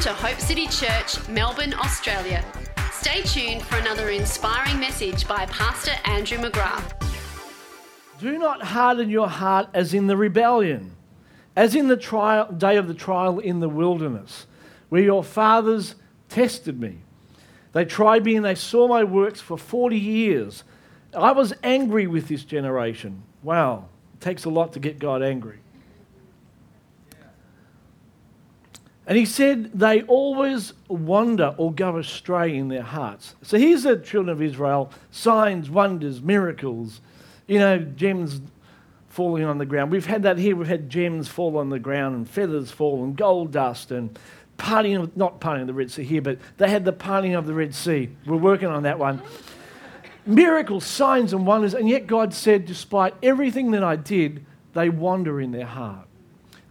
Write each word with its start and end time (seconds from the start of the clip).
to 0.00 0.12
Hope 0.12 0.38
City 0.38 0.66
Church, 0.66 1.26
Melbourne, 1.28 1.72
Australia. 1.72 2.44
Stay 2.92 3.22
tuned 3.22 3.62
for 3.62 3.76
another 3.78 4.10
inspiring 4.10 4.78
message 4.78 5.26
by 5.26 5.46
Pastor 5.46 5.92
Andrew 6.04 6.36
McGrath. 6.36 6.92
Do 8.20 8.38
not 8.38 8.62
harden 8.62 9.08
your 9.08 9.28
heart 9.28 9.68
as 9.72 9.94
in 9.94 10.06
the 10.06 10.16
rebellion, 10.16 10.94
as 11.56 11.74
in 11.74 11.88
the 11.88 11.96
trial, 11.96 12.52
day 12.52 12.76
of 12.76 12.88
the 12.88 12.94
trial 12.94 13.38
in 13.38 13.60
the 13.60 13.70
wilderness, 13.70 14.46
where 14.90 15.02
your 15.02 15.24
fathers 15.24 15.94
tested 16.28 16.78
me. 16.78 16.98
They 17.72 17.86
tried 17.86 18.24
me 18.24 18.36
and 18.36 18.44
they 18.44 18.54
saw 18.54 18.86
my 18.86 19.02
works 19.02 19.40
for 19.40 19.56
40 19.56 19.98
years. 19.98 20.62
I 21.16 21.32
was 21.32 21.54
angry 21.62 22.06
with 22.06 22.28
this 22.28 22.44
generation. 22.44 23.22
Wow, 23.42 23.88
it 24.14 24.20
takes 24.20 24.44
a 24.44 24.50
lot 24.50 24.74
to 24.74 24.78
get 24.78 24.98
God 24.98 25.22
angry. 25.22 25.60
And 29.06 29.16
he 29.16 29.24
said, 29.24 29.70
they 29.72 30.02
always 30.02 30.72
wander 30.88 31.54
or 31.58 31.72
go 31.72 31.96
astray 31.96 32.56
in 32.56 32.68
their 32.68 32.82
hearts. 32.82 33.36
So 33.42 33.56
here's 33.56 33.84
the 33.84 33.96
children 33.96 34.30
of 34.30 34.42
Israel 34.42 34.90
signs, 35.12 35.70
wonders, 35.70 36.20
miracles, 36.20 37.00
you 37.46 37.60
know, 37.60 37.78
gems 37.78 38.40
falling 39.08 39.44
on 39.44 39.58
the 39.58 39.66
ground. 39.66 39.92
We've 39.92 40.06
had 40.06 40.24
that 40.24 40.38
here. 40.38 40.56
We've 40.56 40.66
had 40.66 40.90
gems 40.90 41.28
fall 41.28 41.56
on 41.56 41.70
the 41.70 41.78
ground 41.78 42.16
and 42.16 42.28
feathers 42.28 42.72
fall 42.72 43.04
and 43.04 43.16
gold 43.16 43.52
dust 43.52 43.92
and 43.92 44.18
parting, 44.56 45.10
not 45.14 45.40
parting 45.40 45.62
of 45.62 45.66
the 45.68 45.74
Red 45.74 45.90
Sea 45.90 46.02
here, 46.02 46.22
but 46.22 46.38
they 46.56 46.68
had 46.68 46.84
the 46.84 46.92
parting 46.92 47.34
of 47.34 47.46
the 47.46 47.54
Red 47.54 47.74
Sea. 47.74 48.10
We're 48.26 48.36
working 48.36 48.68
on 48.68 48.82
that 48.82 48.98
one. 48.98 49.22
Miracles, 50.26 50.84
signs, 50.84 51.32
and 51.32 51.46
wonders. 51.46 51.74
And 51.74 51.88
yet 51.88 52.08
God 52.08 52.34
said, 52.34 52.66
despite 52.66 53.14
everything 53.22 53.70
that 53.70 53.84
I 53.84 53.94
did, 53.94 54.44
they 54.74 54.90
wander 54.90 55.40
in 55.40 55.52
their 55.52 55.66
heart. 55.66 56.08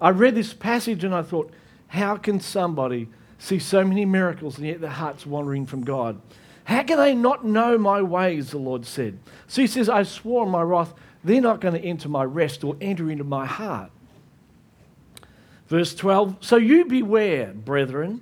I 0.01 0.09
read 0.09 0.35
this 0.35 0.53
passage 0.53 1.05
and 1.05 1.15
I 1.15 1.21
thought, 1.21 1.51
how 1.95 2.17
can 2.17 2.39
somebody 2.39 3.07
see 3.39 3.59
so 3.59 3.83
many 3.83 4.05
miracles 4.05 4.57
and 4.57 4.67
yet 4.67 4.81
their 4.81 4.89
heart's 4.89 5.25
wandering 5.25 5.65
from 5.65 5.83
God? 5.83 6.21
How 6.65 6.83
can 6.83 6.97
they 6.97 7.15
not 7.15 7.45
know 7.45 7.77
my 7.77 8.01
ways, 8.01 8.51
the 8.51 8.57
Lord 8.57 8.85
said. 8.85 9.19
So 9.47 9.61
he 9.61 9.67
says, 9.67 9.87
I 9.87 10.03
swore 10.03 10.45
in 10.45 10.51
my 10.51 10.61
wrath, 10.61 10.93
they're 11.23 11.41
not 11.41 11.61
going 11.61 11.75
to 11.75 11.83
enter 11.83 12.09
my 12.09 12.23
rest 12.23 12.63
or 12.63 12.75
enter 12.81 13.09
into 13.09 13.23
my 13.23 13.45
heart. 13.45 13.91
Verse 15.67 15.95
12, 15.95 16.37
so 16.41 16.57
you 16.57 16.85
beware, 16.85 17.53
brethren, 17.53 18.21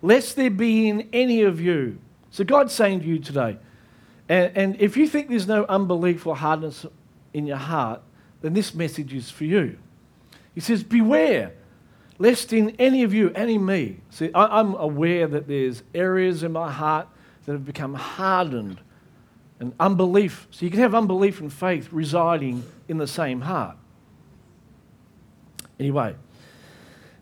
lest 0.00 0.36
there 0.36 0.50
be 0.50 0.88
in 0.88 1.08
any 1.12 1.42
of 1.42 1.60
you. 1.60 1.98
So 2.30 2.44
God's 2.44 2.72
saying 2.72 3.00
to 3.00 3.06
you 3.06 3.18
today, 3.18 3.58
and, 4.28 4.56
and 4.56 4.80
if 4.80 4.96
you 4.96 5.08
think 5.08 5.28
there's 5.28 5.46
no 5.46 5.64
unbelief 5.66 6.26
or 6.26 6.34
hardness 6.34 6.86
in 7.32 7.46
your 7.46 7.58
heart, 7.58 8.00
then 8.40 8.54
this 8.54 8.74
message 8.74 9.14
is 9.14 9.30
for 9.30 9.44
you. 9.44 9.78
He 10.54 10.60
says, 10.60 10.82
Beware 10.82 11.52
lest 12.18 12.52
in 12.52 12.70
any 12.78 13.02
of 13.02 13.14
you, 13.14 13.30
any 13.34 13.58
me, 13.58 13.98
see, 14.10 14.30
I, 14.34 14.60
I'm 14.60 14.74
aware 14.74 15.26
that 15.26 15.48
there's 15.48 15.82
areas 15.94 16.42
in 16.42 16.52
my 16.52 16.70
heart 16.70 17.08
that 17.44 17.52
have 17.52 17.64
become 17.64 17.94
hardened 17.94 18.80
and 19.58 19.72
unbelief. 19.78 20.46
So 20.50 20.64
you 20.64 20.70
can 20.70 20.80
have 20.80 20.94
unbelief 20.94 21.40
and 21.40 21.52
faith 21.52 21.88
residing 21.92 22.64
in 22.88 22.98
the 22.98 23.06
same 23.06 23.40
heart. 23.40 23.76
Anyway, 25.78 26.14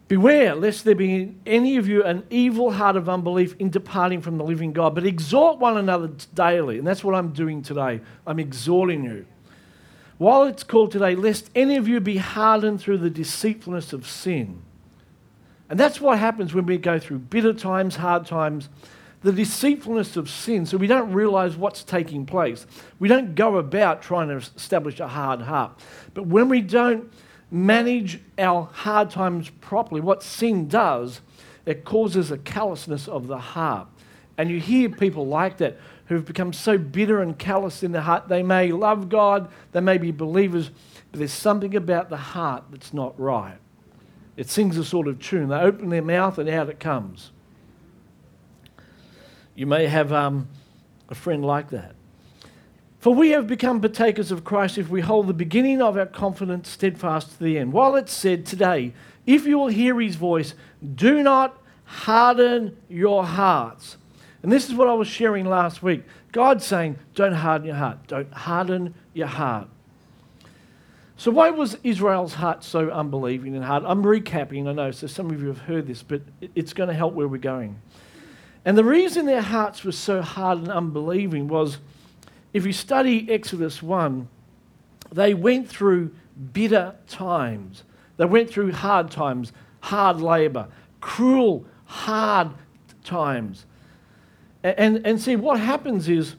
beware 0.09 0.55
lest 0.55 0.85
there 0.85 0.95
be 0.95 1.15
in 1.15 1.41
any 1.47 1.77
of 1.77 1.87
you 1.87 2.03
an 2.05 2.25
evil 2.31 2.73
heart 2.73 2.97
of 2.97 3.09
unbelief 3.09 3.55
in 3.59 3.71
departing 3.71 4.21
from 4.21 4.39
the 4.39 4.45
living 4.45 4.73
God, 4.73 4.95
but 4.95 5.07
exhort 5.07 5.59
one 5.59 5.77
another 5.77 6.11
daily. 6.35 6.79
And 6.79 6.87
that's 6.87 7.05
what 7.05 7.15
I'm 7.15 7.33
doing 7.33 7.63
today. 7.63 8.01
I'm 8.27 8.39
exhorting 8.39 9.05
you. 9.05 9.27
While 10.19 10.45
it's 10.45 10.63
called 10.63 10.93
today, 10.93 11.15
lest 11.15 11.49
any 11.55 11.77
of 11.77 11.89
you 11.89 12.01
be 12.01 12.19
hardened 12.19 12.81
through 12.81 12.99
the 12.99 13.09
deceitfulness 13.09 13.95
of 13.95 14.07
sin. 14.07 14.63
And 15.71 15.79
that's 15.79 16.01
what 16.01 16.19
happens 16.19 16.53
when 16.53 16.67
we 16.67 16.79
go 16.79 16.99
through 16.99 17.21
bitter 17.21 17.53
times, 17.53 17.95
hard 17.95 18.27
times, 18.27 18.69
the 19.23 19.33
deceitfulness 19.33 20.17
of 20.17 20.29
sin. 20.29 20.67
So 20.67 20.77
we 20.77 20.89
don't 20.89 21.13
realize 21.13 21.57
what's 21.57 21.85
taking 21.85 22.27
place. 22.27 22.67
We 22.99 23.07
don't 23.07 23.37
go 23.37 23.57
about 23.57 24.03
trying 24.03 24.29
to 24.29 24.37
establish 24.37 24.99
a 24.99 25.07
hard 25.07 25.43
heart. 25.43 25.79
But 26.13 26.27
when 26.27 26.49
we 26.49 26.61
don't 26.61 27.13
manage 27.53 28.21
our 28.37 28.69
hard 28.73 29.11
times 29.11 29.49
properly, 29.61 30.01
what 30.01 30.25
sin 30.25 30.67
does, 30.67 31.21
it 31.65 31.85
causes 31.85 32.33
a 32.33 32.39
callousness 32.39 33.07
of 33.07 33.29
the 33.29 33.39
heart. 33.39 33.87
And 34.37 34.51
you 34.51 34.59
hear 34.59 34.89
people 34.89 35.27
like 35.27 35.59
that 35.59 35.79
who've 36.07 36.25
become 36.25 36.53
so 36.53 36.79
bitter 36.79 37.23
and 37.23 37.39
callous 37.39 37.85
in 37.85 37.93
their 37.93 38.03
heart. 38.03 38.27
They 38.27 38.43
may 38.43 38.73
love 38.73 39.09
God, 39.09 39.49
they 39.71 39.81
may 39.81 39.99
be 39.99 40.11
believers, 40.11 40.71
but 41.13 41.19
there's 41.19 41.33
something 41.33 41.77
about 41.77 42.11
the 42.11 42.17
heart 42.17 42.65
that's 42.73 42.93
not 42.93 43.19
right. 43.21 43.59
It 44.41 44.49
sings 44.49 44.79
a 44.79 44.85
sort 44.87 45.07
of 45.07 45.21
tune. 45.21 45.51
They 45.51 45.57
open 45.57 45.91
their 45.91 46.01
mouth 46.01 46.39
and 46.39 46.49
out 46.49 46.71
it 46.71 46.81
comes. 46.81 47.31
You 49.55 49.67
may 49.67 49.87
have 49.87 50.15
um, 50.15 50.49
a 51.11 51.15
friend 51.15 51.45
like 51.45 51.69
that. 51.69 51.95
For 53.01 53.15
we 53.15 53.33
have 53.33 53.47
become 53.47 53.83
partakers 53.83 54.33
of 54.33 54.43
Christ 54.43 54.79
if 54.79 54.89
we 54.89 55.03
hold 55.03 55.27
the 55.27 55.35
beginning 55.35 55.83
of 55.83 55.99
our 55.99 56.07
confidence 56.07 56.71
steadfast 56.71 57.33
to 57.33 57.45
the 57.45 57.59
end. 57.59 57.75
While 57.75 57.97
it's 57.97 58.15
said 58.15 58.47
today, 58.47 58.95
if 59.27 59.45
you 59.45 59.59
will 59.59 59.69
hear 59.69 60.01
his 60.01 60.17
voice, 60.17 60.55
do 60.95 61.23
not 61.23 61.63
harden 61.85 62.79
your 62.89 63.27
hearts. 63.27 63.99
And 64.43 64.51
this 64.51 64.71
is 64.71 64.75
what 64.75 64.89
I 64.89 64.95
was 64.95 65.07
sharing 65.07 65.45
last 65.45 65.83
week. 65.83 66.05
God 66.33 66.63
saying, 66.63 66.97
don't 67.15 67.35
harden 67.35 67.67
your 67.67 67.77
heart. 67.77 68.07
Don't 68.07 68.33
harden 68.33 68.95
your 69.13 69.27
heart. 69.27 69.69
So, 71.21 71.31
why 71.31 71.51
was 71.51 71.77
Israel's 71.85 72.33
heart 72.33 72.65
so 72.65 72.89
unbelieving 72.89 73.55
and 73.55 73.63
hard? 73.63 73.85
I'm 73.85 74.03
recapping, 74.03 74.67
I 74.67 74.73
know, 74.73 74.91
so 74.91 75.07
some 75.07 75.31
of 75.31 75.43
you 75.43 75.49
have 75.49 75.59
heard 75.59 75.87
this, 75.87 76.03
but 76.03 76.23
it's 76.55 76.73
going 76.73 76.89
to 76.89 76.95
help 76.95 77.13
where 77.13 77.29
we're 77.29 77.37
going. 77.37 77.79
And 78.65 78.79
the 78.79 78.85
reason 78.85 79.27
their 79.27 79.43
hearts 79.43 79.85
were 79.85 79.93
so 79.93 80.23
hard 80.23 80.61
and 80.61 80.73
unbelieving 80.73 81.47
was 81.47 81.77
if 82.55 82.65
you 82.65 82.73
study 82.73 83.31
Exodus 83.31 83.83
1, 83.83 84.31
they 85.13 85.35
went 85.35 85.69
through 85.69 86.15
bitter 86.55 86.95
times. 87.07 87.85
They 88.17 88.25
went 88.25 88.49
through 88.49 88.73
hard 88.73 89.11
times, 89.11 89.53
hard 89.83 90.23
labor, 90.23 90.69
cruel, 91.03 91.67
hard 91.85 92.49
times. 93.05 93.67
And, 94.63 95.07
and, 95.07 95.21
see, 95.21 95.37
what 95.37 95.61
happens 95.61 96.09
is 96.09 96.37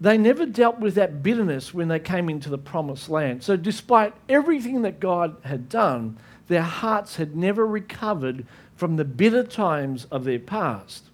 they 0.00 0.16
never 0.16 0.46
dealt 0.46 0.78
with 0.78 0.94
that 0.94 1.22
bitterness 1.22 1.74
when 1.74 1.88
they 1.88 1.98
came 1.98 2.28
into 2.28 2.48
the 2.48 2.58
promised 2.58 3.08
land. 3.08 3.42
So, 3.42 3.56
despite 3.56 4.14
everything 4.28 4.82
that 4.82 4.98
God 4.98 5.36
had 5.42 5.68
done, 5.68 6.16
their 6.48 6.62
hearts 6.62 7.16
had 7.16 7.36
never 7.36 7.66
recovered 7.66 8.46
from 8.76 8.96
the 8.96 9.04
bitter 9.04 9.44
times 9.44 10.06
of 10.06 10.24
their 10.24 10.38
past. 10.38 11.04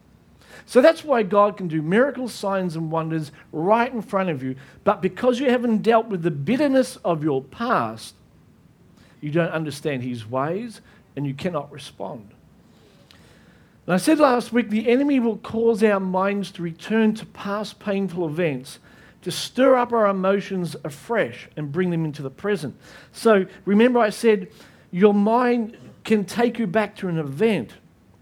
So 0.64 0.80
that's 0.80 1.04
why 1.04 1.22
God 1.22 1.56
can 1.56 1.68
do 1.68 1.82
miracles, 1.82 2.32
signs, 2.32 2.76
and 2.76 2.90
wonders 2.90 3.30
right 3.52 3.92
in 3.92 4.02
front 4.02 4.30
of 4.30 4.42
you. 4.42 4.56
But 4.84 5.02
because 5.02 5.38
you 5.38 5.50
haven't 5.50 5.82
dealt 5.82 6.06
with 6.06 6.22
the 6.22 6.30
bitterness 6.30 6.96
of 7.04 7.22
your 7.22 7.42
past, 7.42 8.14
you 9.20 9.30
don't 9.30 9.50
understand 9.50 10.02
His 10.02 10.28
ways 10.28 10.80
and 11.14 11.26
you 11.26 11.34
cannot 11.34 11.70
respond. 11.70 12.30
And 13.86 13.94
I 13.94 13.98
said 13.98 14.18
last 14.18 14.52
week 14.52 14.70
the 14.70 14.88
enemy 14.88 15.20
will 15.20 15.38
cause 15.38 15.82
our 15.82 16.00
minds 16.00 16.50
to 16.52 16.62
return 16.62 17.14
to 17.14 17.26
past 17.26 17.78
painful 17.78 18.26
events, 18.26 18.80
to 19.22 19.30
stir 19.30 19.76
up 19.76 19.92
our 19.92 20.06
emotions 20.06 20.74
afresh 20.84 21.48
and 21.56 21.70
bring 21.70 21.90
them 21.90 22.04
into 22.04 22.22
the 22.22 22.30
present. 22.30 22.76
So 23.12 23.46
remember, 23.64 24.00
I 24.00 24.10
said 24.10 24.48
your 24.90 25.14
mind 25.14 25.76
can 26.04 26.24
take 26.24 26.58
you 26.58 26.66
back 26.66 26.96
to 26.96 27.08
an 27.08 27.18
event. 27.18 27.74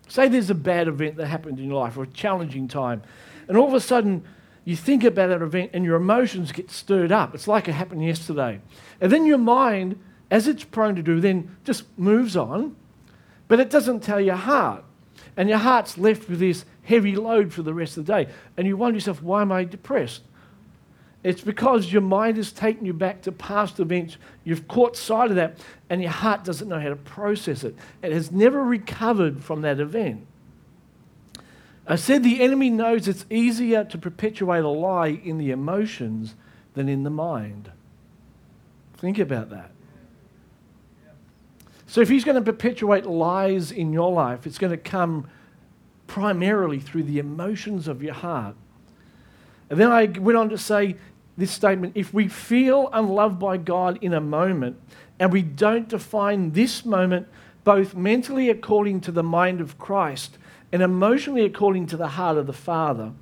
Say 0.09 0.29
there's 0.29 0.51
a 0.51 0.55
bad 0.55 0.87
event 0.87 1.17
that 1.17 1.27
happened 1.27 1.59
in 1.59 1.67
your 1.67 1.81
life 1.81 1.97
or 1.97 2.03
a 2.03 2.09
challenging 2.09 2.69
time, 2.69 3.03
and 3.49 3.57
all 3.57 3.67
of 3.67 3.75
a 3.75 3.81
sudden 3.81 4.23
you 4.65 4.77
think 4.77 5.05
about 5.05 5.29
that 5.29 5.43
event 5.43 5.71
and 5.75 5.85
your 5.85 5.97
emotions 5.97 6.53
get 6.53 6.71
stirred 6.71 7.13
up. 7.13 7.35
It's 7.35 7.49
like 7.49 7.69
it 7.69 7.73
happened 7.73 8.05
yesterday. 8.05 8.61
And 9.01 9.13
then 9.13 9.27
your 9.27 9.39
mind, 9.39 9.99
as 10.31 10.49
it's 10.49 10.65
prone 10.65 10.95
to 10.97 11.03
do, 11.03 11.21
then 11.21 11.57
just 11.65 11.85
moves 11.99 12.37
on, 12.37 12.77
but 13.47 13.61
it 13.61 13.69
doesn't 13.69 14.01
tell 14.01 14.21
your 14.21 14.37
heart. 14.37 14.85
And 15.37 15.49
your 15.49 15.59
heart's 15.59 15.99
left 15.99 16.29
with 16.29 16.39
this 16.39 16.65
heavy 16.83 17.17
load 17.17 17.53
for 17.53 17.63
the 17.63 17.75
rest 17.75 17.97
of 17.97 18.07
the 18.07 18.13
day. 18.13 18.33
And 18.57 18.67
you 18.67 18.77
wonder 18.77 18.97
yourself, 18.97 19.23
why 19.23 19.43
am 19.43 19.51
I 19.51 19.65
depressed? 19.65 20.23
It's 21.25 21.41
because 21.41 21.91
your 21.91 22.03
mind 22.03 22.37
has 22.37 22.53
taken 22.53 22.85
you 22.85 22.93
back 22.93 23.23
to 23.23 23.33
past 23.33 23.81
events. 23.81 24.19
You've 24.45 24.69
caught 24.69 24.95
sight 24.95 25.31
of 25.31 25.37
that, 25.37 25.59
and 25.89 26.03
your 26.03 26.11
heart 26.11 26.45
doesn't 26.45 26.69
know 26.69 26.79
how 26.79 26.91
to 26.91 26.97
process 26.97 27.65
it. 27.65 27.75
It 28.03 28.13
has 28.13 28.31
never 28.31 28.63
recovered 28.63 29.43
from 29.43 29.63
that 29.63 29.81
event. 29.81 30.27
I 31.87 31.97
said 31.97 32.23
the 32.23 32.43
enemy 32.43 32.71
knows 32.71 33.09
it's 33.09 33.27
easier 33.31 33.85
to 33.85 33.99
perpetuate 33.99 34.65
a 34.65 34.69
lie 34.69 35.21
in 35.25 35.39
the 35.39 35.51
emotions 35.51 36.35
than 36.75 36.89
in 36.89 37.05
the 37.05 37.11
mind. 37.11 37.71
Think 38.97 39.19
about 39.19 39.51
that. 39.51 39.71
So 41.95 42.01
if 42.01 42.09
he's 42.09 42.25
going 42.25 42.35
to 42.35 42.43
perpetuate 42.43 43.07
lies 43.07 43.71
in 43.71 43.93
your 43.93 44.11
life, 44.11 44.49
it's 44.49 44.59
going 44.59 44.73
to 44.73 44.77
come 44.77 45.29
primarily 46.09 46.81
through 46.81 47.05
the 47.05 47.21
emotions 47.21 47.87
of 47.87 48.03
your 48.03 48.15
heart. 48.15 48.57
And 49.71 49.79
then 49.79 49.93
I 49.93 50.07
went 50.07 50.37
on 50.37 50.49
to 50.49 50.59
say 50.59 50.97
this 51.37 51.53
statement 51.53 51.93
if 51.95 52.13
we 52.13 52.27
feel 52.27 52.91
unloved 52.93 53.39
by 53.39 53.59
God 53.59 54.01
in 54.03 54.13
a 54.13 54.21
moment 54.21 54.77
and 55.21 55.33
we 55.33 55.43
don't 55.43 55.89
define 55.89 56.51
this 56.51 56.85
moment 56.85 57.29
both 57.63 57.95
mentally 57.95 58.51
according 58.51 59.01
to 59.03 59.13
the 59.13 59.23
mind 59.23 59.61
of 59.61 59.79
Christ 59.79 60.37
and 60.73 60.83
emotionally 60.83 61.45
according 61.45 61.87
to 61.87 61.97
the 61.97 62.09
heart 62.09 62.37
of 62.37 62.49
the 62.49 62.53
Father, 62.53 63.13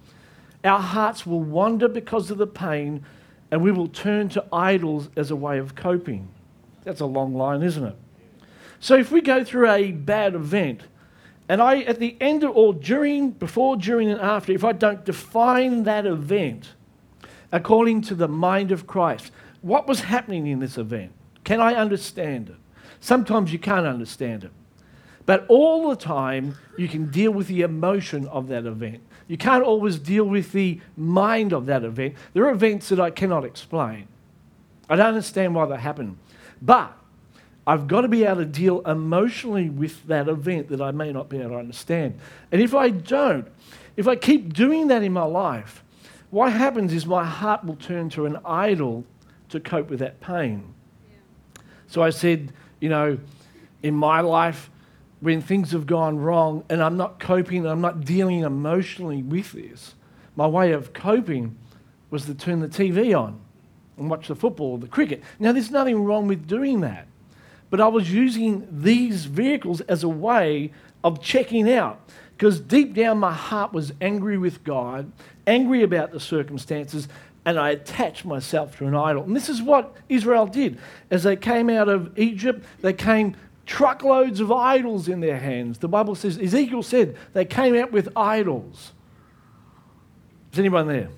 our 0.64 0.80
hearts 0.80 1.26
will 1.26 1.42
wander 1.42 1.88
because 1.88 2.30
of 2.30 2.38
the 2.38 2.46
pain 2.46 3.04
and 3.50 3.60
we 3.60 3.70
will 3.70 3.88
turn 3.88 4.30
to 4.30 4.46
idols 4.50 5.10
as 5.14 5.30
a 5.30 5.36
way 5.36 5.58
of 5.58 5.74
coping. 5.74 6.30
That's 6.84 7.02
a 7.02 7.04
long 7.04 7.34
line, 7.34 7.62
isn't 7.62 7.84
it? 7.84 7.96
So 8.82 8.96
if 8.96 9.12
we 9.12 9.20
go 9.20 9.44
through 9.44 9.70
a 9.70 9.92
bad 9.92 10.34
event, 10.34 10.82
and 11.48 11.62
I, 11.62 11.82
at 11.82 12.00
the 12.00 12.16
end 12.20 12.42
of, 12.42 12.56
or 12.56 12.74
during, 12.74 13.30
before, 13.30 13.76
during, 13.76 14.10
and 14.10 14.20
after, 14.20 14.50
if 14.50 14.64
I 14.64 14.72
don't 14.72 15.04
define 15.04 15.84
that 15.84 16.04
event 16.04 16.72
according 17.52 18.00
to 18.02 18.16
the 18.16 18.26
mind 18.26 18.72
of 18.72 18.88
Christ, 18.88 19.30
what 19.60 19.86
was 19.86 20.00
happening 20.00 20.48
in 20.48 20.58
this 20.58 20.78
event? 20.78 21.12
Can 21.44 21.60
I 21.60 21.74
understand 21.74 22.48
it? 22.48 22.56
Sometimes 22.98 23.52
you 23.52 23.60
can't 23.60 23.86
understand 23.86 24.42
it. 24.42 24.50
But 25.26 25.46
all 25.46 25.88
the 25.88 25.94
time, 25.94 26.56
you 26.76 26.88
can 26.88 27.08
deal 27.08 27.30
with 27.30 27.46
the 27.46 27.60
emotion 27.60 28.26
of 28.26 28.48
that 28.48 28.66
event. 28.66 29.00
You 29.28 29.36
can't 29.36 29.62
always 29.62 30.00
deal 30.00 30.24
with 30.24 30.50
the 30.50 30.80
mind 30.96 31.52
of 31.52 31.66
that 31.66 31.84
event. 31.84 32.16
There 32.34 32.46
are 32.46 32.50
events 32.50 32.88
that 32.88 32.98
I 32.98 33.10
cannot 33.10 33.44
explain. 33.44 34.08
I 34.90 34.96
don't 34.96 35.06
understand 35.06 35.54
why 35.54 35.66
they 35.66 35.76
happen. 35.76 36.18
But 36.60 36.98
I've 37.66 37.86
got 37.86 38.00
to 38.00 38.08
be 38.08 38.24
able 38.24 38.38
to 38.38 38.44
deal 38.44 38.80
emotionally 38.80 39.70
with 39.70 40.06
that 40.06 40.28
event 40.28 40.68
that 40.70 40.80
I 40.80 40.90
may 40.90 41.12
not 41.12 41.28
be 41.28 41.38
able 41.38 41.50
to 41.50 41.56
understand. 41.56 42.18
And 42.50 42.60
if 42.60 42.74
I 42.74 42.90
don't, 42.90 43.46
if 43.96 44.08
I 44.08 44.16
keep 44.16 44.52
doing 44.52 44.88
that 44.88 45.02
in 45.02 45.12
my 45.12 45.24
life, 45.24 45.84
what 46.30 46.52
happens 46.52 46.92
is 46.92 47.06
my 47.06 47.24
heart 47.24 47.64
will 47.64 47.76
turn 47.76 48.08
to 48.10 48.26
an 48.26 48.38
idol 48.44 49.04
to 49.50 49.60
cope 49.60 49.90
with 49.90 50.00
that 50.00 50.20
pain. 50.20 50.74
Yeah. 51.06 51.62
So 51.86 52.02
I 52.02 52.10
said, 52.10 52.52
you 52.80 52.88
know, 52.88 53.18
in 53.82 53.94
my 53.94 54.20
life, 54.22 54.70
when 55.20 55.40
things 55.40 55.70
have 55.70 55.86
gone 55.86 56.18
wrong 56.18 56.64
and 56.68 56.82
I'm 56.82 56.96
not 56.96 57.20
coping, 57.20 57.64
I'm 57.64 57.80
not 57.80 58.04
dealing 58.04 58.40
emotionally 58.40 59.22
with 59.22 59.52
this, 59.52 59.94
my 60.34 60.46
way 60.46 60.72
of 60.72 60.92
coping 60.92 61.56
was 62.10 62.24
to 62.26 62.34
turn 62.34 62.60
the 62.60 62.68
TV 62.68 63.16
on 63.16 63.40
and 63.96 64.10
watch 64.10 64.28
the 64.28 64.34
football 64.34 64.72
or 64.72 64.78
the 64.78 64.88
cricket. 64.88 65.22
Now, 65.38 65.52
there's 65.52 65.70
nothing 65.70 66.02
wrong 66.02 66.26
with 66.26 66.48
doing 66.48 66.80
that, 66.80 67.06
but 67.72 67.80
I 67.80 67.88
was 67.88 68.12
using 68.12 68.68
these 68.70 69.24
vehicles 69.24 69.80
as 69.80 70.04
a 70.04 70.08
way 70.08 70.72
of 71.02 71.22
checking 71.22 71.72
out 71.72 72.06
because 72.36 72.60
deep 72.60 72.92
down 72.92 73.16
my 73.16 73.32
heart 73.32 73.72
was 73.72 73.94
angry 73.98 74.36
with 74.36 74.62
God, 74.62 75.10
angry 75.46 75.82
about 75.82 76.12
the 76.12 76.20
circumstances, 76.20 77.08
and 77.46 77.58
I 77.58 77.70
attached 77.70 78.26
myself 78.26 78.76
to 78.76 78.86
an 78.86 78.94
idol. 78.94 79.24
And 79.24 79.34
this 79.34 79.48
is 79.48 79.62
what 79.62 79.96
Israel 80.10 80.46
did. 80.46 80.78
As 81.10 81.22
they 81.22 81.34
came 81.34 81.70
out 81.70 81.88
of 81.88 82.18
Egypt, 82.18 82.62
they 82.82 82.92
came 82.92 83.36
truckloads 83.64 84.40
of 84.40 84.52
idols 84.52 85.08
in 85.08 85.20
their 85.20 85.38
hands. 85.38 85.78
The 85.78 85.88
Bible 85.88 86.14
says, 86.14 86.36
Ezekiel 86.36 86.82
said, 86.82 87.16
they 87.32 87.46
came 87.46 87.74
out 87.74 87.90
with 87.90 88.10
idols. 88.14 88.92
Is 90.52 90.58
anyone 90.58 90.88
there? 90.88 91.08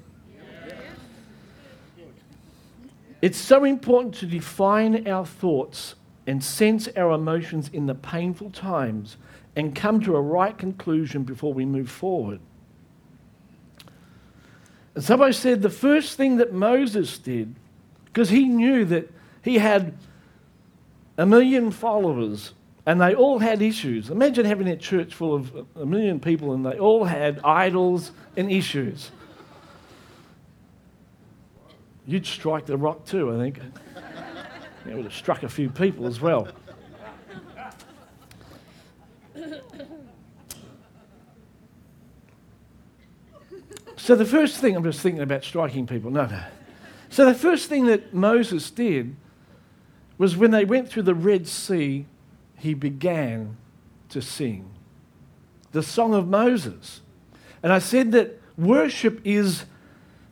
It's 3.20 3.38
so 3.38 3.64
important 3.64 4.14
to 4.16 4.26
define 4.26 5.08
our 5.08 5.26
thoughts 5.26 5.96
and 6.26 6.43
sense 6.43 6.88
our 6.97 7.12
emotions 7.12 7.71
in 7.73 7.87
the 7.87 7.94
painful 7.94 8.50
times 8.50 9.17
and 9.56 9.75
come 9.75 10.00
to 10.00 10.17
a 10.17 10.21
right 10.21 10.56
conclusion 10.56 11.23
before 11.23 11.53
we 11.53 11.65
move 11.65 11.91
forward. 11.91 12.41
And 14.94 15.03
somebody 15.03 15.32
said 15.32 15.62
the 15.62 15.71
first 15.71 16.17
thing 16.17 16.37
that 16.37 16.53
Moses 16.53 17.19
did, 17.19 17.55
because 18.06 18.31
he 18.31 18.44
knew 18.44 18.85
that 18.87 19.11
he 19.43 19.59
had 19.59 19.94
a 21.19 21.26
million 21.26 21.71
followers 21.71 22.53
and 22.87 23.00
they 23.00 23.15
all 23.15 23.38
had 23.38 23.62
issues. 23.62 24.11
Imagine 24.11 24.44
having 24.44 24.69
a 24.69 24.76
church 24.76 25.15
full 25.15 25.35
of 25.35 25.67
a 25.76 25.87
million 25.87 26.21
people 26.21 26.53
and 26.53 26.65
they 26.65 26.79
all 26.79 27.05
had 27.05 27.41
idols 27.43 28.12
and 28.37 28.50
issues. 28.50 29.11
You'd 32.06 32.26
strike 32.26 32.67
the 32.67 32.76
rock 32.76 33.05
too, 33.06 33.32
I 33.32 33.38
think. 33.38 33.61
It 34.86 34.94
would 34.94 35.04
have 35.04 35.14
struck 35.14 35.42
a 35.42 35.48
few 35.48 35.70
people 35.70 36.06
as 36.06 36.20
well. 36.20 36.48
So 43.96 44.14
the 44.14 44.26
first 44.26 44.58
thing, 44.58 44.76
I'm 44.76 44.84
just 44.84 45.00
thinking 45.00 45.22
about 45.22 45.44
striking 45.44 45.86
people. 45.86 46.10
No, 46.10 46.26
no. 46.26 46.42
So 47.08 47.25
the 47.25 47.34
first 47.34 47.69
thing 47.69 47.86
that 47.86 48.12
Moses 48.12 48.70
did 48.70 49.16
was 50.19 50.36
when 50.36 50.50
they 50.50 50.64
went 50.64 50.90
through 50.90 51.04
the 51.04 51.14
Red 51.14 51.46
Sea, 51.46 52.04
he 52.58 52.75
began 52.75 53.56
to 54.10 54.20
sing 54.20 54.70
the 55.72 55.82
song 55.82 56.14
of 56.14 56.28
Moses. 56.28 57.00
And 57.62 57.72
I 57.72 57.78
said 57.78 58.12
that 58.12 58.40
worship 58.56 59.20
is 59.25 59.64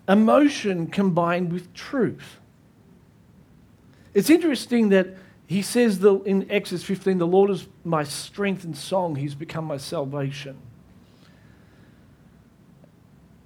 emotion 0.09 0.87
combined 0.87 1.53
with 1.53 1.73
truth. 1.75 2.39
It's 4.15 4.31
interesting 4.31 4.91
that 4.91 5.09
he 5.47 5.63
says 5.63 5.99
the, 5.99 6.17
in 6.23 6.51
Exodus 6.51 6.85
15, 6.85 7.19
the 7.19 7.27
Lord 7.27 7.51
is 7.51 7.67
my 7.85 8.05
strength 8.05 8.65
and 8.65 8.77
song, 8.77 9.17
he's 9.17 9.35
become 9.35 9.65
my 9.65 9.77
salvation. 9.77 10.57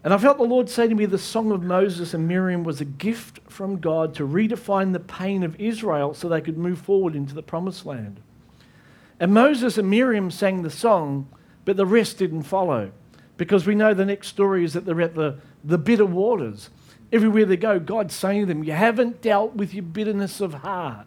And 0.04 0.14
I 0.14 0.18
felt 0.18 0.38
the 0.38 0.44
Lord 0.44 0.68
say 0.70 0.86
to 0.86 0.94
me, 0.94 1.04
the 1.06 1.18
song 1.18 1.50
of 1.50 1.64
Moses 1.64 2.14
and 2.14 2.28
Miriam 2.28 2.62
was 2.62 2.80
a 2.80 2.84
gift 2.84 3.40
from 3.50 3.80
God 3.80 4.14
to 4.14 4.26
redefine 4.26 4.92
the 4.92 5.00
pain 5.00 5.42
of 5.42 5.60
Israel 5.60 6.14
so 6.14 6.28
they 6.28 6.40
could 6.40 6.56
move 6.56 6.78
forward 6.78 7.16
into 7.16 7.34
the 7.34 7.42
promised 7.42 7.84
land. 7.84 8.20
And 9.18 9.34
Moses 9.34 9.78
and 9.78 9.90
Miriam 9.90 10.30
sang 10.30 10.62
the 10.62 10.70
song, 10.70 11.28
but 11.64 11.76
the 11.76 11.86
rest 11.86 12.18
didn't 12.18 12.44
follow. 12.44 12.92
Because 13.36 13.66
we 13.66 13.74
know 13.74 13.94
the 13.94 14.04
next 14.04 14.28
story 14.28 14.64
is 14.64 14.74
that 14.74 14.84
they're 14.84 15.00
at 15.00 15.16
the, 15.16 15.38
the 15.64 15.76
bitter 15.76 16.06
waters. 16.06 16.70
Everywhere 17.12 17.44
they 17.44 17.56
go, 17.56 17.78
God's 17.78 18.14
saying 18.14 18.40
to 18.42 18.46
them, 18.46 18.64
You 18.64 18.72
haven't 18.72 19.22
dealt 19.22 19.54
with 19.54 19.74
your 19.74 19.84
bitterness 19.84 20.40
of 20.40 20.54
heart. 20.54 21.06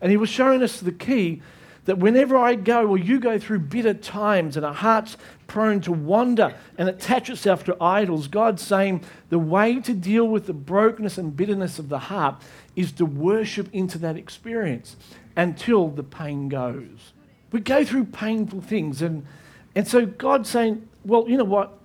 And 0.00 0.10
He 0.10 0.16
was 0.16 0.28
showing 0.28 0.62
us 0.62 0.80
the 0.80 0.92
key 0.92 1.42
that 1.84 1.98
whenever 1.98 2.36
I 2.36 2.54
go 2.54 2.86
or 2.86 2.98
you 2.98 3.18
go 3.18 3.38
through 3.38 3.60
bitter 3.60 3.94
times 3.94 4.56
and 4.56 4.64
our 4.64 4.74
heart's 4.74 5.16
prone 5.46 5.80
to 5.80 5.92
wander 5.92 6.54
and 6.78 6.88
attach 6.88 7.30
itself 7.30 7.64
to 7.64 7.82
idols, 7.82 8.28
God's 8.28 8.62
saying 8.62 9.02
the 9.28 9.38
way 9.38 9.80
to 9.80 9.94
deal 9.94 10.28
with 10.28 10.46
the 10.46 10.52
brokenness 10.52 11.18
and 11.18 11.36
bitterness 11.36 11.78
of 11.78 11.88
the 11.88 11.98
heart 11.98 12.40
is 12.76 12.92
to 12.92 13.06
worship 13.06 13.68
into 13.72 13.98
that 13.98 14.16
experience 14.16 14.96
until 15.36 15.88
the 15.88 16.02
pain 16.02 16.48
goes. 16.48 17.12
We 17.50 17.60
go 17.60 17.84
through 17.84 18.04
painful 18.04 18.60
things, 18.60 19.02
and, 19.02 19.26
and 19.74 19.88
so 19.88 20.06
God's 20.06 20.48
saying, 20.48 20.88
Well, 21.04 21.28
you 21.28 21.36
know 21.36 21.44
what? 21.44 21.79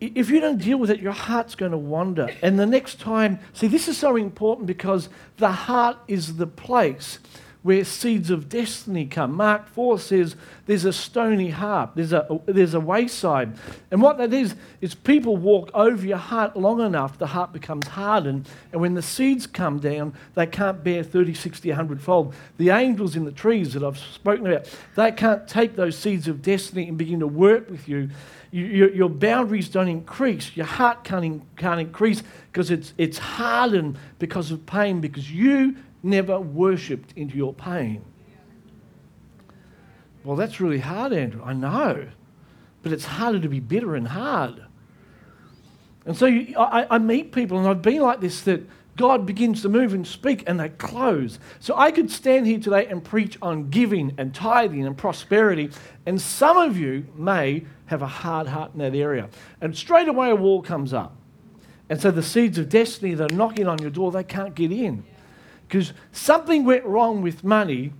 If 0.00 0.30
you 0.30 0.40
don't 0.40 0.58
deal 0.58 0.78
with 0.78 0.90
it, 0.90 1.00
your 1.00 1.12
heart's 1.12 1.54
going 1.54 1.72
to 1.72 1.78
wander. 1.78 2.28
And 2.42 2.58
the 2.58 2.66
next 2.66 3.00
time, 3.00 3.40
see, 3.52 3.66
this 3.66 3.88
is 3.88 3.98
so 3.98 4.16
important 4.16 4.66
because 4.66 5.08
the 5.38 5.50
heart 5.50 5.96
is 6.06 6.36
the 6.36 6.46
place 6.46 7.18
where 7.62 7.84
seeds 7.84 8.30
of 8.30 8.48
destiny 8.48 9.04
come. 9.04 9.34
Mark 9.34 9.68
4 9.68 9.98
says 9.98 10.36
there's 10.66 10.84
a 10.84 10.92
stony 10.92 11.50
heart, 11.50 11.90
there's 11.96 12.12
a, 12.12 12.40
there's 12.46 12.74
a 12.74 12.80
wayside. 12.80 13.58
And 13.90 14.00
what 14.00 14.16
that 14.18 14.32
is, 14.32 14.54
is 14.80 14.94
people 14.94 15.36
walk 15.36 15.70
over 15.74 16.06
your 16.06 16.18
heart 16.18 16.56
long 16.56 16.80
enough, 16.80 17.18
the 17.18 17.26
heart 17.26 17.52
becomes 17.52 17.88
hardened. 17.88 18.48
And 18.72 18.80
when 18.80 18.94
the 18.94 19.02
seeds 19.02 19.46
come 19.46 19.80
down, 19.80 20.14
they 20.34 20.46
can't 20.46 20.84
bear 20.84 21.02
30, 21.02 21.34
60, 21.34 21.68
100 21.68 22.00
fold. 22.00 22.34
The 22.58 22.70
angels 22.70 23.16
in 23.16 23.24
the 23.24 23.32
trees 23.32 23.74
that 23.74 23.82
I've 23.82 23.98
spoken 23.98 24.46
about, 24.46 24.72
they 24.94 25.10
can't 25.10 25.46
take 25.48 25.74
those 25.74 25.98
seeds 25.98 26.28
of 26.28 26.40
destiny 26.40 26.88
and 26.88 26.96
begin 26.96 27.20
to 27.20 27.26
work 27.26 27.68
with 27.68 27.88
you. 27.88 28.10
You 28.50 28.64
your, 28.64 28.90
your 28.90 29.08
boundaries 29.08 29.68
don't 29.68 29.88
increase, 29.88 30.56
your 30.56 30.66
heart 30.66 31.04
can't, 31.04 31.24
in, 31.24 31.42
can't 31.56 31.80
increase 31.80 32.22
because 32.50 32.70
it's, 32.70 32.94
it's 32.98 33.18
hardened 33.18 33.98
because 34.18 34.50
of 34.50 34.64
pain, 34.66 35.00
because 35.00 35.30
you 35.30 35.76
never 36.02 36.40
worshipped 36.40 37.12
into 37.16 37.36
your 37.36 37.52
pain. 37.52 38.04
Well, 40.24 40.36
that's 40.36 40.60
really 40.60 40.78
hard, 40.80 41.12
Andrew. 41.12 41.42
I 41.44 41.52
know. 41.52 42.08
But 42.82 42.92
it's 42.92 43.04
harder 43.04 43.40
to 43.40 43.48
be 43.48 43.60
bitter 43.60 43.96
and 43.96 44.08
hard. 44.08 44.64
And 46.04 46.16
so 46.16 46.26
you, 46.26 46.56
I, 46.58 46.94
I 46.94 46.98
meet 46.98 47.32
people, 47.32 47.58
and 47.58 47.68
I've 47.68 47.82
been 47.82 48.00
like 48.00 48.20
this 48.20 48.40
that 48.42 48.62
God 48.98 49.24
begins 49.24 49.62
to 49.62 49.70
move 49.70 49.94
and 49.94 50.06
speak, 50.06 50.44
and 50.46 50.60
they 50.60 50.68
close. 50.68 51.38
So 51.60 51.74
I 51.76 51.90
could 51.90 52.10
stand 52.10 52.46
here 52.46 52.58
today 52.58 52.86
and 52.86 53.02
preach 53.02 53.38
on 53.40 53.70
giving 53.70 54.12
and 54.18 54.34
tithing 54.34 54.86
and 54.86 54.96
prosperity, 54.96 55.70
and 56.04 56.20
some 56.20 56.58
of 56.58 56.76
you 56.76 57.06
may 57.16 57.64
have 57.86 58.02
a 58.02 58.06
hard 58.06 58.48
heart 58.48 58.72
in 58.74 58.80
that 58.80 58.94
area. 58.94 59.30
And 59.62 59.74
straight 59.74 60.08
away 60.08 60.28
a 60.28 60.36
wall 60.36 60.60
comes 60.60 60.92
up. 60.92 61.16
And 61.88 61.98
so 61.98 62.10
the 62.10 62.22
seeds 62.22 62.58
of 62.58 62.68
destiny 62.68 63.14
that 63.14 63.32
are 63.32 63.34
knocking 63.34 63.66
on 63.66 63.78
your 63.78 63.90
door, 63.90 64.12
they 64.12 64.24
can't 64.24 64.54
get 64.54 64.70
in 64.70 65.04
because 65.68 65.92
something 66.12 66.64
went 66.64 66.84
wrong 66.84 67.22
with 67.22 67.44
money 67.44 67.92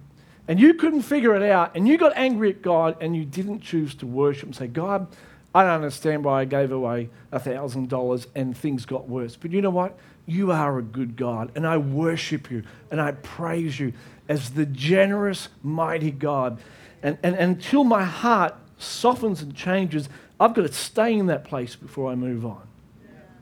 and 0.46 0.58
you 0.58 0.74
couldn't 0.74 1.02
figure 1.02 1.34
it 1.36 1.42
out 1.42 1.76
and 1.76 1.86
you 1.86 1.98
got 1.98 2.12
angry 2.16 2.50
at 2.50 2.62
God 2.62 2.96
and 3.00 3.14
you 3.14 3.24
didn't 3.24 3.60
choose 3.60 3.94
to 3.96 4.06
worship 4.06 4.44
and 4.44 4.56
say, 4.56 4.66
God, 4.66 5.06
I 5.54 5.62
don't 5.62 5.72
understand 5.72 6.24
why 6.24 6.42
I 6.42 6.44
gave 6.44 6.72
away 6.72 7.10
$1,000 7.32 8.26
and 8.34 8.56
things 8.56 8.86
got 8.86 9.08
worse. 9.08 9.36
But 9.36 9.50
you 9.52 9.62
know 9.62 9.70
what? 9.70 9.98
You 10.28 10.52
are 10.52 10.78
a 10.78 10.82
good 10.82 11.16
God, 11.16 11.50
and 11.54 11.66
I 11.66 11.78
worship 11.78 12.50
you 12.50 12.62
and 12.90 13.00
I 13.00 13.12
praise 13.12 13.80
you 13.80 13.92
as 14.28 14.50
the 14.50 14.66
generous, 14.66 15.48
mighty 15.62 16.10
God. 16.10 16.60
And, 17.02 17.18
and, 17.22 17.34
and 17.36 17.56
until 17.56 17.84
my 17.84 18.04
heart 18.04 18.54
softens 18.76 19.42
and 19.42 19.54
changes, 19.54 20.08
I've 20.38 20.54
got 20.54 20.66
to 20.66 20.72
stay 20.72 21.14
in 21.14 21.26
that 21.26 21.44
place 21.44 21.74
before 21.76 22.10
I 22.12 22.14
move 22.14 22.44
on. 22.44 22.62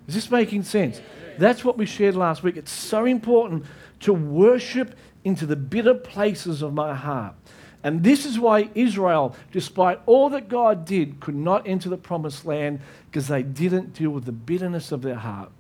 Is 0.06 0.14
this 0.14 0.30
making 0.30 0.62
sense? 0.62 1.00
That's 1.38 1.64
what 1.64 1.76
we 1.76 1.86
shared 1.86 2.14
last 2.14 2.42
week. 2.42 2.56
It's 2.56 2.72
so 2.72 3.04
important 3.04 3.66
to 4.00 4.12
worship 4.12 4.96
into 5.24 5.44
the 5.44 5.56
bitter 5.56 5.94
places 5.94 6.62
of 6.62 6.72
my 6.72 6.94
heart. 6.94 7.34
And 7.82 8.02
this 8.02 8.24
is 8.24 8.38
why 8.38 8.70
Israel, 8.74 9.36
despite 9.52 10.00
all 10.06 10.30
that 10.30 10.48
God 10.48 10.84
did, 10.84 11.20
could 11.20 11.34
not 11.34 11.66
enter 11.66 11.88
the 11.88 11.96
promised 11.96 12.44
land 12.44 12.80
because 13.10 13.28
they 13.28 13.42
didn't 13.42 13.92
deal 13.92 14.10
with 14.10 14.24
the 14.24 14.32
bitterness 14.32 14.92
of 14.92 15.02
their 15.02 15.16
heart. 15.16 15.50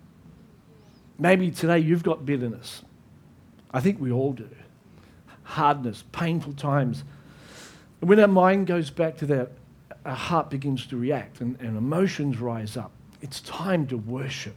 Maybe 1.18 1.50
today 1.50 1.78
you've 1.78 2.02
got 2.02 2.26
bitterness. 2.26 2.82
I 3.70 3.80
think 3.80 4.00
we 4.00 4.12
all 4.12 4.32
do. 4.32 4.48
Hardness, 5.42 6.04
painful 6.12 6.54
times. 6.54 7.04
When 8.00 8.20
our 8.20 8.28
mind 8.28 8.66
goes 8.66 8.90
back 8.90 9.16
to 9.18 9.26
that, 9.26 9.52
our 10.04 10.14
heart 10.14 10.50
begins 10.50 10.86
to 10.88 10.96
react 10.96 11.40
and, 11.40 11.60
and 11.60 11.76
emotions 11.76 12.38
rise 12.38 12.76
up. 12.76 12.92
It's 13.22 13.40
time 13.40 13.86
to 13.88 13.96
worship. 13.96 14.54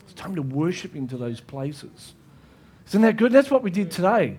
It's 0.00 0.14
time 0.14 0.34
to 0.36 0.42
worship 0.42 0.96
into 0.96 1.16
those 1.16 1.40
places. 1.40 2.14
Isn't 2.88 3.02
that 3.02 3.16
good? 3.16 3.32
That's 3.32 3.50
what 3.50 3.62
we 3.62 3.70
did 3.70 3.90
today. 3.90 4.38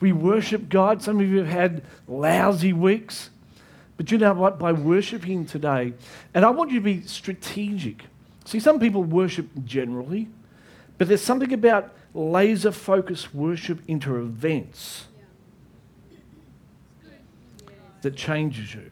We 0.00 0.12
worship 0.12 0.68
God. 0.68 1.02
Some 1.02 1.20
of 1.20 1.28
you 1.28 1.38
have 1.38 1.48
had 1.48 1.84
lousy 2.08 2.72
weeks. 2.72 3.30
But 3.96 4.10
you 4.10 4.18
know 4.18 4.32
what? 4.34 4.58
By 4.58 4.72
worshiping 4.72 5.46
today, 5.46 5.92
and 6.34 6.44
I 6.44 6.50
want 6.50 6.70
you 6.70 6.80
to 6.80 6.84
be 6.84 7.02
strategic. 7.02 8.02
See, 8.44 8.58
some 8.58 8.80
people 8.80 9.04
worship 9.04 9.46
generally, 9.64 10.28
but 11.02 11.08
there's 11.08 11.20
something 11.20 11.52
about 11.52 11.92
laser 12.14 12.70
focused 12.70 13.34
worship 13.34 13.80
into 13.88 14.18
events 14.18 15.06
that 18.02 18.14
changes 18.14 18.72
you. 18.72 18.88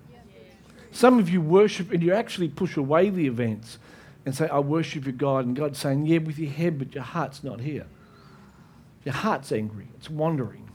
Some 0.90 1.20
of 1.20 1.30
you 1.30 1.40
worship 1.40 1.92
and 1.92 2.02
you 2.02 2.12
actually 2.12 2.48
push 2.48 2.76
away 2.76 3.10
the 3.10 3.28
events 3.28 3.78
and 4.26 4.34
say, 4.34 4.48
I 4.48 4.58
worship 4.58 5.04
your 5.04 5.12
God. 5.12 5.46
And 5.46 5.54
God's 5.54 5.78
saying, 5.78 6.04
Yeah, 6.06 6.18
with 6.18 6.36
your 6.36 6.50
head, 6.50 6.80
but 6.80 6.96
your 6.96 7.04
heart's 7.04 7.44
not 7.44 7.60
here. 7.60 7.86
Your 9.04 9.14
heart's 9.14 9.52
angry, 9.52 9.86
it's 9.96 10.10
wandering. 10.10 10.68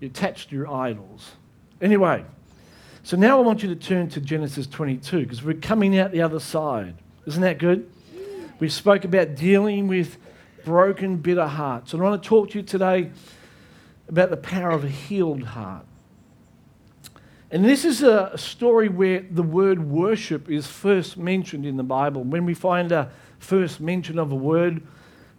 You're 0.00 0.10
attached 0.10 0.50
to 0.50 0.56
your 0.56 0.66
idols. 0.66 1.30
Anyway, 1.80 2.24
so 3.04 3.16
now 3.16 3.38
I 3.38 3.42
want 3.42 3.62
you 3.62 3.68
to 3.68 3.76
turn 3.76 4.08
to 4.08 4.20
Genesis 4.20 4.66
22 4.66 5.20
because 5.20 5.44
we're 5.44 5.54
coming 5.54 5.96
out 5.96 6.10
the 6.10 6.22
other 6.22 6.40
side. 6.40 6.96
Isn't 7.24 7.42
that 7.42 7.58
good? 7.58 7.88
We 8.58 8.68
spoke 8.68 9.04
about 9.04 9.36
dealing 9.36 9.86
with 9.86 10.18
broken, 10.64 11.16
bitter 11.16 11.46
hearts. 11.46 11.92
And 11.92 12.02
I 12.02 12.08
want 12.08 12.22
to 12.22 12.28
talk 12.28 12.50
to 12.50 12.58
you 12.58 12.64
today 12.64 13.10
about 14.08 14.30
the 14.30 14.36
power 14.36 14.70
of 14.70 14.84
a 14.84 14.88
healed 14.88 15.42
heart. 15.42 15.86
And 17.52 17.64
this 17.64 17.84
is 17.84 18.02
a 18.02 18.36
story 18.36 18.88
where 18.88 19.24
the 19.28 19.42
word 19.42 19.80
worship 19.88 20.48
is 20.48 20.66
first 20.66 21.16
mentioned 21.16 21.66
in 21.66 21.76
the 21.76 21.82
Bible. 21.82 22.22
When 22.22 22.44
we 22.44 22.54
find 22.54 22.92
a 22.92 23.10
first 23.38 23.80
mention 23.80 24.18
of 24.18 24.30
a 24.30 24.36
word, 24.36 24.86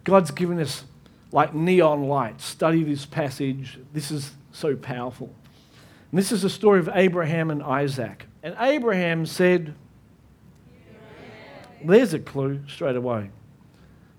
God's 0.04 0.30
given 0.30 0.58
us 0.60 0.84
like 1.30 1.54
neon 1.54 2.08
lights. 2.08 2.44
Study 2.44 2.84
this 2.84 3.06
passage. 3.06 3.78
This 3.94 4.10
is 4.10 4.32
so 4.52 4.76
powerful. 4.76 5.34
And 6.10 6.18
this 6.18 6.32
is 6.32 6.42
the 6.42 6.50
story 6.50 6.80
of 6.80 6.90
Abraham 6.92 7.50
and 7.50 7.62
Isaac. 7.62 8.26
And 8.42 8.54
Abraham 8.58 9.24
said, 9.24 9.74
There's 11.82 12.12
a 12.12 12.18
clue 12.18 12.60
straight 12.68 12.96
away. 12.96 13.30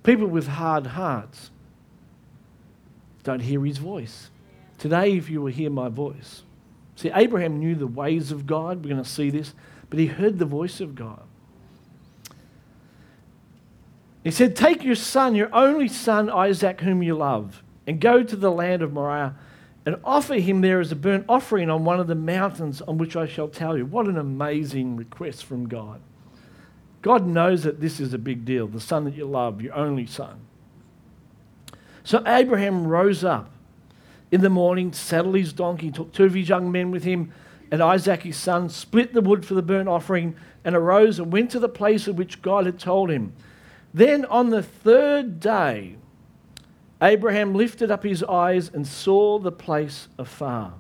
People 0.04 0.28
with 0.28 0.48
hard 0.48 0.88
hearts 0.88 1.50
don't 3.24 3.40
hear 3.40 3.64
his 3.64 3.78
voice. 3.78 4.30
Today, 4.78 5.16
if 5.18 5.30
you 5.30 5.42
will 5.42 5.52
hear 5.52 5.70
my 5.70 5.88
voice. 5.88 6.44
See, 6.96 7.10
Abraham 7.14 7.60
knew 7.60 7.76
the 7.76 7.88
ways 7.88 8.32
of 8.32 8.46
God. 8.46 8.84
We're 8.84 8.92
going 8.92 9.04
to 9.04 9.10
see 9.10 9.30
this. 9.30 9.54
But 9.90 10.00
he 10.00 10.08
heard 10.08 10.40
the 10.40 10.46
voice 10.46 10.82
of 10.82 10.96
God. 10.96 11.24
He 14.24 14.32
said, 14.32 14.56
Take 14.56 14.84
your 14.84 14.96
son, 14.96 15.36
your 15.36 15.54
only 15.54 15.88
son, 15.88 16.30
Isaac, 16.30 16.82
whom 16.82 17.04
you 17.04 17.16
love, 17.16 17.64
and 17.88 18.00
go 18.00 18.24
to 18.24 18.36
the 18.36 18.52
land 18.52 18.82
of 18.82 18.94
Moriah 18.94 19.36
and 19.86 19.98
offer 20.04 20.36
him 20.36 20.62
there 20.62 20.80
as 20.80 20.92
a 20.92 20.96
burnt 20.96 21.26
offering 21.28 21.70
on 21.70 21.84
one 21.84 22.00
of 22.00 22.08
the 22.08 22.16
mountains 22.16 22.82
on 22.82 22.98
which 22.98 23.16
I 23.16 23.26
shall 23.26 23.50
tell 23.50 23.78
you. 23.78 23.86
What 23.86 24.08
an 24.08 24.18
amazing 24.18 24.96
request 24.96 25.44
from 25.44 25.68
God. 25.68 26.00
God 27.04 27.28
knows 27.28 27.64
that 27.64 27.82
this 27.82 28.00
is 28.00 28.14
a 28.14 28.18
big 28.18 28.46
deal, 28.46 28.66
the 28.66 28.80
son 28.80 29.04
that 29.04 29.14
you 29.14 29.26
love, 29.26 29.62
your 29.62 29.76
only 29.76 30.08
son. 30.08 30.40
So 32.06 32.24
Abraham 32.26 32.88
rose 32.88 33.26
up 33.26 33.52
in 34.32 34.40
the 34.40 34.50
morning, 34.50 34.94
saddled 34.94 35.36
his 35.36 35.52
donkey, 35.52 35.92
took 35.92 36.14
two 36.14 36.24
of 36.24 36.34
his 36.34 36.48
young 36.48 36.72
men 36.72 36.92
with 36.92 37.04
him, 37.04 37.34
and 37.72 37.84
Isaac 37.84 38.24
his 38.24 38.38
son, 38.38 38.70
split 38.70 39.14
the 39.14 39.22
wood 39.22 39.46
for 39.46 39.54
the 39.54 39.62
burnt 39.62 39.90
offering, 39.90 40.36
and 40.64 40.78
arose 40.78 41.20
and 41.20 41.32
went 41.32 41.52
to 41.52 41.60
the 41.60 41.68
place 41.68 42.08
of 42.08 42.18
which 42.18 42.42
God 42.42 42.66
had 42.66 42.80
told 42.80 43.10
him. 43.10 43.34
Then 43.94 44.24
on 44.26 44.50
the 44.50 44.64
third 44.64 45.42
day, 45.42 45.98
Abraham 47.02 47.54
lifted 47.54 47.92
up 47.92 48.04
his 48.04 48.24
eyes 48.24 48.72
and 48.74 48.88
saw 48.88 49.40
the 49.40 49.52
place 49.52 50.08
afar. 50.18 50.74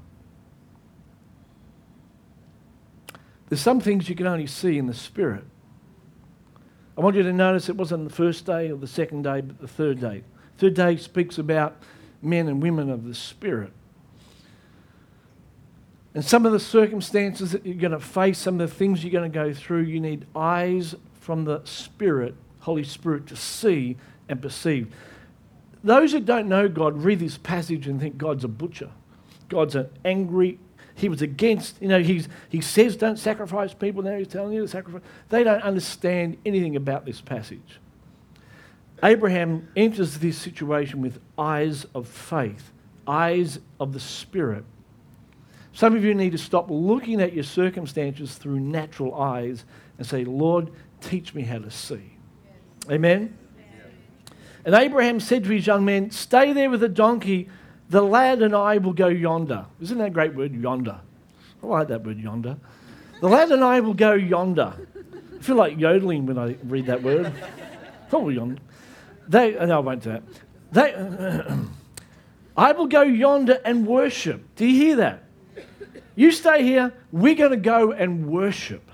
There's 3.50 3.60
some 3.60 3.82
things 3.82 4.08
you 4.08 4.16
can 4.16 4.26
only 4.26 4.48
see 4.48 4.78
in 4.78 4.88
the 4.88 4.94
spirit. 4.94 5.44
I 6.98 7.02
want 7.02 7.16
you 7.16 7.24
to 7.24 7.34
notice 7.34 7.70
it 7.70 7.76
wasn't 7.76 8.08
the 8.08 8.14
first 8.14 8.46
day 8.46 8.70
or 8.70 8.78
the 8.78 8.88
second 8.88 9.24
day, 9.24 9.42
but 9.42 9.60
the 9.60 9.68
third 9.68 10.00
day. 10.00 10.24
Third 10.58 10.76
day 10.76 10.98
speaks 10.98 11.38
about 11.38 11.76
men 12.22 12.48
and 12.48 12.62
women 12.62 12.90
of 12.90 13.06
the 13.06 13.16
Spirit. 13.16 13.72
And 16.14 16.24
some 16.24 16.46
of 16.46 16.52
the 16.52 16.60
circumstances 16.60 17.52
that 17.54 17.66
you're 17.66 17.76
going 17.76 17.92
to 17.92 18.00
face, 18.00 18.38
some 18.38 18.60
of 18.62 18.70
the 18.70 18.76
things 18.76 19.04
you're 19.04 19.12
going 19.12 19.30
to 19.30 19.34
go 19.34 19.54
through, 19.54 19.82
you 19.82 20.00
need 20.00 20.28
eyes 20.36 20.94
from 21.20 21.46
the 21.46 21.62
Spirit, 21.66 22.36
Holy 22.60 22.84
Spirit, 22.84 23.26
to 23.28 23.36
see 23.36 23.98
and 24.30 24.42
perceive. 24.42 24.94
Those 25.84 26.12
who 26.12 26.20
don't 26.20 26.48
know 26.48 26.70
God 26.70 27.04
read 27.04 27.20
this 27.20 27.38
passage 27.38 27.88
and 27.88 28.00
think 28.00 28.18
God's 28.18 28.44
a 28.44 28.48
butcher. 28.48 28.92
God's 29.50 29.76
an 29.76 29.90
angry, 30.06 30.60
he 30.96 31.10
was 31.10 31.22
against, 31.22 31.82
you 31.82 31.88
know, 31.88 32.02
he's, 32.02 32.28
he 32.50 32.62
says 32.62 32.96
don't 32.96 33.18
sacrifice 33.18 33.74
people, 33.74 34.04
now 34.04 34.18
he's 34.18 34.28
telling 34.28 34.54
you 34.54 34.62
to 34.62 34.68
sacrifice. 34.68 35.02
They 35.30 35.44
don't 35.44 35.62
understand 35.62 36.38
anything 36.46 36.76
about 36.76 37.06
this 37.06 37.22
passage. 37.22 37.80
Abraham 39.04 39.68
enters 39.76 40.20
this 40.20 40.38
situation 40.38 41.02
with 41.02 41.20
eyes 41.38 41.86
of 41.94 42.08
faith, 42.08 42.72
eyes 43.08 43.60
of 43.80 43.94
the 43.94 44.00
Spirit. 44.00 44.64
Some 45.74 45.96
of 45.96 46.06
you 46.06 46.14
need 46.14 46.32
to 46.32 46.38
stop 46.38 46.68
looking 46.70 47.20
at 47.20 47.34
your 47.34 47.44
circumstances 47.44 48.36
through 48.36 48.60
natural 48.60 49.16
eyes 49.16 49.66
and 49.98 50.08
say, 50.08 50.24
Lord, 50.24 50.72
teach 51.02 51.34
me 51.34 51.42
how 51.42 51.58
to 51.58 51.72
see. 51.72 52.18
Yes. 52.46 52.92
Amen? 52.92 53.38
Yes. 53.58 54.36
And 54.64 54.76
Abraham 54.76 55.20
said 55.20 55.44
to 55.46 55.50
his 55.50 55.66
young 55.66 55.84
men, 55.84 56.12
Stay 56.12 56.54
there 56.54 56.70
with 56.70 56.80
the 56.80 56.90
donkey 56.90 57.50
the 57.90 58.02
lad 58.02 58.42
and 58.42 58.56
I 58.56 58.78
will 58.78 58.94
go 58.94 59.08
yonder. 59.08 59.66
Isn't 59.82 59.98
that 59.98 60.08
a 60.08 60.10
great 60.10 60.34
word, 60.34 60.54
yonder? 60.54 61.00
I 61.62 61.66
like 61.66 61.88
that 61.90 62.04
word, 62.04 62.18
yonder. 62.20 62.58
The 63.22 63.30
lad 63.30 63.52
and 63.52 63.64
I 63.64 63.80
will 63.80 63.94
go 63.94 64.14
yonder. 64.14 64.74
I 64.76 65.42
feel 65.42 65.56
like 65.56 65.80
yodeling 65.80 66.26
when 66.26 66.38
I 66.38 66.58
read 66.64 66.88
that 66.88 67.04
word. 67.04 67.32
Probably 68.10 68.36
yonder. 68.36 68.62
They, 69.28 69.58
uh, 69.58 69.66
no, 69.66 69.78
I 69.78 69.80
won't 69.80 70.04
do 70.04 70.10
that. 70.10 70.24
They, 70.72 71.56
I 72.58 72.72
will 72.74 72.88
go 72.88 73.02
yonder 73.02 73.60
and 73.64 73.88
worship. 73.88 74.56
Do 74.56 74.66
you 74.66 74.76
hear 74.76 74.96
that? 74.98 75.24
You 76.16 76.32
stay 76.32 76.64
here, 76.64 76.94
we're 77.12 77.36
going 77.36 77.52
to 77.52 77.58
go 77.58 77.92
and 77.92 78.28
worship. 78.28 78.90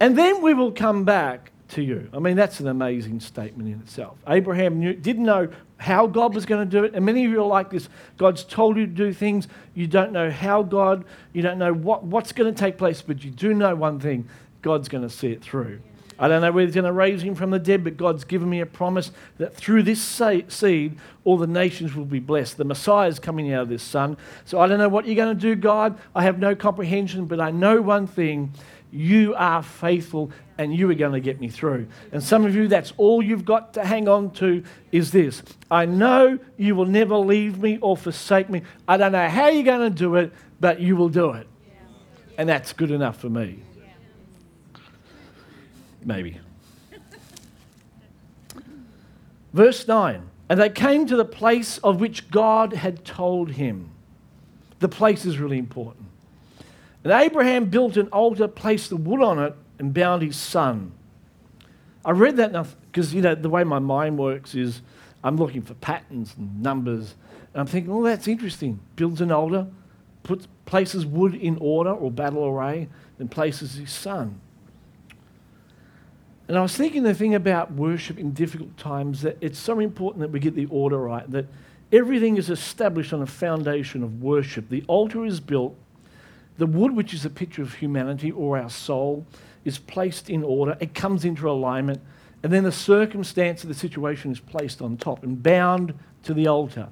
And 0.00 0.16
then 0.16 0.42
we 0.42 0.54
will 0.54 0.72
come 0.72 1.04
back 1.04 1.52
to 1.68 1.82
you. 1.82 2.08
I 2.12 2.18
mean, 2.18 2.36
that's 2.36 2.60
an 2.60 2.68
amazing 2.68 3.20
statement 3.20 3.68
in 3.68 3.80
itself. 3.80 4.16
Abraham 4.28 4.78
knew, 4.78 4.94
didn't 4.94 5.24
know 5.24 5.48
how 5.78 6.06
God 6.06 6.34
was 6.34 6.46
going 6.46 6.68
to 6.68 6.70
do 6.70 6.84
it. 6.84 6.94
And 6.94 7.04
many 7.04 7.24
of 7.24 7.30
you 7.30 7.42
are 7.42 7.46
like 7.46 7.70
this. 7.70 7.88
God's 8.16 8.44
told 8.44 8.76
you 8.76 8.86
to 8.86 8.92
do 8.92 9.12
things. 9.12 9.48
You 9.74 9.86
don't 9.86 10.12
know 10.12 10.30
how 10.30 10.62
God, 10.62 11.04
you 11.32 11.42
don't 11.42 11.58
know 11.58 11.72
what, 11.74 12.04
what's 12.04 12.32
going 12.32 12.52
to 12.52 12.58
take 12.58 12.78
place, 12.78 13.02
but 13.02 13.24
you 13.24 13.30
do 13.30 13.52
know 13.52 13.74
one 13.74 14.00
thing 14.00 14.28
God's 14.62 14.88
going 14.88 15.02
to 15.02 15.10
see 15.10 15.32
it 15.32 15.42
through. 15.42 15.80
I 16.18 16.28
don't 16.28 16.40
know 16.40 16.50
whether 16.50 16.66
he's 16.66 16.74
going 16.74 16.86
to 16.86 16.92
raise 16.92 17.22
him 17.22 17.34
from 17.34 17.50
the 17.50 17.58
dead, 17.58 17.84
but 17.84 17.98
God's 17.98 18.24
given 18.24 18.48
me 18.48 18.60
a 18.60 18.66
promise 18.66 19.10
that 19.36 19.54
through 19.54 19.82
this 19.82 20.00
seed, 20.02 20.98
all 21.24 21.36
the 21.36 21.46
nations 21.46 21.94
will 21.94 22.06
be 22.06 22.20
blessed. 22.20 22.56
The 22.56 22.64
Messiah 22.64 23.08
is 23.08 23.18
coming 23.18 23.52
out 23.52 23.64
of 23.64 23.68
this 23.68 23.82
son. 23.82 24.16
So 24.46 24.58
I 24.58 24.66
don't 24.66 24.78
know 24.78 24.88
what 24.88 25.04
you're 25.04 25.14
going 25.14 25.36
to 25.36 25.40
do, 25.40 25.54
God. 25.54 25.98
I 26.14 26.22
have 26.22 26.38
no 26.38 26.54
comprehension, 26.54 27.26
but 27.26 27.38
I 27.38 27.50
know 27.50 27.82
one 27.82 28.06
thing 28.06 28.54
you 28.90 29.34
are 29.34 29.62
faithful 29.62 30.30
and 30.58 30.74
you 30.74 30.90
are 30.90 30.94
going 30.94 31.12
to 31.12 31.20
get 31.20 31.40
me 31.40 31.48
through. 31.48 31.86
And 32.12 32.22
some 32.22 32.44
of 32.44 32.54
you, 32.54 32.68
that's 32.68 32.92
all 32.96 33.22
you've 33.22 33.44
got 33.44 33.74
to 33.74 33.84
hang 33.84 34.08
on 34.08 34.30
to 34.32 34.62
is 34.92 35.12
this 35.12 35.42
I 35.70 35.86
know 35.86 36.38
you 36.56 36.74
will 36.74 36.86
never 36.86 37.16
leave 37.16 37.58
me 37.58 37.78
or 37.80 37.96
forsake 37.96 38.48
me. 38.48 38.62
I 38.88 38.96
don't 38.96 39.12
know 39.12 39.28
how 39.28 39.48
you're 39.48 39.64
going 39.64 39.92
to 39.92 39.96
do 39.96 40.16
it, 40.16 40.32
but 40.60 40.80
you 40.80 40.96
will 40.96 41.08
do 41.08 41.32
it. 41.32 41.46
And 42.38 42.48
that's 42.48 42.72
good 42.72 42.90
enough 42.90 43.18
for 43.18 43.30
me. 43.30 43.62
Maybe. 46.04 46.38
Verse 49.52 49.88
9 49.88 50.22
And 50.48 50.60
they 50.60 50.70
came 50.70 51.06
to 51.06 51.16
the 51.16 51.24
place 51.24 51.78
of 51.78 52.00
which 52.00 52.30
God 52.30 52.72
had 52.72 53.04
told 53.04 53.52
him. 53.52 53.90
The 54.78 54.88
place 54.88 55.24
is 55.24 55.38
really 55.38 55.58
important. 55.58 56.05
And 57.06 57.12
Abraham 57.12 57.66
built 57.66 57.96
an 57.96 58.08
altar, 58.08 58.48
placed 58.48 58.90
the 58.90 58.96
wood 58.96 59.22
on 59.22 59.38
it, 59.38 59.54
and 59.78 59.94
bound 59.94 60.22
his 60.22 60.34
son. 60.34 60.90
I 62.04 62.10
read 62.10 62.36
that 62.38 62.50
because, 62.90 63.14
you 63.14 63.22
know, 63.22 63.36
the 63.36 63.48
way 63.48 63.62
my 63.62 63.78
mind 63.78 64.18
works 64.18 64.56
is 64.56 64.82
I'm 65.22 65.36
looking 65.36 65.62
for 65.62 65.74
patterns 65.74 66.34
and 66.36 66.60
numbers. 66.60 67.14
And 67.54 67.60
I'm 67.60 67.68
thinking, 67.68 67.94
well, 67.94 68.02
that's 68.02 68.26
interesting. 68.26 68.80
Builds 68.96 69.20
an 69.20 69.30
altar, 69.30 69.68
puts, 70.24 70.48
places 70.64 71.06
wood 71.06 71.36
in 71.36 71.58
order 71.60 71.92
or 71.92 72.10
battle 72.10 72.44
array, 72.44 72.88
then 73.18 73.28
places 73.28 73.74
his 73.74 73.92
son. 73.92 74.40
And 76.48 76.58
I 76.58 76.60
was 76.60 76.76
thinking 76.76 77.04
the 77.04 77.14
thing 77.14 77.36
about 77.36 77.70
worship 77.70 78.18
in 78.18 78.32
difficult 78.32 78.76
times 78.76 79.22
that 79.22 79.38
it's 79.40 79.60
so 79.60 79.78
important 79.78 80.22
that 80.22 80.32
we 80.32 80.40
get 80.40 80.56
the 80.56 80.66
order 80.66 80.98
right, 80.98 81.30
that 81.30 81.46
everything 81.92 82.36
is 82.36 82.50
established 82.50 83.12
on 83.12 83.22
a 83.22 83.26
foundation 83.26 84.02
of 84.02 84.20
worship. 84.20 84.70
The 84.70 84.82
altar 84.88 85.24
is 85.24 85.38
built, 85.38 85.76
the 86.58 86.66
wood, 86.66 86.94
which 86.94 87.12
is 87.12 87.24
a 87.24 87.30
picture 87.30 87.62
of 87.62 87.74
humanity 87.74 88.30
or 88.30 88.58
our 88.58 88.70
soul, 88.70 89.26
is 89.64 89.78
placed 89.78 90.30
in 90.30 90.42
order, 90.42 90.76
it 90.80 90.94
comes 90.94 91.24
into 91.24 91.50
alignment, 91.50 92.00
and 92.42 92.52
then 92.52 92.64
the 92.64 92.72
circumstance 92.72 93.62
of 93.62 93.68
the 93.68 93.74
situation 93.74 94.30
is 94.30 94.40
placed 94.40 94.80
on 94.80 94.96
top 94.96 95.24
and 95.24 95.42
bound 95.42 95.92
to 96.22 96.32
the 96.34 96.46
altar. 96.46 96.88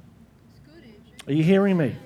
Are 1.26 1.32
you 1.32 1.42
hearing 1.44 1.76
me? 1.76 1.96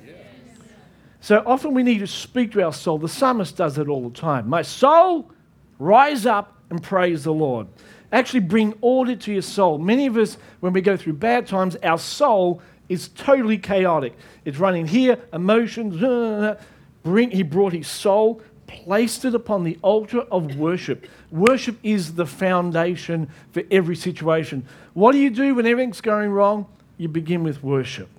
So 1.21 1.43
often 1.45 1.75
we 1.75 1.83
need 1.83 1.99
to 1.99 2.07
speak 2.07 2.53
to 2.53 2.63
our 2.63 2.73
soul. 2.73 2.99
The 2.99 3.09
psalmist 3.09 3.57
does 3.57 3.79
it 3.79 3.89
all 3.89 4.09
the 4.09 4.17
time. 4.17 4.49
My 4.49 4.63
soul, 4.63 5.31
rise 5.79 6.27
up 6.27 6.57
and 6.71 6.83
praise 6.83 7.25
the 7.25 7.33
Lord. 7.33 7.67
Actually, 8.13 8.41
bring 8.41 8.75
order 8.81 9.17
to 9.17 9.33
your 9.33 9.43
soul. 9.43 9.79
Many 9.79 10.07
of 10.07 10.17
us, 10.17 10.39
when 10.61 10.73
we 10.73 10.81
go 10.81 10.97
through 10.97 11.15
bad 11.15 11.47
times, 11.47 11.77
our 11.83 11.99
soul 11.99 12.63
is 12.89 13.09
totally 13.09 13.59
chaotic. 13.59 14.17
It's 14.45 14.59
running 14.59 14.87
here, 14.87 15.19
emotions. 15.33 16.03
Uh, 16.03 16.09
uh, 16.09 16.11
uh. 16.11 16.63
Bring, 17.09 17.31
he 17.31 17.43
brought 17.43 17.73
his 17.73 17.89
soul, 17.89 18.43
placed 18.67 19.25
it 19.25 19.35
upon 19.35 19.65
the 19.65 19.79
altar 19.81 20.21
of 20.31 20.57
worship. 20.57 21.07
Worship 21.31 21.79
is 21.83 22.15
the 22.17 22.27
foundation 22.27 23.31
for 23.51 23.63
every 23.71 23.97
situation. 23.97 24.67
What 24.93 25.13
do 25.13 25.19
you 25.19 25.31
do 25.31 25.55
when 25.55 25.67
everything's 25.67 26.03
going 26.03 26.31
wrong? 26.31 26.67
You 26.99 27.09
begin 27.09 27.43
with 27.43 27.63
worship. 27.63 28.11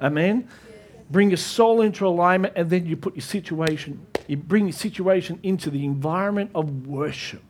Amen? 0.00 0.46
Bring 1.10 1.30
your 1.30 1.36
soul 1.36 1.80
into 1.80 2.06
alignment, 2.06 2.52
and 2.54 2.70
then 2.70 2.86
you 2.86 2.96
put 2.96 3.16
your 3.16 3.22
situation, 3.22 4.06
you 4.28 4.36
bring 4.36 4.66
your 4.66 4.72
situation 4.72 5.40
into 5.42 5.68
the 5.68 5.84
environment 5.84 6.52
of 6.54 6.86
worship. 6.86 7.42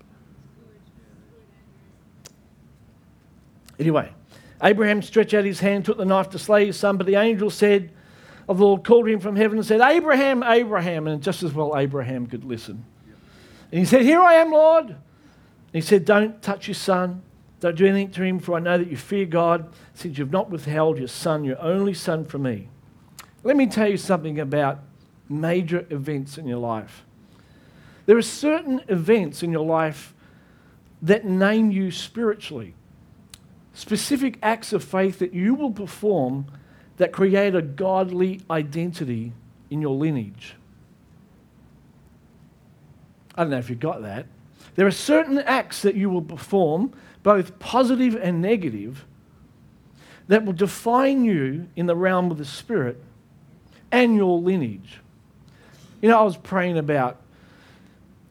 Anyway, 3.79 4.11
Abraham 4.63 5.03
stretched 5.03 5.35
out 5.35 5.45
his 5.45 5.61
hand, 5.61 5.85
took 5.85 5.99
the 5.99 6.07
knife 6.07 6.31
to 6.31 6.39
slay 6.39 6.65
his 6.65 6.79
son, 6.79 6.97
but 6.97 7.07
the 7.07 7.17
angel 7.17 7.51
said, 7.51 7.91
of 8.49 8.59
the 8.59 8.65
Lord 8.65 8.85
called 8.85 9.09
him 9.09 9.21
from 9.21 9.37
heaven 9.37 9.59
and 9.59 9.67
said, 9.67 9.81
Abraham, 9.81 10.43
Abraham. 10.43 11.07
And 11.07 11.23
just 11.23 11.43
as 11.43 11.53
well, 11.53 11.77
Abraham 11.77 12.27
could 12.27 12.45
listen. 12.45 12.85
And 13.73 13.81
he 13.81 13.85
said, 13.85 14.03
Here 14.03 14.21
I 14.21 14.35
am, 14.35 14.53
Lord. 14.53 14.87
And 14.87 14.97
he 15.73 15.81
said, 15.81 16.05
Don't 16.05 16.41
touch 16.43 16.69
your 16.69 16.75
son. 16.75 17.23
Don't 17.59 17.77
do 17.77 17.87
anything 17.87 18.11
to 18.13 18.23
him, 18.23 18.39
for 18.39 18.57
I 18.57 18.61
know 18.61 18.79
that 18.79 18.91
you 18.91 18.97
fear 18.97 19.25
God, 19.25 19.73
since 19.95 20.19
you've 20.19 20.31
not 20.31 20.51
withheld 20.51 20.99
your 20.99 21.09
son, 21.09 21.43
your 21.43 21.61
only 21.61 21.95
son, 21.95 22.25
from 22.25 22.43
me. 22.43 22.69
Let 23.43 23.57
me 23.57 23.67
tell 23.67 23.89
you 23.89 23.97
something 23.97 24.39
about 24.39 24.81
major 25.29 25.87
events 25.91 26.37
in 26.37 26.47
your 26.47 26.59
life. 26.59 27.05
There 28.05 28.17
are 28.17 28.23
certain 28.23 28.83
events 28.89 29.43
in 29.43 29.51
your 29.51 29.65
life 29.65 30.15
that 31.03 31.25
name 31.25 31.71
you 31.71 31.91
spiritually 31.91 32.75
specific 33.77 34.39
acts 34.43 34.73
of 34.73 34.83
faith 34.83 35.19
that 35.19 35.35
you 35.35 35.55
will 35.55 35.71
perform 35.71 36.47
that 36.97 37.13
create 37.13 37.55
a 37.55 37.63
godly 37.63 38.41
identity 38.51 39.33
in 39.71 39.81
your 39.81 39.95
lineage. 39.95 40.55
I 43.35 43.43
don't 43.43 43.51
know 43.51 43.59
if 43.59 43.69
you 43.69 43.77
got 43.77 44.03
that. 44.03 44.27
There 44.77 44.87
are 44.87 44.93
certain 44.93 45.39
acts 45.39 45.83
that 45.83 45.95
you 45.95 46.09
will 46.09 46.23
perform, 46.23 46.93
both 47.23 47.59
positive 47.59 48.15
and 48.17 48.41
negative, 48.41 49.05
that 50.29 50.45
will 50.45 50.53
define 50.53 51.25
you 51.25 51.69
in 51.77 51.87
the 51.87 51.97
realm 51.97 52.31
of 52.31 52.39
the 52.39 52.45
Spirit 52.45 53.03
and 53.93 54.17
your 54.17 54.41
lineage. 54.41 55.01
You 56.03 56.09
know, 56.09 56.19
I 56.19 56.23
was 56.23 56.37
praying 56.37 56.79
about 56.79 57.21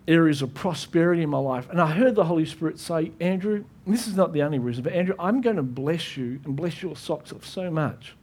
areas 0.08 0.42
of 0.42 0.54
prosperity 0.54 1.24
in 1.24 1.30
my 1.30 1.40
life, 1.40 1.70
and 1.70 1.82
I 1.82 1.92
heard 1.92 2.16
the 2.16 2.26
Holy 2.26 2.46
Spirit 2.46 2.80
say, 2.80 3.12
Andrew, 3.20 3.64
this 3.88 4.08
is 4.08 4.16
not 4.16 4.34
the 4.34 4.44
only 4.44 4.60
reason, 4.60 4.84
but 4.84 4.94
Andrew, 4.94 5.16
I'm 5.18 5.42
going 5.42 5.56
to 5.56 5.64
bless 5.64 6.18
you 6.18 6.40
and 6.46 6.56
bless 6.56 6.82
your 6.84 6.96
socks 6.96 7.32
off 7.32 7.46
so 7.46 7.72
much. 7.72 8.16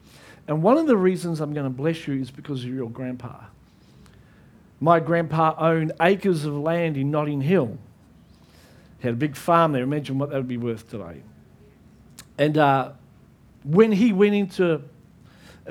And 0.48 0.62
one 0.62 0.76
of 0.78 0.87
the 0.87 0.96
reasons 0.96 1.40
I'm 1.40 1.55
going 1.55 1.64
to 1.64 1.70
bless 1.70 2.07
you 2.07 2.20
is 2.20 2.31
because 2.31 2.64
of 2.64 2.70
your 2.70 2.90
grandpa. 2.90 3.44
My 4.81 4.98
grandpa 4.98 5.55
owned 5.59 5.92
acres 6.00 6.44
of 6.44 6.55
land 6.55 6.96
in 6.96 7.11
Notting 7.11 7.40
Hill. 7.40 7.78
He 8.98 9.09
had 9.09 9.14
a 9.14 9.16
big 9.16 9.37
farm 9.37 9.72
there. 9.72 9.83
Imagine 9.83 10.18
what 10.18 10.31
that 10.31 10.37
would 10.37 10.48
be 10.48 10.57
worth 10.57 10.88
today. 10.88 11.22
And 12.38 12.59
uh, 12.59 12.92
when 13.62 13.92
he 13.92 14.12
went 14.12 14.35
into, 14.35 14.83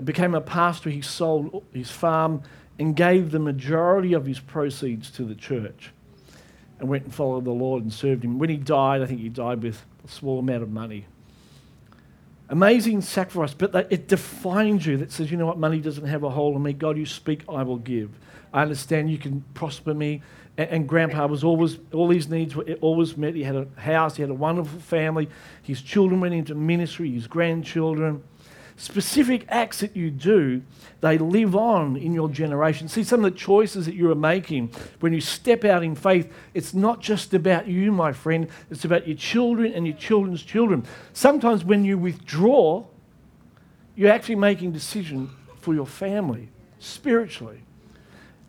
became 0.04 0.34
a 0.34 0.42
pastor, 0.42 0.90
he 0.90 1.02
sold 1.02 1.64
his 1.74 1.92
farm 1.92 2.44
and 2.80 2.96
gave 2.96 3.32
the 3.32 3.40
majority 3.40 4.14
of 4.14 4.26
his 4.26 4.40
proceeds 4.40 5.12
to 5.12 5.24
the 5.24 5.36
church 5.36 5.92
and 6.80 6.90
went 6.90 7.04
and 7.04 7.14
followed 7.14 7.46
the 7.46 7.52
Lord 7.52 7.84
and 7.84 7.94
served 7.94 8.24
him. 8.24 8.40
When 8.40 8.50
he 8.50 8.58
died, 8.58 9.02
I 9.02 9.06
think 9.06 9.20
he 9.20 9.30
died 9.30 9.62
with 9.62 9.84
a 10.04 10.08
small 10.08 10.40
amount 10.40 10.64
of 10.64 10.72
money. 10.72 11.06
Amazing 12.52 13.00
sacrifice, 13.00 13.54
but 13.54 13.72
that 13.72 13.88
it 13.90 14.10
defines 14.10 14.86
you 14.86 14.98
that 14.98 15.10
says, 15.12 15.32
you 15.32 15.38
know 15.38 15.46
what, 15.46 15.58
money 15.58 15.80
doesn't 15.80 16.06
have 16.06 16.24
a 16.24 16.30
hold 16.30 16.54
on 16.54 16.62
me. 16.62 16.74
God, 16.74 16.98
you 16.98 17.06
speak, 17.06 17.44
I 17.48 17.64
will 17.64 17.78
give. 17.78 18.10
I 18.54 18.62
understand 18.62 19.10
you 19.10 19.18
can 19.18 19.40
prosper 19.54 19.94
me. 19.94 20.22
And, 20.58 20.70
and 20.70 20.90
Grandpa 20.90 21.28
was 21.28 21.46
always, 21.46 21.80
all 21.94 22.10
his 22.10 22.28
needs 22.28 22.54
were 22.54 22.66
always 22.82 23.16
met. 23.16 23.36
He 23.36 23.44
had 23.44 23.56
a 23.56 23.68
house, 23.80 24.18
he 24.18 24.22
had 24.22 24.30
a 24.30 24.36
wonderful 24.36 24.82
family. 24.82 25.30
His 25.64 25.82
children 25.82 26.20
went 26.20 26.34
into 26.34 26.54
ministry, 26.54 27.10
his 27.10 27.26
grandchildren 27.26 28.22
specific 28.78 29.46
acts 29.50 29.80
that 29.80 29.96
you 29.96 30.12
do, 30.12 30.62
they 31.02 31.18
live 31.18 31.56
on 31.56 31.98
in 31.98 32.14
your 32.14 32.30
generation. 32.30 32.88
See, 32.88 33.04
some 33.04 33.24
of 33.26 33.34
the 33.34 33.38
choices 33.38 33.86
that 33.86 33.96
you 33.96 34.12
are 34.12 34.16
making 34.16 34.72
when 35.00 35.14
you 35.14 35.22
step 35.22 35.66
out 35.66 35.84
in 35.84 35.96
faith, 35.96 36.32
it's 36.54 36.74
not 36.74 37.02
just 37.02 37.34
about 37.34 37.68
you, 37.68 37.92
my 37.92 38.14
friend, 38.14 38.48
it's 38.70 38.86
about 38.86 39.08
your 39.08 39.18
children 39.18 39.74
and 39.74 39.86
your 39.86 39.96
children's 39.98 40.44
children. 40.44 40.86
Sometimes 41.14 41.64
when 41.64 41.86
you 41.86 41.98
withdraw, 41.98 42.86
you're 43.96 44.12
actually 44.12 44.36
making 44.36 44.72
decisions 44.72 45.30
for 45.60 45.74
your 45.74 45.86
family 45.86 46.50
spiritually. 46.80 47.62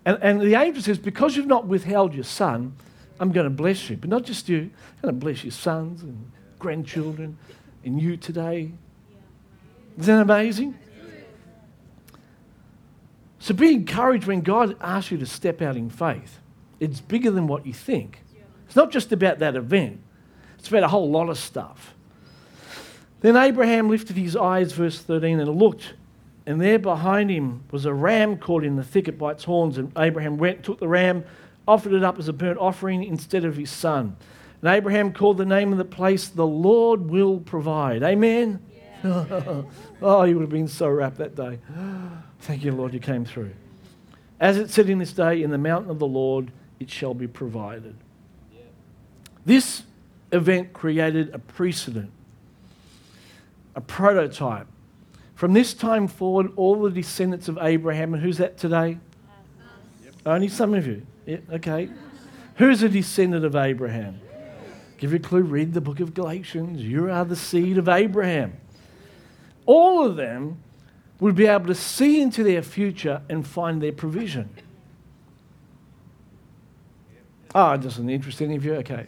And, 0.04 0.18
and 0.22 0.40
the 0.40 0.54
angel 0.54 0.82
says, 0.82 0.98
because 0.98 1.36
you've 1.36 1.46
not 1.46 1.66
withheld 1.66 2.14
your 2.14 2.24
son, 2.24 2.74
I'm 3.20 3.30
going 3.32 3.44
to 3.44 3.50
bless 3.50 3.88
you. 3.88 3.96
But 3.96 4.10
not 4.10 4.24
just 4.24 4.48
you, 4.48 4.58
I'm 4.58 5.02
going 5.02 5.14
to 5.14 5.24
bless 5.24 5.44
your 5.44 5.52
sons 5.52 6.02
and 6.02 6.30
grandchildren 6.58 7.38
and 7.84 8.00
you 8.00 8.16
today 8.16 8.72
isn't 9.98 10.14
that 10.14 10.22
amazing? 10.22 10.78
So 13.38 13.54
be 13.54 13.72
encouraged 13.72 14.26
when 14.26 14.40
God 14.42 14.76
asks 14.80 15.10
you 15.10 15.18
to 15.18 15.26
step 15.26 15.60
out 15.62 15.76
in 15.76 15.90
faith. 15.90 16.38
It's 16.78 17.00
bigger 17.00 17.30
than 17.30 17.46
what 17.46 17.66
you 17.66 17.72
think. 17.72 18.22
It's 18.66 18.76
not 18.76 18.90
just 18.90 19.12
about 19.12 19.40
that 19.40 19.56
event, 19.56 20.00
it's 20.58 20.68
about 20.68 20.84
a 20.84 20.88
whole 20.88 21.10
lot 21.10 21.28
of 21.28 21.38
stuff. 21.38 21.94
Then 23.20 23.36
Abraham 23.36 23.88
lifted 23.88 24.16
his 24.16 24.36
eyes, 24.36 24.72
verse 24.72 25.00
13, 25.00 25.38
and 25.38 25.48
looked, 25.56 25.94
and 26.46 26.60
there 26.60 26.78
behind 26.78 27.30
him 27.30 27.62
was 27.70 27.84
a 27.84 27.94
ram 27.94 28.36
caught 28.36 28.64
in 28.64 28.76
the 28.76 28.82
thicket 28.82 29.18
by 29.18 29.32
its 29.32 29.44
horns. 29.44 29.78
And 29.78 29.92
Abraham 29.96 30.38
went, 30.38 30.64
took 30.64 30.80
the 30.80 30.88
ram, 30.88 31.24
offered 31.68 31.92
it 31.92 32.02
up 32.02 32.18
as 32.18 32.28
a 32.28 32.32
burnt 32.32 32.58
offering 32.58 33.04
instead 33.04 33.44
of 33.44 33.56
his 33.56 33.70
son. 33.70 34.16
And 34.60 34.70
Abraham 34.70 35.12
called 35.12 35.38
the 35.38 35.44
name 35.44 35.72
of 35.72 35.78
the 35.78 35.84
place, 35.84 36.28
The 36.28 36.46
Lord 36.46 37.10
Will 37.10 37.38
Provide. 37.38 38.02
Amen. 38.02 38.60
oh, 39.04 40.24
you 40.24 40.34
would 40.34 40.42
have 40.42 40.50
been 40.50 40.68
so 40.68 40.88
wrapped 40.88 41.18
that 41.18 41.34
day. 41.34 41.58
Thank 42.40 42.64
you, 42.64 42.72
Lord, 42.72 42.94
you 42.94 43.00
came 43.00 43.24
through. 43.24 43.50
As 44.38 44.58
it 44.58 44.70
said 44.70 44.88
in 44.88 44.98
this 44.98 45.12
day, 45.12 45.42
in 45.42 45.50
the 45.50 45.58
mountain 45.58 45.90
of 45.90 45.98
the 45.98 46.06
Lord 46.06 46.52
it 46.78 46.90
shall 46.90 47.14
be 47.14 47.26
provided. 47.28 47.94
This 49.44 49.82
event 50.30 50.72
created 50.72 51.32
a 51.34 51.38
precedent, 51.38 52.10
a 53.74 53.80
prototype. 53.80 54.66
From 55.34 55.52
this 55.52 55.74
time 55.74 56.06
forward, 56.06 56.52
all 56.56 56.82
the 56.82 56.90
descendants 56.90 57.48
of 57.48 57.58
Abraham, 57.60 58.14
and 58.14 58.22
who's 58.22 58.38
that 58.38 58.56
today? 58.56 58.98
Yep. 60.04 60.14
Only 60.26 60.48
some 60.48 60.74
of 60.74 60.86
you. 60.86 61.04
Yeah, 61.26 61.38
okay. 61.52 61.88
Who's 62.56 62.82
a 62.82 62.88
descendant 62.88 63.44
of 63.44 63.56
Abraham? 63.56 64.20
Give 64.98 65.10
you 65.10 65.16
a 65.16 65.20
clue, 65.20 65.42
read 65.42 65.74
the 65.74 65.80
book 65.80 65.98
of 65.98 66.14
Galatians. 66.14 66.82
You 66.82 67.10
are 67.10 67.24
the 67.24 67.34
seed 67.34 67.78
of 67.78 67.88
Abraham 67.88 68.56
all 69.66 70.04
of 70.04 70.16
them 70.16 70.58
would 71.20 71.34
be 71.34 71.46
able 71.46 71.66
to 71.66 71.74
see 71.74 72.20
into 72.20 72.42
their 72.42 72.62
future 72.62 73.22
and 73.28 73.46
find 73.46 73.80
their 73.80 73.92
provision. 73.92 74.50
Oh, 77.54 77.72
it 77.72 77.74
ah, 77.74 77.76
doesn't 77.76 78.08
interest 78.08 78.40
any 78.40 78.56
of 78.56 78.64
you? 78.64 78.74
Okay. 78.76 79.06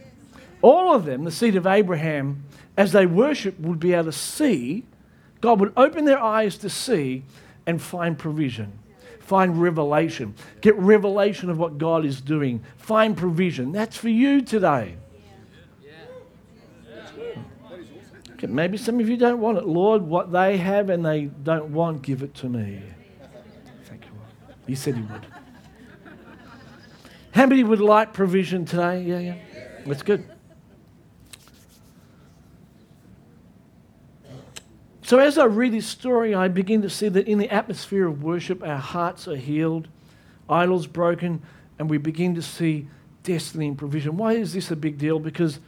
all 0.62 0.94
of 0.94 1.04
them, 1.04 1.24
the 1.24 1.30
seed 1.30 1.56
of 1.56 1.66
Abraham, 1.66 2.44
as 2.76 2.92
they 2.92 3.06
worship, 3.06 3.58
would 3.58 3.80
be 3.80 3.92
able 3.92 4.04
to 4.04 4.12
see. 4.12 4.84
God 5.40 5.60
would 5.60 5.72
open 5.76 6.04
their 6.04 6.22
eyes 6.22 6.56
to 6.58 6.70
see 6.70 7.22
and 7.66 7.80
find 7.80 8.18
provision, 8.18 8.72
find 9.20 9.60
revelation, 9.60 10.34
get 10.60 10.76
revelation 10.76 11.50
of 11.50 11.58
what 11.58 11.78
God 11.78 12.04
is 12.04 12.20
doing, 12.20 12.62
find 12.76 13.16
provision. 13.16 13.72
That's 13.72 13.96
for 13.96 14.08
you 14.08 14.40
today. 14.40 14.96
Okay, 18.44 18.52
maybe 18.52 18.76
some 18.76 19.00
of 19.00 19.08
you 19.08 19.16
don't 19.16 19.40
want 19.40 19.56
it. 19.56 19.64
Lord, 19.64 20.02
what 20.02 20.30
they 20.30 20.58
have 20.58 20.90
and 20.90 21.04
they 21.04 21.24
don't 21.24 21.72
want, 21.72 22.02
give 22.02 22.22
it 22.22 22.34
to 22.36 22.48
me. 22.48 22.82
Thank 23.84 24.04
you, 24.04 24.10
Lord. 24.18 24.56
He 24.66 24.74
said 24.74 24.96
he 24.96 25.02
would. 25.02 25.26
How 27.32 27.46
many 27.46 27.64
would 27.64 27.80
like 27.80 28.12
provision 28.12 28.66
today? 28.66 29.02
Yeah, 29.02 29.18
yeah. 29.18 29.36
That's 29.86 30.02
good. 30.02 30.28
So, 35.02 35.18
as 35.18 35.38
I 35.38 35.44
read 35.44 35.72
this 35.72 35.86
story, 35.86 36.34
I 36.34 36.48
begin 36.48 36.82
to 36.82 36.90
see 36.90 37.08
that 37.08 37.26
in 37.26 37.38
the 37.38 37.50
atmosphere 37.50 38.06
of 38.06 38.22
worship, 38.22 38.62
our 38.62 38.76
hearts 38.76 39.26
are 39.26 39.36
healed, 39.36 39.88
idols 40.48 40.86
broken, 40.86 41.42
and 41.78 41.90
we 41.90 41.98
begin 41.98 42.34
to 42.34 42.42
see 42.42 42.88
destiny 43.22 43.68
and 43.68 43.78
provision. 43.78 44.16
Why 44.16 44.34
is 44.34 44.52
this 44.52 44.70
a 44.70 44.76
big 44.76 44.98
deal? 44.98 45.18
Because 45.18 45.60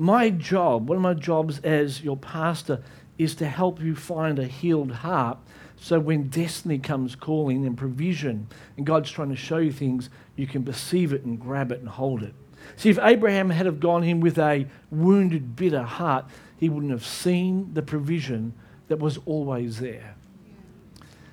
my 0.00 0.30
job, 0.30 0.88
one 0.88 0.96
of 0.96 1.02
my 1.02 1.12
jobs 1.12 1.58
as 1.58 2.02
your 2.02 2.16
pastor, 2.16 2.82
is 3.18 3.34
to 3.34 3.46
help 3.46 3.82
you 3.82 3.94
find 3.94 4.38
a 4.38 4.46
healed 4.46 4.90
heart. 4.90 5.36
So 5.76 6.00
when 6.00 6.28
destiny 6.28 6.78
comes 6.78 7.14
calling 7.14 7.66
and 7.66 7.76
provision, 7.76 8.48
and 8.78 8.86
God's 8.86 9.10
trying 9.10 9.28
to 9.28 9.36
show 9.36 9.58
you 9.58 9.70
things, 9.70 10.08
you 10.36 10.46
can 10.46 10.64
perceive 10.64 11.12
it 11.12 11.24
and 11.24 11.38
grab 11.38 11.70
it 11.70 11.80
and 11.80 11.88
hold 11.88 12.22
it. 12.22 12.34
See, 12.76 12.88
if 12.88 12.98
Abraham 12.98 13.50
had 13.50 13.66
have 13.66 13.78
gone 13.78 14.02
in 14.02 14.20
with 14.20 14.38
a 14.38 14.66
wounded, 14.90 15.54
bitter 15.54 15.82
heart, 15.82 16.24
he 16.56 16.70
wouldn't 16.70 16.92
have 16.92 17.04
seen 17.04 17.74
the 17.74 17.82
provision 17.82 18.54
that 18.88 19.00
was 19.00 19.18
always 19.26 19.80
there. 19.80 20.14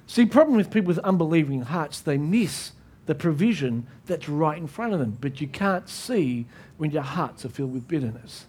See, 0.07 0.25
problem 0.25 0.57
with 0.57 0.71
people 0.71 0.89
with 0.89 0.99
unbelieving 0.99 1.61
hearts, 1.61 2.01
they 2.01 2.17
miss 2.17 2.73
the 3.05 3.15
provision 3.15 3.87
that's 4.05 4.27
right 4.27 4.57
in 4.57 4.67
front 4.67 4.91
of 4.91 4.99
them, 4.99 5.17
but 5.21 5.39
you 5.39 5.47
can't 5.47 5.87
see 5.87 6.47
when 6.75 6.91
your 6.91 7.03
hearts 7.03 7.45
are 7.45 7.49
filled 7.49 7.73
with 7.73 7.87
bitterness. 7.87 8.45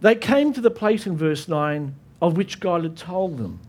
They 0.00 0.14
came 0.14 0.52
to 0.52 0.60
the 0.60 0.70
place 0.70 1.06
in 1.06 1.16
verse 1.16 1.48
9 1.48 1.94
of 2.20 2.36
which 2.36 2.60
God 2.60 2.82
had 2.82 2.96
told 2.96 3.38
them. 3.38 3.60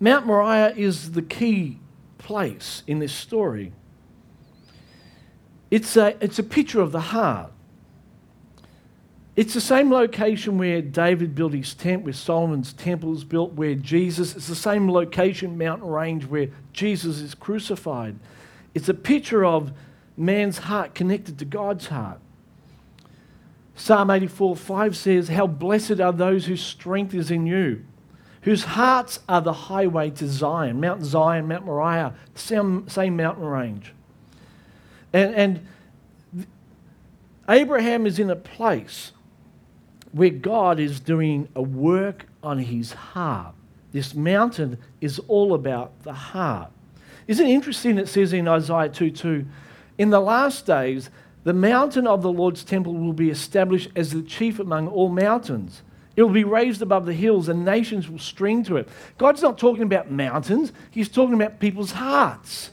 Mount 0.00 0.26
Moriah 0.26 0.74
is 0.76 1.12
the 1.12 1.22
key 1.22 1.78
place 2.18 2.82
in 2.86 2.98
this 2.98 3.12
story. 3.12 3.72
It's 5.70 5.96
a, 5.96 6.16
it's 6.22 6.38
a 6.38 6.42
picture 6.42 6.80
of 6.80 6.92
the 6.92 7.00
heart. 7.00 7.52
It's 9.36 9.54
the 9.54 9.60
same 9.60 9.90
location 9.90 10.58
where 10.58 10.80
David 10.80 11.34
built 11.34 11.54
his 11.54 11.74
tent, 11.74 12.04
where 12.04 12.12
Solomon's 12.12 12.72
temple 12.72 13.12
is 13.14 13.24
built, 13.24 13.52
where 13.54 13.74
Jesus, 13.74 14.36
it's 14.36 14.46
the 14.46 14.54
same 14.54 14.88
location, 14.88 15.58
mountain 15.58 15.88
range, 15.88 16.24
where 16.26 16.50
Jesus 16.72 17.18
is 17.18 17.34
crucified. 17.34 18.16
It's 18.74 18.88
a 18.88 18.94
picture 18.94 19.44
of 19.44 19.72
man's 20.16 20.58
heart 20.58 20.94
connected 20.94 21.38
to 21.40 21.44
God's 21.44 21.88
heart. 21.88 22.20
Psalm 23.76 24.10
84 24.10 24.56
5 24.56 24.96
says, 24.96 25.28
How 25.28 25.46
blessed 25.46 26.00
are 26.00 26.12
those 26.12 26.46
whose 26.46 26.62
strength 26.62 27.14
is 27.14 27.30
in 27.30 27.46
you, 27.46 27.84
whose 28.42 28.64
hearts 28.64 29.20
are 29.28 29.40
the 29.40 29.52
highway 29.52 30.10
to 30.10 30.28
Zion. 30.28 30.80
Mount 30.80 31.02
Zion, 31.02 31.48
Mount 31.48 31.66
Moriah, 31.66 32.14
same, 32.34 32.88
same 32.88 33.16
mountain 33.16 33.44
range. 33.44 33.92
And, 35.12 35.34
and 35.34 35.66
Abraham 37.48 38.06
is 38.06 38.18
in 38.18 38.30
a 38.30 38.36
place 38.36 39.12
where 40.12 40.30
God 40.30 40.78
is 40.78 41.00
doing 41.00 41.48
a 41.56 41.62
work 41.62 42.26
on 42.42 42.58
his 42.58 42.92
heart. 42.92 43.54
This 43.92 44.14
mountain 44.14 44.78
is 45.00 45.18
all 45.26 45.54
about 45.54 46.02
the 46.04 46.12
heart. 46.12 46.70
Isn't 47.26 47.46
it 47.46 47.50
interesting? 47.50 47.98
It 47.98 48.08
says 48.08 48.32
in 48.32 48.46
Isaiah 48.46 48.88
2 48.88 49.10
2, 49.10 49.46
in 49.98 50.10
the 50.10 50.20
last 50.20 50.66
days, 50.66 51.10
the 51.44 51.52
mountain 51.52 52.06
of 52.06 52.22
the 52.22 52.32
Lord's 52.32 52.64
temple 52.64 52.94
will 52.94 53.12
be 53.12 53.30
established 53.30 53.90
as 53.94 54.12
the 54.12 54.22
chief 54.22 54.58
among 54.58 54.88
all 54.88 55.08
mountains. 55.08 55.82
It 56.16 56.22
will 56.22 56.30
be 56.30 56.44
raised 56.44 56.80
above 56.80 57.06
the 57.06 57.12
hills, 57.12 57.48
and 57.48 57.64
nations 57.64 58.08
will 58.08 58.18
stream 58.18 58.64
to 58.64 58.76
it. 58.76 58.88
God's 59.18 59.42
not 59.42 59.58
talking 59.58 59.82
about 59.82 60.10
mountains, 60.10 60.72
He's 60.90 61.08
talking 61.08 61.34
about 61.34 61.60
people's 61.60 61.92
hearts. 61.92 62.70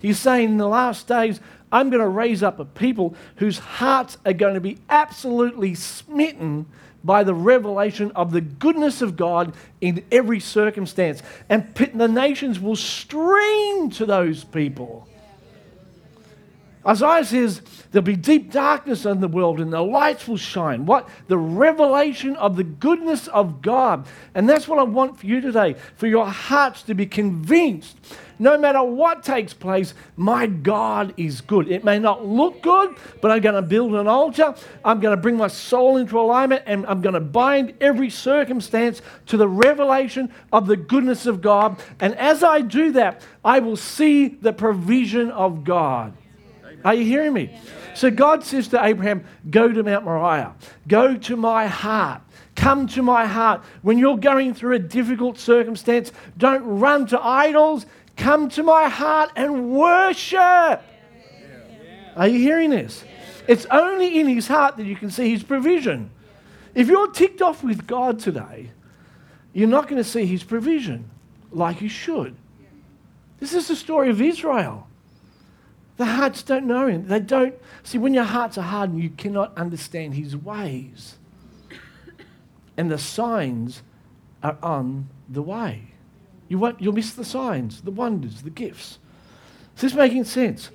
He's 0.00 0.18
saying 0.18 0.50
in 0.50 0.56
the 0.58 0.68
last 0.68 1.08
days, 1.08 1.40
I'm 1.72 1.90
going 1.90 2.02
to 2.02 2.08
raise 2.08 2.42
up 2.42 2.60
a 2.60 2.64
people 2.64 3.16
whose 3.36 3.58
hearts 3.58 4.18
are 4.24 4.34
going 4.34 4.54
to 4.54 4.60
be 4.60 4.78
absolutely 4.88 5.74
smitten 5.74 6.66
by 7.02 7.24
the 7.24 7.34
revelation 7.34 8.12
of 8.12 8.30
the 8.30 8.40
goodness 8.40 9.02
of 9.02 9.16
God 9.16 9.54
in 9.80 10.04
every 10.12 10.40
circumstance. 10.40 11.22
And 11.48 11.74
the 11.94 12.06
nations 12.06 12.60
will 12.60 12.76
stream 12.76 13.90
to 13.92 14.06
those 14.06 14.44
people. 14.44 15.08
Isaiah 16.86 17.24
says 17.24 17.62
there'll 17.90 18.04
be 18.04 18.16
deep 18.16 18.52
darkness 18.52 19.06
in 19.06 19.20
the 19.20 19.28
world 19.28 19.58
and 19.60 19.72
the 19.72 19.80
lights 19.80 20.28
will 20.28 20.36
shine. 20.36 20.84
What? 20.84 21.08
The 21.28 21.38
revelation 21.38 22.36
of 22.36 22.56
the 22.56 22.64
goodness 22.64 23.26
of 23.28 23.62
God. 23.62 24.06
And 24.34 24.48
that's 24.48 24.68
what 24.68 24.78
I 24.78 24.82
want 24.82 25.18
for 25.18 25.26
you 25.26 25.40
today, 25.40 25.76
for 25.96 26.06
your 26.06 26.26
hearts 26.26 26.82
to 26.82 26.94
be 26.94 27.06
convinced. 27.06 27.96
No 28.38 28.58
matter 28.58 28.82
what 28.82 29.22
takes 29.22 29.54
place, 29.54 29.94
my 30.16 30.46
God 30.46 31.14
is 31.16 31.40
good. 31.40 31.70
It 31.70 31.84
may 31.84 31.98
not 31.98 32.26
look 32.26 32.62
good, 32.62 32.96
but 33.20 33.30
I'm 33.30 33.40
going 33.40 33.54
to 33.54 33.62
build 33.62 33.94
an 33.94 34.08
altar. 34.08 34.54
I'm 34.84 35.00
going 35.00 35.16
to 35.16 35.22
bring 35.22 35.36
my 35.36 35.46
soul 35.46 35.96
into 35.96 36.18
alignment 36.18 36.64
and 36.66 36.84
I'm 36.86 37.00
going 37.00 37.14
to 37.14 37.20
bind 37.20 37.74
every 37.80 38.10
circumstance 38.10 39.00
to 39.26 39.36
the 39.36 39.48
revelation 39.48 40.32
of 40.52 40.66
the 40.66 40.76
goodness 40.76 41.26
of 41.26 41.40
God. 41.40 41.80
And 42.00 42.14
as 42.16 42.42
I 42.42 42.60
do 42.60 42.92
that, 42.92 43.22
I 43.44 43.60
will 43.60 43.76
see 43.76 44.28
the 44.28 44.52
provision 44.52 45.30
of 45.30 45.64
God. 45.64 46.14
Are 46.84 46.94
you 46.94 47.04
hearing 47.04 47.32
me? 47.32 47.58
So 47.94 48.10
God 48.10 48.44
says 48.44 48.68
to 48.68 48.84
Abraham, 48.84 49.24
Go 49.50 49.72
to 49.72 49.82
Mount 49.82 50.04
Moriah, 50.04 50.54
go 50.86 51.16
to 51.16 51.36
my 51.36 51.66
heart. 51.66 52.20
Come 52.54 52.86
to 52.88 53.02
my 53.02 53.26
heart. 53.26 53.62
When 53.82 53.98
you're 53.98 54.16
going 54.16 54.54
through 54.54 54.76
a 54.76 54.78
difficult 54.78 55.38
circumstance, 55.38 56.12
don't 56.38 56.62
run 56.62 57.06
to 57.08 57.20
idols. 57.20 57.84
Come 58.16 58.48
to 58.50 58.62
my 58.62 58.88
heart 58.88 59.30
and 59.34 59.70
worship. 59.70 60.82
Are 62.16 62.28
you 62.28 62.38
hearing 62.38 62.70
this? 62.70 63.04
It's 63.48 63.66
only 63.70 64.20
in 64.20 64.28
his 64.28 64.46
heart 64.46 64.76
that 64.76 64.86
you 64.86 64.94
can 64.94 65.10
see 65.10 65.30
his 65.30 65.42
provision. 65.42 66.10
If 66.74 66.88
you're 66.88 67.10
ticked 67.10 67.42
off 67.42 67.64
with 67.64 67.86
God 67.86 68.18
today, 68.20 68.70
you're 69.52 69.68
not 69.68 69.88
going 69.88 70.02
to 70.02 70.08
see 70.08 70.24
his 70.24 70.42
provision 70.42 71.10
like 71.50 71.80
you 71.80 71.88
should. 71.88 72.36
This 73.40 73.52
is 73.52 73.68
the 73.68 73.76
story 73.76 74.10
of 74.10 74.20
Israel. 74.20 74.86
The 75.96 76.06
hearts 76.06 76.42
don't 76.42 76.66
know 76.66 76.86
him. 76.88 77.06
They 77.06 77.20
don't. 77.20 77.54
See, 77.84 77.98
when 77.98 78.14
your 78.14 78.24
hearts 78.24 78.58
are 78.58 78.62
hardened, 78.62 79.02
you 79.02 79.10
cannot 79.10 79.56
understand 79.56 80.14
his 80.14 80.36
ways. 80.36 81.16
And 82.76 82.90
the 82.90 82.98
signs 82.98 83.82
are 84.42 84.56
on 84.62 85.08
the 85.28 85.42
way. 85.42 85.82
You 86.48 86.58
won't, 86.58 86.80
you'll 86.80 86.92
miss 86.92 87.14
the 87.14 87.24
signs, 87.24 87.80
the 87.80 87.90
wonders, 87.90 88.42
the 88.42 88.50
gifts. 88.50 88.98
Is 89.76 89.82
this 89.82 89.94
making 89.94 90.24
sense? 90.24 90.70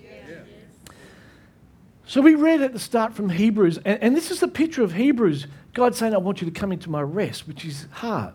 So 2.05 2.21
we 2.21 2.33
read 2.33 2.61
at 2.61 2.73
the 2.73 2.79
start 2.79 3.13
from 3.13 3.29
Hebrews, 3.29 3.77
and, 3.85 4.01
and 4.01 4.15
this 4.15 4.31
is 4.31 4.39
the 4.39 4.47
picture 4.47 4.81
of 4.81 4.93
Hebrews. 4.93 5.45
God 5.73 5.95
saying, 5.95 6.15
I 6.15 6.17
want 6.17 6.41
you 6.41 6.49
to 6.49 6.59
come 6.59 6.71
into 6.71 6.89
my 6.89 7.01
rest, 7.01 7.47
which 7.47 7.63
is 7.63 7.85
heart. 7.91 8.33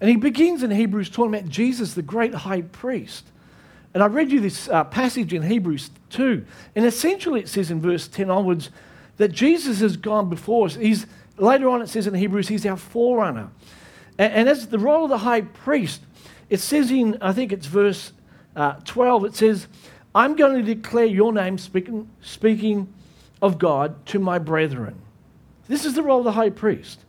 And 0.00 0.08
he 0.08 0.16
begins 0.16 0.62
in 0.62 0.70
Hebrews 0.70 1.10
talking 1.10 1.34
about 1.34 1.50
Jesus, 1.50 1.92
the 1.92 2.00
great 2.00 2.34
high 2.34 2.62
priest. 2.62 3.26
And 3.94 4.02
I 4.02 4.06
read 4.06 4.32
you 4.32 4.40
this 4.40 4.68
uh, 4.68 4.84
passage 4.84 5.32
in 5.32 5.42
Hebrews 5.42 5.90
2. 6.10 6.44
And 6.74 6.84
essentially 6.84 7.40
it 7.40 7.48
says 7.48 7.70
in 7.70 7.80
verse 7.80 8.08
10 8.08 8.28
onwards 8.28 8.70
that 9.16 9.28
Jesus 9.28 9.80
has 9.80 9.96
gone 9.96 10.28
before 10.28 10.66
us. 10.66 10.74
He's, 10.74 11.06
later 11.38 11.68
on 11.68 11.80
it 11.80 11.88
says 11.88 12.08
in 12.08 12.14
Hebrews, 12.14 12.48
he's 12.48 12.66
our 12.66 12.76
forerunner. 12.76 13.50
And, 14.18 14.32
and 14.32 14.48
as 14.48 14.66
the 14.66 14.80
role 14.80 15.04
of 15.04 15.10
the 15.10 15.18
high 15.18 15.42
priest, 15.42 16.02
it 16.50 16.58
says 16.58 16.90
in, 16.90 17.18
I 17.20 17.32
think 17.32 17.52
it's 17.52 17.66
verse 17.66 18.12
uh, 18.56 18.74
12, 18.84 19.26
it 19.26 19.34
says, 19.36 19.68
I'm 20.12 20.34
going 20.34 20.56
to 20.56 20.74
declare 20.74 21.06
your 21.06 21.32
name, 21.32 21.56
speaking, 21.58 22.08
speaking 22.20 22.92
of 23.40 23.58
God, 23.58 24.04
to 24.06 24.18
my 24.18 24.38
brethren. 24.38 25.00
This 25.68 25.84
is 25.84 25.94
the 25.94 26.02
role 26.02 26.18
of 26.18 26.24
the 26.24 26.32
high 26.32 26.50
priest. 26.50 27.00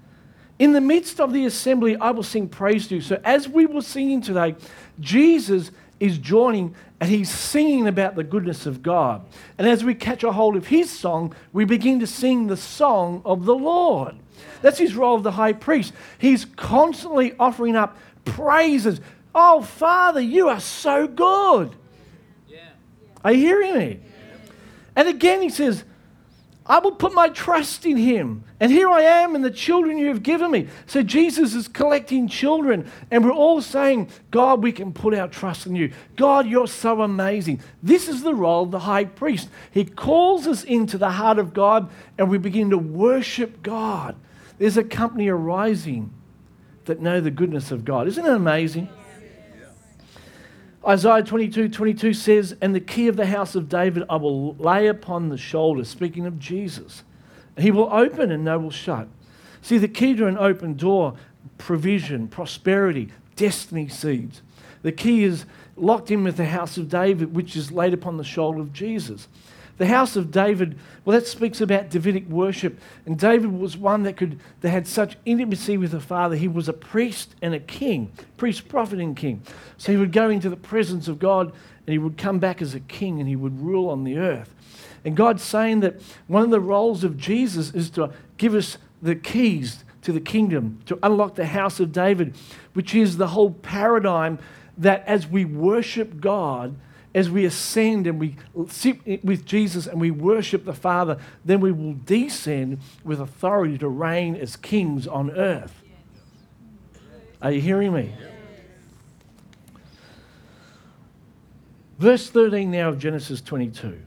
In 0.57 0.71
the 0.71 0.81
midst 0.81 1.19
of 1.19 1.33
the 1.33 1.45
assembly, 1.45 1.97
I 1.97 2.11
will 2.11 2.23
sing 2.23 2.47
praise 2.47 2.87
to 2.87 2.95
you. 2.95 3.01
So, 3.01 3.19
as 3.25 3.49
we 3.49 3.65
were 3.65 3.81
singing 3.81 4.21
today, 4.21 4.55
Jesus 4.99 5.71
is 5.99 6.17
joining 6.17 6.75
and 6.99 7.09
he's 7.09 7.29
singing 7.29 7.87
about 7.87 8.15
the 8.15 8.23
goodness 8.23 8.65
of 8.65 8.81
God. 8.81 9.25
And 9.57 9.67
as 9.67 9.83
we 9.83 9.95
catch 9.95 10.23
a 10.23 10.31
hold 10.31 10.55
of 10.55 10.67
his 10.67 10.89
song, 10.89 11.35
we 11.53 11.65
begin 11.65 11.99
to 11.99 12.07
sing 12.07 12.47
the 12.47 12.57
song 12.57 13.21
of 13.25 13.45
the 13.45 13.55
Lord. 13.55 14.15
That's 14.61 14.79
his 14.79 14.95
role 14.95 15.15
of 15.15 15.23
the 15.23 15.31
high 15.31 15.53
priest. 15.53 15.93
He's 16.17 16.45
constantly 16.45 17.33
offering 17.39 17.75
up 17.75 17.97
praises. 18.23 19.01
Oh, 19.33 19.61
Father, 19.61 20.21
you 20.21 20.49
are 20.49 20.59
so 20.59 21.07
good. 21.07 21.75
Are 23.23 23.33
you 23.33 23.39
hearing 23.39 23.77
me? 23.77 23.99
And 24.95 25.07
again, 25.07 25.41
he 25.41 25.49
says, 25.49 25.83
I 26.67 26.79
will 26.79 26.93
put 26.93 27.13
my 27.13 27.29
trust 27.29 27.85
in 27.85 27.95
him. 27.95 28.43
And 28.59 28.71
here 28.71 28.89
I 28.89 29.01
am 29.01 29.35
and 29.35 29.45
the 29.45 29.51
children 29.51 29.99
you 29.99 30.07
have 30.07 30.23
given 30.23 30.49
me. 30.49 30.67
So 30.87 31.03
Jesus 31.03 31.53
is 31.53 31.67
collecting 31.67 32.27
children, 32.27 32.89
and 33.11 33.23
we're 33.23 33.31
all 33.31 33.61
saying, 33.61 34.09
God, 34.31 34.63
we 34.63 34.71
can 34.71 34.91
put 34.91 35.13
our 35.13 35.27
trust 35.27 35.67
in 35.67 35.75
you. 35.75 35.91
God, 36.15 36.47
you're 36.47 36.67
so 36.67 37.03
amazing. 37.03 37.61
This 37.83 38.07
is 38.07 38.23
the 38.23 38.33
role 38.33 38.63
of 38.63 38.71
the 38.71 38.79
high 38.79 39.05
priest. 39.05 39.49
He 39.69 39.85
calls 39.85 40.47
us 40.47 40.63
into 40.63 40.97
the 40.97 41.11
heart 41.11 41.37
of 41.37 41.53
God, 41.53 41.89
and 42.17 42.29
we 42.29 42.39
begin 42.39 42.71
to 42.71 42.77
worship 42.79 43.61
God. 43.61 44.15
There's 44.57 44.77
a 44.77 44.83
company 44.83 45.27
arising 45.27 46.11
that 46.85 46.99
know 46.99 47.21
the 47.21 47.31
goodness 47.31 47.71
of 47.71 47.85
God. 47.85 48.07
Isn't 48.07 48.25
it 48.25 48.31
amazing? 48.31 48.89
Isaiah 50.87 51.23
22 51.23 51.69
22 51.69 52.13
says, 52.13 52.55
And 52.61 52.75
the 52.75 52.79
key 52.79 53.07
of 53.07 53.15
the 53.15 53.25
house 53.25 53.55
of 53.55 53.67
David 53.67 54.03
I 54.09 54.17
will 54.17 54.55
lay 54.55 54.87
upon 54.87 55.29
the 55.29 55.37
shoulder, 55.37 55.83
speaking 55.83 56.25
of 56.25 56.39
Jesus. 56.39 57.03
He 57.57 57.71
will 57.71 57.91
open 57.91 58.31
and 58.31 58.43
no 58.43 58.59
will 58.59 58.71
shut. 58.71 59.07
See, 59.61 59.77
the 59.77 59.87
key 59.87 60.15
to 60.15 60.27
an 60.27 60.37
open 60.37 60.75
door, 60.75 61.15
provision, 61.57 62.27
prosperity, 62.27 63.09
destiny 63.35 63.87
seeds. 63.87 64.43
The 64.83 64.91
key 64.91 65.23
is 65.23 65.45
locked 65.75 66.11
in 66.11 66.23
with 66.23 66.37
the 66.37 66.45
house 66.45 66.77
of 66.77 66.89
David, 66.89 67.35
which 67.35 67.55
is 67.55 67.71
laid 67.71 67.93
upon 67.93 68.17
the 68.17 68.23
shoulder 68.23 68.59
of 68.59 68.71
Jesus. 68.71 69.27
The 69.77 69.87
house 69.87 70.15
of 70.15 70.31
David, 70.31 70.77
well, 71.03 71.19
that 71.19 71.27
speaks 71.27 71.59
about 71.59 71.89
Davidic 71.89 72.27
worship. 72.29 72.79
And 73.05 73.19
David 73.19 73.51
was 73.51 73.75
one 73.75 74.03
that 74.03 74.15
could 74.15 74.39
that 74.61 74.69
had 74.69 74.87
such 74.87 75.17
intimacy 75.25 75.77
with 75.77 75.91
the 75.91 75.99
Father. 75.99 76.35
He 76.35 76.47
was 76.47 76.69
a 76.69 76.73
priest 76.73 77.35
and 77.41 77.53
a 77.53 77.59
king, 77.59 78.11
priest, 78.37 78.67
prophet, 78.69 78.99
and 78.99 79.15
king. 79.17 79.41
So 79.77 79.91
he 79.91 79.97
would 79.97 80.13
go 80.13 80.29
into 80.29 80.49
the 80.49 80.55
presence 80.55 81.07
of 81.07 81.19
God 81.19 81.47
and 81.47 81.93
he 81.93 81.97
would 81.97 82.17
come 82.17 82.39
back 82.39 82.61
as 82.61 82.73
a 82.73 82.79
king 82.79 83.19
and 83.19 83.27
he 83.27 83.35
would 83.35 83.59
rule 83.59 83.89
on 83.89 84.03
the 84.05 84.17
earth. 84.17 84.53
And 85.03 85.15
God's 85.15 85.43
saying 85.43 85.81
that 85.81 86.01
one 86.27 86.43
of 86.43 86.49
the 86.49 86.59
roles 86.59 87.03
of 87.03 87.17
Jesus 87.17 87.73
is 87.73 87.89
to 87.91 88.11
give 88.37 88.55
us 88.55 88.77
the 89.01 89.15
keys 89.15 89.83
to 90.01 90.11
the 90.11 90.19
kingdom, 90.19 90.79
to 90.85 90.97
unlock 91.03 91.35
the 91.35 91.45
house 91.45 91.79
of 91.79 91.91
David, 91.91 92.35
which 92.73 92.95
is 92.95 93.17
the 93.17 93.27
whole 93.27 93.51
paradigm 93.51 94.39
that 94.77 95.03
as 95.07 95.27
we 95.27 95.45
worship 95.45 96.19
God, 96.19 96.75
as 97.15 97.29
we 97.29 97.45
ascend 97.45 98.05
and 98.07 98.19
we 98.19 98.35
sit 98.67 99.23
with 99.23 99.45
Jesus 99.45 99.87
and 99.87 100.01
we 100.01 100.11
worship 100.11 100.65
the 100.65 100.73
Father, 100.73 101.17
then 101.45 101.61
we 101.61 101.71
will 101.71 101.93
descend 101.93 102.79
with 103.05 103.21
authority 103.21 103.77
to 103.77 103.87
reign 103.87 104.35
as 104.35 104.57
kings 104.57 105.07
on 105.07 105.31
earth. 105.31 105.81
Are 107.41 107.53
you 107.53 107.61
hearing 107.61 107.93
me? 107.93 108.13
Verse 111.97 112.29
13 112.29 112.69
now 112.69 112.89
of 112.89 112.99
Genesis 112.99 113.39
22. 113.39 113.97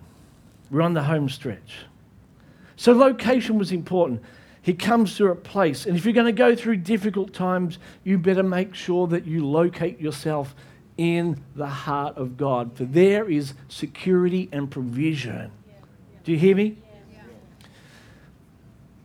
We're 0.71 0.83
on 0.83 0.92
the 0.92 1.05
home 1.05 1.31
stretch. 1.31 1.77
So, 2.77 2.92
location 2.92 3.57
was 3.59 3.73
important. 3.73 4.23
He 4.61 4.75
comes 4.75 5.16
to 5.16 5.29
a 5.29 5.35
place, 5.35 5.87
and 5.87 5.97
if 5.97 6.05
you're 6.05 6.12
going 6.12 6.27
to 6.27 6.33
go 6.33 6.55
through 6.55 6.77
difficult 6.79 7.33
times, 7.33 7.79
you 8.05 8.18
better 8.18 8.42
make 8.42 8.75
sure 8.75 9.07
that 9.07 9.25
you 9.25 9.47
locate 9.47 9.99
yourself 9.99 10.55
in 10.98 11.42
the 11.54 11.66
heart 11.66 12.16
of 12.18 12.37
God, 12.37 12.76
for 12.76 12.84
there 12.84 13.30
is 13.30 13.54
security 13.68 14.48
and 14.52 14.70
provision. 14.70 15.50
Do 16.24 16.32
you 16.32 16.38
hear 16.38 16.54
me? 16.54 16.76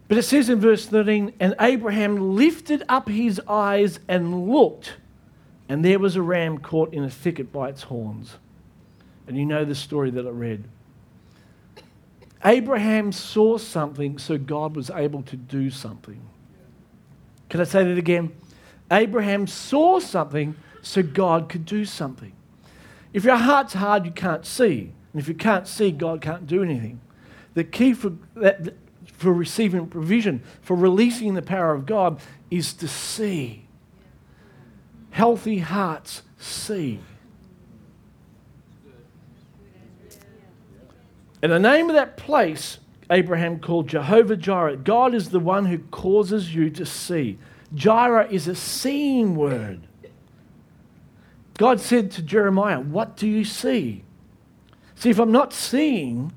But 0.10 0.18
it 0.18 0.24
says 0.24 0.50
in 0.50 0.60
verse 0.60 0.86
13, 0.86 1.34
and 1.40 1.56
Abraham 1.60 2.36
lifted 2.36 2.84
up 2.90 3.08
his 3.08 3.40
eyes 3.48 4.00
and 4.08 4.50
looked, 4.50 4.94
and 5.70 5.86
there 5.86 5.98
was 5.98 6.16
a 6.16 6.22
ram 6.22 6.58
caught 6.58 6.94
in 6.94 7.04
a 7.04 7.10
thicket 7.10 7.54
by 7.54 7.70
its 7.70 7.84
horns. 7.84 8.36
And 9.28 9.38
you 9.38 9.46
know 9.46 9.64
the 9.64 9.76
story 9.76 10.12
that 10.12 10.28
I 10.28 10.30
read. 10.30 10.66
Abraham 12.44 13.12
saw 13.12 13.58
something, 13.58 14.18
so 14.18 14.38
God 14.38 14.76
was 14.76 14.90
able 14.90 15.24
to 15.24 15.38
do 15.38 15.70
something. 15.70 16.20
Can 17.50 17.62
I 17.62 17.64
say 17.64 17.84
that 17.86 17.98
again? 17.98 18.34
Abraham 18.92 19.48
saw 19.48 20.00
something, 20.00 20.56
so 20.84 21.02
God 21.02 21.50
could 21.50 21.66
do 21.66 21.86
something. 21.86 22.34
If 23.14 23.24
your 23.24 23.38
heart's 23.38 23.74
hard, 23.74 24.06
you 24.06 24.12
can't 24.12 24.46
see. 24.46 24.92
And 25.14 25.22
if 25.22 25.28
you 25.28 25.34
can't 25.34 25.68
see, 25.68 25.92
God 25.92 26.22
can't 26.22 26.46
do 26.46 26.62
anything. 26.62 27.00
The 27.54 27.64
key 27.64 27.94
for, 27.94 28.14
that, 28.36 28.76
for 29.06 29.34
receiving 29.34 29.88
provision, 29.88 30.44
for 30.62 30.76
releasing 30.76 31.34
the 31.34 31.42
power 31.42 31.74
of 31.74 31.86
God, 31.86 32.20
is 32.52 32.74
to 32.74 32.88
see. 32.88 33.66
Healthy 35.12 35.60
hearts 35.60 36.24
see. 36.38 37.00
And 41.42 41.52
the 41.52 41.60
name 41.60 41.90
of 41.90 41.96
that 41.96 42.18
place, 42.18 42.80
Abraham 43.10 43.60
called 43.60 43.88
Jehovah 43.88 44.38
Jireh. 44.38 44.78
God 44.78 45.14
is 45.14 45.30
the 45.30 45.40
one 45.40 45.66
who 45.66 45.78
causes 45.78 46.56
you 46.56 46.70
to 46.72 46.86
see. 46.86 47.38
Jireh 47.76 48.28
is 48.30 48.48
a 48.48 48.56
seeing 48.56 49.36
word. 49.36 49.88
God 51.58 51.80
said 51.80 52.12
to 52.12 52.22
Jeremiah, 52.22 52.80
What 52.80 53.16
do 53.16 53.28
you 53.28 53.46
see? 53.46 54.04
See, 54.96 55.10
if 55.10 55.20
I'm 55.20 55.32
not 55.32 55.54
seeing, 55.54 56.32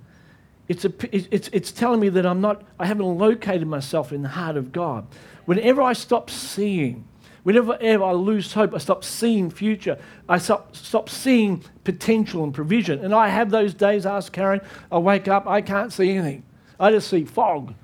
it's, 0.68 0.84
a, 0.84 0.92
it's, 1.14 1.48
it's 1.52 1.72
telling 1.72 2.00
me 2.00 2.08
that 2.10 2.26
I'm 2.26 2.40
not, 2.40 2.62
I 2.78 2.86
haven't 2.86 3.06
located 3.06 3.66
myself 3.66 4.12
in 4.12 4.22
the 4.22 4.28
heart 4.28 4.56
of 4.56 4.72
God. 4.72 5.06
Whenever 5.44 5.80
I 5.80 5.92
stop 5.92 6.28
seeing, 6.28 7.06
whenever 7.44 7.78
I 7.80 8.12
lose 8.12 8.52
hope, 8.52 8.74
I 8.74 8.78
stop 8.78 9.04
seeing 9.04 9.50
future, 9.50 9.98
I 10.28 10.38
stop, 10.38 10.74
stop 10.74 11.08
seeing 11.08 11.62
potential 11.84 12.42
and 12.42 12.52
provision. 12.52 13.04
And 13.04 13.14
I 13.14 13.28
have 13.28 13.50
those 13.50 13.72
days, 13.72 14.04
ask 14.04 14.32
Karen, 14.32 14.60
I 14.90 14.98
wake 14.98 15.28
up, 15.28 15.46
I 15.46 15.60
can't 15.60 15.92
see 15.92 16.10
anything. 16.10 16.42
I 16.80 16.90
just 16.90 17.08
see 17.08 17.24
fog. 17.24 17.74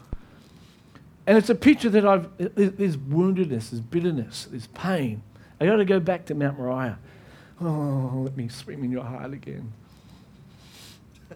And 1.27 1.39
it's 1.39 1.51
a 1.51 1.55
picture 1.55 1.89
that 1.91 2.05
I've, 2.05 2.29
there's 2.37 2.97
woundedness, 2.97 3.71
there's 3.71 3.81
bitterness, 3.81 4.49
there's 4.51 4.67
pain. 4.69 5.23
I 5.61 5.67
got 5.67 5.77
to 5.77 5.85
go 5.85 6.01
back 6.01 6.27
to 6.27 6.35
Mount 6.35 6.59
Moriah. 6.59 6.99
Oh, 7.65 8.23
let 8.25 8.37
me 8.37 8.49
swim 8.49 8.83
in 8.83 8.91
your 8.91 9.05
heart 9.05 9.33
again. 9.33 9.73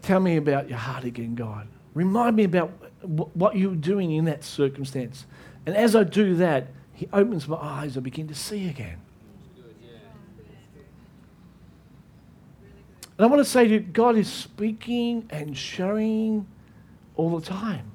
Tell 0.01 0.19
me 0.19 0.35
about 0.35 0.67
your 0.67 0.77
heart 0.77 1.05
again, 1.05 1.35
God. 1.35 1.67
Remind 1.93 2.35
me 2.35 2.43
about 2.43 2.69
what 3.01 3.55
you're 3.55 3.75
doing 3.75 4.11
in 4.11 4.25
that 4.25 4.43
circumstance. 4.43 5.25
And 5.65 5.75
as 5.75 5.95
I 5.95 6.03
do 6.03 6.35
that, 6.35 6.67
He 6.93 7.07
opens 7.13 7.47
my 7.47 7.55
eyes, 7.55 7.97
I 7.97 8.01
begin 8.01 8.27
to 8.27 8.35
see 8.35 8.67
again. 8.67 8.99
And 13.17 13.25
I 13.25 13.27
want 13.27 13.39
to 13.39 13.49
say 13.49 13.65
you, 13.65 13.79
God 13.79 14.15
is 14.17 14.31
speaking 14.31 15.25
and 15.29 15.57
showing 15.57 16.45
all 17.15 17.39
the 17.39 17.45
time. 17.45 17.89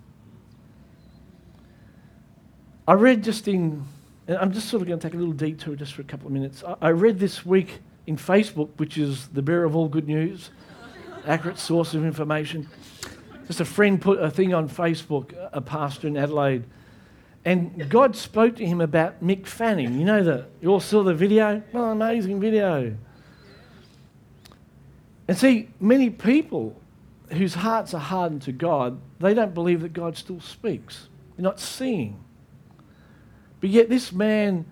I 2.89 2.95
read 2.95 3.23
just 3.23 3.47
in, 3.47 3.85
and 4.27 4.39
I'm 4.39 4.53
just 4.53 4.69
sort 4.69 4.81
of 4.81 4.89
going 4.89 4.99
to 4.99 5.07
take 5.07 5.15
a 5.15 5.19
little 5.19 5.35
detour 5.35 5.77
just 5.77 5.93
for 5.93 6.01
a 6.01 6.05
couple 6.05 6.27
of 6.27 6.33
minutes. 6.33 6.65
I 6.81 6.89
read 6.89 7.21
this 7.21 7.47
week 7.47 7.81
in 8.07 8.17
Facebook, 8.17 8.69
which 8.77 8.99
is 8.99 9.29
the 9.29 9.43
bearer 9.43 9.65
of 9.65 9.77
all 9.77 9.89
good 9.89 10.09
news, 10.09 10.51
accurate 11.27 11.59
source 11.59 11.95
of 11.95 12.05
information. 12.05 12.69
Just 13.47 13.61
a 13.61 13.65
friend 13.65 14.01
put 14.01 14.21
a 14.21 14.31
thing 14.31 14.55
on 14.55 14.69
Facebook, 14.69 15.35
a 15.53 15.61
pastor 15.61 16.09
in 16.09 16.17
Adelaide, 16.17 16.65
and 17.45 17.89
God 17.91 18.15
spoke 18.15 18.57
to 18.57 18.67
him 18.67 18.81
about 18.81 19.23
Mick 19.23 19.47
Fanning. 19.47 19.99
You 19.99 20.05
know 20.05 20.23
the 20.23 20.47
you 20.61 20.71
all 20.71 20.81
saw 20.81 21.03
the 21.03 21.15
video? 21.15 21.63
Oh, 21.75 21.91
amazing 21.91 22.41
video. 22.41 22.97
And 25.27 25.37
see, 25.37 25.69
many 25.81 26.11
people 26.11 26.81
whose 27.31 27.55
hearts 27.55 27.95
are 27.95 28.01
hardened 28.01 28.43
to 28.43 28.53
God, 28.53 29.01
they 29.19 29.35
don't 29.35 29.55
believe 29.55 29.81
that 29.81 29.93
God 29.93 30.17
still 30.17 30.41
speaks. 30.41 31.09
They're 31.37 31.43
not 31.43 31.59
seeing. 31.59 32.23
But 33.61 33.71
yet 33.71 33.89
this 33.89 34.13
man 34.13 34.67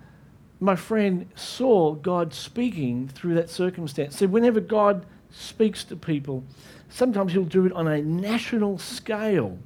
my 0.61 0.77
friend 0.77 1.27
saw 1.35 1.95
God 1.95 2.35
speaking 2.35 3.09
through 3.09 3.35
that 3.35 3.49
circumstance. 3.51 4.19
So, 4.19 4.27
whenever 4.27 4.61
God 4.61 5.07
speaks 5.31 5.85
to 5.85 5.97
people, 5.97 6.45
sometimes 6.91 7.33
He'll 7.33 7.45
do 7.45 7.67
it 7.67 7.73
on 7.73 7.89
a 7.89 8.03
national 8.03 8.79
scale. 8.79 9.59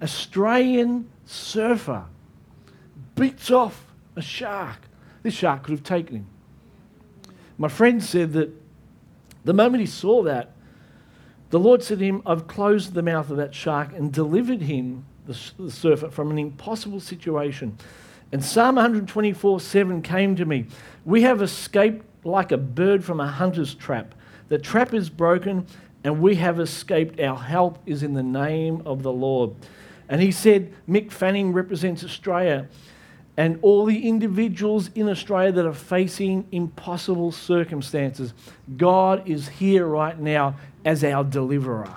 Australian 0.00 1.10
surfer 1.26 2.04
beats 3.14 3.50
off 3.50 3.86
a 4.16 4.22
shark. 4.22 4.78
This 5.22 5.34
shark 5.34 5.64
could 5.64 5.72
have 5.72 5.84
taken 5.84 6.16
him. 6.16 6.26
My 7.58 7.68
friend 7.68 8.02
said 8.02 8.32
that 8.32 8.50
the 9.44 9.52
moment 9.52 9.80
he 9.80 9.86
saw 9.86 10.22
that, 10.24 10.52
the 11.50 11.60
Lord 11.60 11.82
said 11.82 11.98
to 11.98 12.04
him, 12.04 12.22
I've 12.24 12.46
closed 12.46 12.94
the 12.94 13.02
mouth 13.02 13.30
of 13.30 13.36
that 13.36 13.54
shark 13.54 13.92
and 13.94 14.12
delivered 14.12 14.62
him, 14.62 15.04
the, 15.26 15.38
the 15.58 15.70
surfer, 15.70 16.10
from 16.10 16.30
an 16.30 16.38
impossible 16.38 17.00
situation. 17.00 17.78
And 18.32 18.42
Psalm 18.42 18.76
124 18.76 19.60
7 19.60 20.02
came 20.02 20.34
to 20.36 20.44
me. 20.46 20.66
We 21.04 21.22
have 21.22 21.42
escaped 21.42 22.06
like 22.24 22.50
a 22.50 22.56
bird 22.56 23.04
from 23.04 23.20
a 23.20 23.26
hunter's 23.26 23.74
trap. 23.74 24.14
The 24.48 24.58
trap 24.58 24.94
is 24.94 25.10
broken, 25.10 25.66
and 26.02 26.20
we 26.20 26.36
have 26.36 26.58
escaped. 26.58 27.20
Our 27.20 27.36
help 27.36 27.78
is 27.84 28.02
in 28.02 28.14
the 28.14 28.22
name 28.22 28.82
of 28.86 29.02
the 29.02 29.12
Lord. 29.12 29.54
And 30.08 30.20
he 30.20 30.32
said, 30.32 30.72
Mick 30.88 31.12
Fanning 31.12 31.52
represents 31.52 32.02
Australia. 32.02 32.68
and 33.36 33.58
all 33.62 33.86
the 33.86 34.06
individuals 34.08 34.90
in 34.94 35.08
Australia 35.08 35.52
that 35.52 35.64
are 35.64 35.72
facing 35.72 36.46
impossible 36.52 37.32
circumstances. 37.32 38.34
God 38.76 39.26
is 39.26 39.48
here 39.48 39.86
right 39.86 40.18
now 40.18 40.56
as 40.84 41.02
our 41.02 41.24
deliverer. 41.24 41.88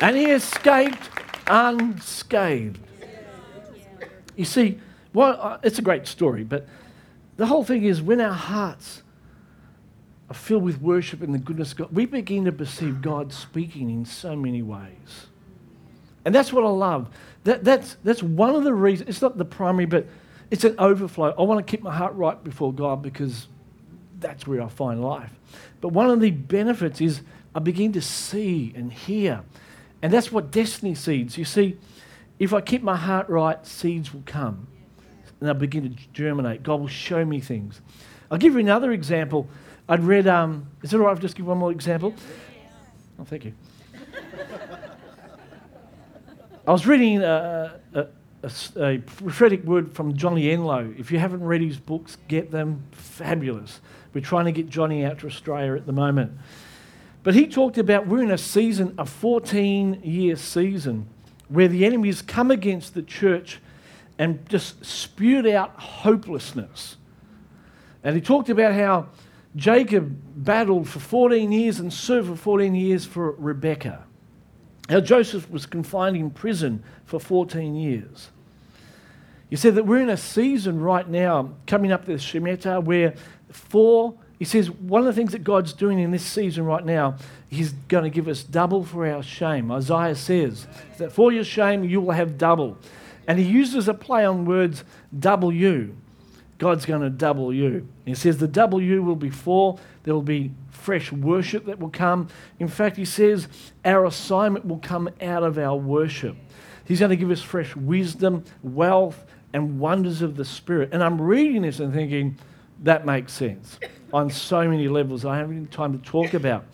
And 0.00 0.16
he 0.16 0.30
escaped 0.30 1.10
unscathed. 1.48 2.78
You 4.36 4.44
see, 4.44 4.78
well, 5.12 5.38
uh, 5.40 5.58
it's 5.62 5.78
a 5.78 5.82
great 5.82 6.06
story, 6.06 6.44
but 6.44 6.66
the 7.36 7.46
whole 7.46 7.64
thing 7.64 7.84
is 7.84 8.00
when 8.00 8.20
our 8.20 8.32
hearts 8.32 9.02
are 10.30 10.34
filled 10.34 10.62
with 10.62 10.80
worship 10.80 11.22
and 11.22 11.34
the 11.34 11.38
goodness 11.38 11.72
of 11.72 11.78
God, 11.78 11.92
we 11.92 12.06
begin 12.06 12.44
to 12.44 12.52
perceive 12.52 13.00
God 13.00 13.32
speaking 13.32 13.90
in 13.90 14.04
so 14.04 14.36
many 14.36 14.62
ways. 14.62 15.26
And 16.24 16.34
that's 16.34 16.52
what 16.52 16.64
I 16.64 16.68
love. 16.68 17.08
That, 17.44 17.64
that's, 17.64 17.96
that's 18.04 18.22
one 18.22 18.54
of 18.54 18.64
the 18.64 18.74
reasons, 18.74 19.08
it's 19.08 19.22
not 19.22 19.38
the 19.38 19.44
primary, 19.44 19.86
but 19.86 20.06
it's 20.50 20.64
an 20.64 20.74
overflow. 20.78 21.34
I 21.38 21.42
want 21.42 21.66
to 21.66 21.70
keep 21.70 21.82
my 21.82 21.94
heart 21.94 22.14
right 22.14 22.42
before 22.42 22.72
God 22.72 23.02
because 23.02 23.48
that's 24.20 24.46
where 24.46 24.62
I 24.62 24.68
find 24.68 25.02
life. 25.02 25.32
But 25.80 25.88
one 25.88 26.10
of 26.10 26.20
the 26.20 26.30
benefits 26.30 27.00
is 27.00 27.22
I 27.54 27.60
begin 27.60 27.92
to 27.92 28.02
see 28.02 28.72
and 28.76 28.92
hear. 28.92 29.42
And 30.02 30.12
that's 30.12 30.30
what 30.30 30.50
destiny 30.50 30.94
seeds. 30.94 31.36
You 31.36 31.44
see, 31.44 31.76
if 32.38 32.52
I 32.52 32.60
keep 32.60 32.82
my 32.82 32.96
heart 32.96 33.28
right, 33.28 33.64
seeds 33.66 34.14
will 34.14 34.22
come 34.26 34.68
and 35.40 35.48
they'll 35.48 35.54
begin 35.54 35.94
to 35.94 36.02
germinate. 36.12 36.62
God 36.62 36.80
will 36.80 36.88
show 36.88 37.24
me 37.24 37.40
things. 37.40 37.80
I'll 38.30 38.38
give 38.38 38.54
you 38.54 38.60
another 38.60 38.92
example. 38.92 39.48
I'd 39.88 40.04
read, 40.04 40.26
um, 40.26 40.68
is 40.82 40.92
it 40.92 40.96
all 40.98 41.06
right 41.06 41.12
if 41.12 41.18
I 41.18 41.22
just 41.22 41.36
give 41.36 41.46
one 41.46 41.58
more 41.58 41.72
example? 41.72 42.14
Oh, 43.18 43.24
thank 43.24 43.44
you. 43.44 43.54
I 46.66 46.72
was 46.72 46.86
reading 46.86 47.22
a, 47.22 47.80
a, 47.94 48.06
a, 48.42 48.50
a, 48.76 48.98
prophetic 48.98 49.64
word 49.64 49.90
from 49.94 50.14
Johnny 50.14 50.50
Enlow. 50.50 50.94
If 50.98 51.10
you 51.10 51.18
haven't 51.18 51.42
read 51.42 51.62
his 51.62 51.78
books, 51.78 52.18
get 52.28 52.50
them. 52.50 52.84
Fabulous. 52.92 53.80
We're 54.12 54.20
trying 54.20 54.44
to 54.44 54.52
get 54.52 54.68
Johnny 54.68 55.04
out 55.04 55.20
to 55.20 55.26
Australia 55.26 55.74
at 55.74 55.86
the 55.86 55.92
moment. 55.92 56.32
But 57.28 57.34
he 57.34 57.46
talked 57.46 57.76
about 57.76 58.06
we're 58.06 58.22
in 58.22 58.30
a 58.30 58.38
season, 58.38 58.94
a 58.96 59.04
14 59.04 60.00
year 60.02 60.34
season, 60.34 61.06
where 61.48 61.68
the 61.68 61.84
enemy 61.84 62.08
has 62.08 62.22
come 62.22 62.50
against 62.50 62.94
the 62.94 63.02
church 63.02 63.60
and 64.18 64.48
just 64.48 64.82
spewed 64.82 65.46
out 65.46 65.78
hopelessness. 65.78 66.96
And 68.02 68.14
he 68.14 68.22
talked 68.22 68.48
about 68.48 68.72
how 68.72 69.08
Jacob 69.54 70.18
battled 70.42 70.88
for 70.88 71.00
14 71.00 71.52
years 71.52 71.80
and 71.80 71.92
served 71.92 72.28
for 72.28 72.34
14 72.34 72.74
years 72.74 73.04
for 73.04 73.32
Rebekah. 73.32 74.06
How 74.88 75.00
Joseph 75.00 75.50
was 75.50 75.66
confined 75.66 76.16
in 76.16 76.30
prison 76.30 76.82
for 77.04 77.20
14 77.20 77.74
years. 77.74 78.30
He 79.50 79.56
said 79.56 79.74
that 79.74 79.84
we're 79.84 80.00
in 80.00 80.08
a 80.08 80.16
season 80.16 80.80
right 80.80 81.06
now, 81.06 81.52
coming 81.66 81.92
up 81.92 82.06
to 82.06 82.12
Shemitah, 82.12 82.82
where 82.82 83.16
for, 83.50 84.14
he 84.38 84.44
says, 84.44 84.70
one 84.70 85.00
of 85.00 85.06
the 85.06 85.12
things 85.12 85.32
that 85.32 85.42
God's 85.42 85.72
doing 85.72 85.98
in 85.98 86.12
this 86.12 86.24
season 86.24 86.64
right 86.64 86.84
now, 86.84 87.16
He's 87.48 87.72
going 87.72 88.04
to 88.04 88.10
give 88.10 88.28
us 88.28 88.44
double 88.44 88.84
for 88.84 89.06
our 89.06 89.22
shame. 89.22 89.72
Isaiah 89.72 90.14
says 90.14 90.68
that 90.98 91.10
for 91.10 91.32
your 91.32 91.44
shame, 91.44 91.82
you 91.82 92.00
will 92.00 92.12
have 92.12 92.38
double. 92.38 92.78
And 93.26 93.38
he 93.38 93.44
uses 93.44 93.88
a 93.88 93.94
play 93.94 94.24
on 94.24 94.44
words, 94.44 94.84
double 95.16 95.52
you. 95.52 95.96
God's 96.56 96.86
going 96.86 97.02
to 97.02 97.10
double 97.10 97.52
you. 97.52 97.86
He 98.04 98.14
says 98.14 98.38
the 98.38 98.48
W 98.48 99.02
will 99.02 99.16
be 99.16 99.30
for, 99.30 99.78
there 100.04 100.14
will 100.14 100.22
be 100.22 100.52
fresh 100.70 101.12
worship 101.12 101.66
that 101.66 101.78
will 101.78 101.90
come. 101.90 102.28
In 102.58 102.68
fact, 102.68 102.96
he 102.96 103.04
says 103.04 103.48
our 103.84 104.06
assignment 104.06 104.66
will 104.66 104.78
come 104.78 105.10
out 105.20 105.42
of 105.42 105.58
our 105.58 105.76
worship. 105.76 106.36
He's 106.84 107.00
going 107.00 107.10
to 107.10 107.16
give 107.16 107.30
us 107.30 107.42
fresh 107.42 107.76
wisdom, 107.76 108.44
wealth, 108.62 109.26
and 109.52 109.78
wonders 109.78 110.22
of 110.22 110.36
the 110.36 110.44
Spirit. 110.44 110.90
And 110.92 111.02
I'm 111.02 111.20
reading 111.20 111.62
this 111.62 111.80
and 111.80 111.92
thinking, 111.92 112.38
that 112.82 113.04
makes 113.04 113.32
sense 113.32 113.78
on 114.12 114.30
so 114.30 114.68
many 114.68 114.88
levels 114.88 115.24
I 115.24 115.36
haven't 115.38 115.56
had 115.56 115.70
time 115.72 115.98
to 115.98 116.04
talk 116.04 116.34
about. 116.34 116.64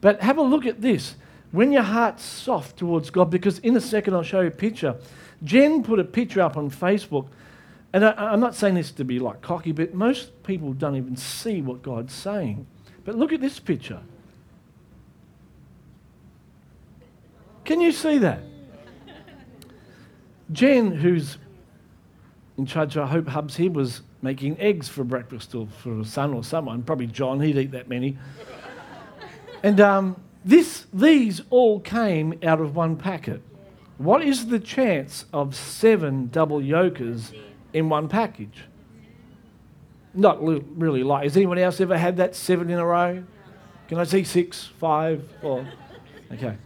But 0.00 0.20
have 0.20 0.38
a 0.38 0.42
look 0.42 0.66
at 0.66 0.80
this. 0.80 1.16
When 1.52 1.72
your 1.72 1.82
heart's 1.82 2.24
soft 2.24 2.76
towards 2.76 3.10
God, 3.10 3.30
because 3.30 3.58
in 3.60 3.76
a 3.76 3.80
second 3.80 4.14
I'll 4.14 4.22
show 4.22 4.40
you 4.40 4.48
a 4.48 4.50
picture. 4.50 4.96
Jen 5.44 5.82
put 5.82 5.98
a 5.98 6.04
picture 6.04 6.40
up 6.40 6.56
on 6.56 6.70
Facebook, 6.70 7.28
and 7.92 8.04
I, 8.04 8.32
am 8.32 8.40
not 8.40 8.54
saying 8.54 8.74
this 8.74 8.90
to 8.92 9.04
be 9.04 9.18
like 9.18 9.40
cocky, 9.40 9.72
but 9.72 9.94
most 9.94 10.42
people 10.42 10.72
don't 10.72 10.96
even 10.96 11.16
see 11.16 11.62
what 11.62 11.82
God's 11.82 12.14
saying. 12.14 12.66
But 13.04 13.14
look 13.14 13.32
at 13.32 13.40
this 13.40 13.58
picture. 13.58 14.00
Can 17.64 17.80
you 17.80 17.92
see 17.92 18.18
that? 18.18 18.40
Jen, 20.52 20.92
who's 20.92 21.38
in 22.56 22.66
charge 22.66 22.96
of 22.96 23.08
Hope 23.08 23.28
Hubs 23.28 23.56
here, 23.56 23.70
was 23.70 24.02
making 24.26 24.60
eggs 24.60 24.88
for 24.88 25.04
breakfast 25.04 25.54
or 25.54 25.66
for 25.82 26.00
a 26.00 26.04
son 26.04 26.34
or 26.34 26.44
someone, 26.44 26.82
probably 26.82 27.06
John, 27.06 27.40
he'd 27.40 27.56
eat 27.56 27.70
that 27.70 27.88
many. 27.88 28.18
and 29.62 29.80
um, 29.80 30.20
this, 30.44 30.86
these 30.92 31.40
all 31.50 31.80
came 31.80 32.38
out 32.42 32.60
of 32.60 32.76
one 32.76 32.96
packet. 32.96 33.42
What 33.98 34.22
is 34.22 34.48
the 34.48 34.60
chance 34.60 35.24
of 35.32 35.54
seven 35.54 36.26
double 36.28 36.60
yokers 36.60 37.32
in 37.72 37.88
one 37.88 38.08
package? 38.08 38.64
not 40.16 40.42
really 40.42 41.02
like. 41.02 41.24
Has 41.24 41.36
anyone 41.36 41.58
else 41.58 41.80
ever 41.80 41.96
had 41.96 42.16
that 42.16 42.34
seven 42.34 42.70
in 42.70 42.78
a 42.78 42.86
row? 42.86 43.22
Can 43.88 43.98
I 43.98 44.04
see 44.04 44.24
six, 44.24 44.64
five, 44.64 45.28
four? 45.40 45.66
Okay. 46.32 46.56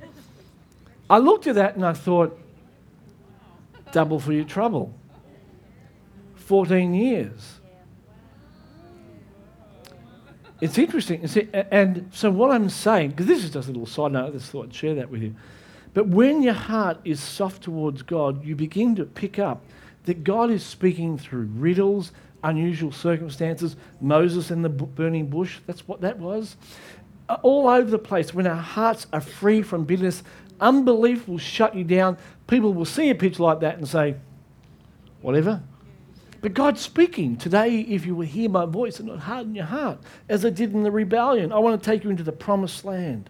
I 1.09 1.19
looked 1.19 1.47
at 1.47 1.57
that 1.57 1.75
and 1.75 1.85
I 1.85 1.93
thought, 1.93 2.39
double 3.93 4.21
for 4.21 4.33
your 4.33 4.45
trouble. 4.45 4.95
14 6.51 6.95
years. 6.95 7.61
It's 10.61 10.79
interesting. 10.79 11.25
And 11.71 12.11
so, 12.13 12.29
what 12.33 12.51
I'm 12.51 12.69
saying, 12.69 13.11
because 13.11 13.27
this 13.27 13.45
is 13.45 13.51
just 13.51 13.69
a 13.69 13.71
little 13.71 13.87
side 13.87 14.11
note, 14.11 14.27
I 14.27 14.31
just 14.33 14.51
thought 14.51 14.67
I'd 14.67 14.75
share 14.75 14.97
that 14.97 15.11
with 15.11 15.23
you. 15.23 15.37
But 15.95 16.09
when 16.09 16.43
your 16.43 16.55
heart 16.55 16.99
is 17.05 17.21
soft 17.21 17.63
towards 17.63 18.03
God, 18.03 18.45
you 18.45 18.57
begin 18.57 18.97
to 18.97 19.05
pick 19.05 19.39
up 19.39 19.63
that 20.07 20.25
God 20.25 20.51
is 20.51 20.67
speaking 20.67 21.17
through 21.17 21.49
riddles, 21.55 22.11
unusual 22.43 22.91
circumstances. 22.91 23.77
Moses 24.01 24.51
and 24.51 24.65
the 24.65 24.69
burning 24.71 25.31
bush, 25.31 25.61
that's 25.69 25.87
what 25.87 26.01
that 26.01 26.19
was. 26.19 26.57
All 27.43 27.69
over 27.69 27.89
the 27.89 27.97
place, 27.97 28.35
when 28.35 28.49
our 28.49 28.57
hearts 28.57 29.07
are 29.13 29.21
free 29.21 29.63
from 29.63 29.85
bitterness, 29.85 30.25
unbelief 30.61 31.29
will 31.29 31.39
shut 31.39 31.77
you 31.77 31.85
down. 31.85 32.19
People 32.49 32.75
will 32.75 32.85
see 32.85 33.09
a 33.11 33.15
picture 33.15 33.45
like 33.45 33.61
that 33.61 33.79
and 33.79 33.87
say, 33.87 34.17
whatever. 35.21 35.63
But 36.41 36.55
God's 36.55 36.81
speaking. 36.81 37.37
Today, 37.37 37.81
if 37.81 38.07
you 38.07 38.15
will 38.15 38.27
hear 38.27 38.49
my 38.49 38.65
voice 38.65 38.99
and 38.99 39.09
not 39.09 39.19
harden 39.21 39.55
your 39.55 39.67
heart, 39.67 39.99
as 40.29 40.45
I 40.45 40.51
did 40.51 40.73
in 40.73 40.83
the 40.83 40.91
rebellion, 40.91 41.53
I 41.53 41.59
want 41.59 41.83
to 41.83 41.91
take 41.91 42.03
you 42.05 42.11
into 42.11 42.23
the 42.23 42.33
promised 42.33 42.85
land. 42.85 43.29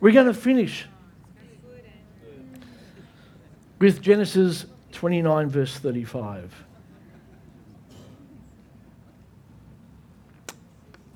We're 0.00 0.12
going 0.12 0.26
to 0.26 0.34
finish 0.34 0.86
with 3.78 4.00
Genesis 4.00 4.66
29, 4.92 5.48
verse 5.48 5.76
35. 5.76 6.64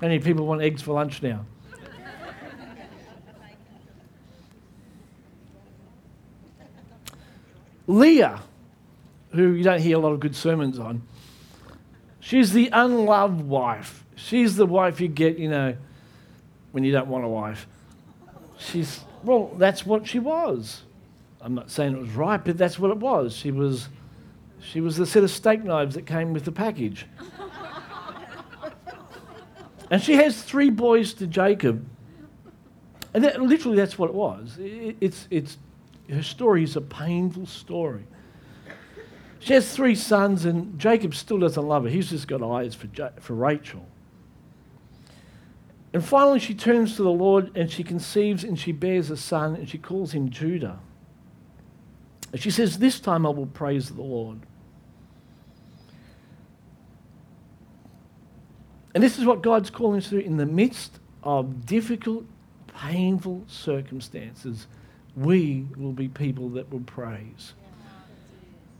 How 0.01 0.07
many 0.07 0.19
people 0.19 0.45
want 0.45 0.61
eggs 0.61 0.81
for 0.81 0.93
lunch 0.93 1.23
now? 1.23 1.45
Leah, 7.87 8.41
who 9.35 9.53
you 9.53 9.63
don't 9.63 9.81
hear 9.81 9.97
a 9.97 9.99
lot 9.99 10.11
of 10.11 10.19
good 10.19 10.35
sermons 10.35 10.79
on, 10.79 11.01
she's 12.19 12.53
the 12.53 12.69
unloved 12.71 13.41
wife. 13.41 14.03
She's 14.15 14.55
the 14.55 14.65
wife 14.65 15.01
you 15.01 15.07
get, 15.07 15.37
you 15.37 15.49
know, 15.49 15.75
when 16.71 16.83
you 16.83 16.91
don't 16.91 17.07
want 17.07 17.25
a 17.25 17.27
wife. 17.27 17.67
She's, 18.57 19.01
well, 19.23 19.51
that's 19.57 19.85
what 19.85 20.07
she 20.07 20.19
was. 20.19 20.83
I'm 21.41 21.53
not 21.53 21.69
saying 21.69 21.95
it 21.95 21.99
was 21.99 22.11
right, 22.11 22.43
but 22.43 22.57
that's 22.57 22.79
what 22.79 22.91
it 22.91 22.97
was. 22.97 23.35
She 23.35 23.51
was, 23.51 23.89
she 24.59 24.81
was 24.81 24.97
the 24.97 25.05
set 25.05 25.23
of 25.23 25.29
steak 25.29 25.63
knives 25.63 25.95
that 25.95 26.05
came 26.05 26.33
with 26.33 26.45
the 26.45 26.51
package. 26.51 27.05
And 29.91 30.01
she 30.01 30.13
has 30.13 30.41
three 30.41 30.69
boys 30.71 31.13
to 31.15 31.27
Jacob. 31.27 31.85
And 33.13 33.23
that, 33.23 33.41
literally, 33.41 33.77
that's 33.77 33.97
what 33.99 34.09
it 34.09 34.15
was. 34.15 34.57
It, 34.59 34.97
it's, 34.99 35.27
it's, 35.29 35.57
her 36.09 36.23
story 36.23 36.63
is 36.63 36.75
a 36.75 36.81
painful 36.81 37.45
story. 37.45 38.05
She 39.45 39.53
has 39.53 39.71
three 39.71 39.93
sons, 39.93 40.45
and 40.45 40.79
Jacob 40.79 41.13
still 41.13 41.37
doesn't 41.37 41.67
love 41.67 41.83
her. 41.83 41.89
He's 41.91 42.09
just 42.09 42.27
got 42.27 42.41
eyes 42.41 42.73
for, 42.73 42.87
for 43.19 43.35
Rachel. 43.35 43.85
And 45.93 46.03
finally, 46.03 46.39
she 46.39 46.55
turns 46.55 46.95
to 46.95 47.03
the 47.03 47.11
Lord 47.11 47.55
and 47.55 47.71
she 47.71 47.83
conceives 47.83 48.43
and 48.43 48.57
she 48.59 48.71
bears 48.71 49.11
a 49.11 49.15
son 49.15 49.55
and 49.55 49.69
she 49.69 49.77
calls 49.77 50.13
him 50.13 50.31
Judah. 50.31 50.79
And 52.31 52.41
she 52.41 52.49
says, 52.49 52.79
This 52.79 52.99
time 52.99 53.23
I 53.23 53.29
will 53.29 53.45
praise 53.45 53.91
the 53.91 54.01
Lord. 54.01 54.39
And 58.95 59.03
this 59.03 59.19
is 59.19 59.25
what 59.25 59.43
God's 59.43 59.69
calling 59.69 59.99
us 59.99 60.05
to 60.05 60.21
do 60.21 60.25
in 60.25 60.37
the 60.37 60.47
midst 60.47 60.99
of 61.21 61.67
difficult, 61.67 62.25
painful 62.79 63.43
circumstances. 63.45 64.65
We 65.15 65.67
will 65.77 65.93
be 65.93 66.07
people 66.07 66.49
that 66.49 66.71
will 66.71 66.79
praise. 66.79 67.53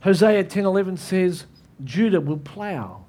Hosea 0.00 0.44
10:11 0.44 0.98
says, 0.98 1.46
Judah 1.84 2.20
will 2.20 2.38
plow. 2.38 3.04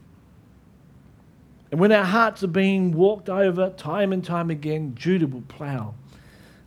And 1.71 1.79
when 1.79 1.91
our 1.91 2.05
hearts 2.05 2.43
are 2.43 2.47
being 2.47 2.93
walked 2.93 3.29
over 3.29 3.69
time 3.71 4.13
and 4.13 4.23
time 4.23 4.49
again, 4.49 4.95
Judah 4.95 5.27
will 5.27 5.43
plow. 5.43 5.95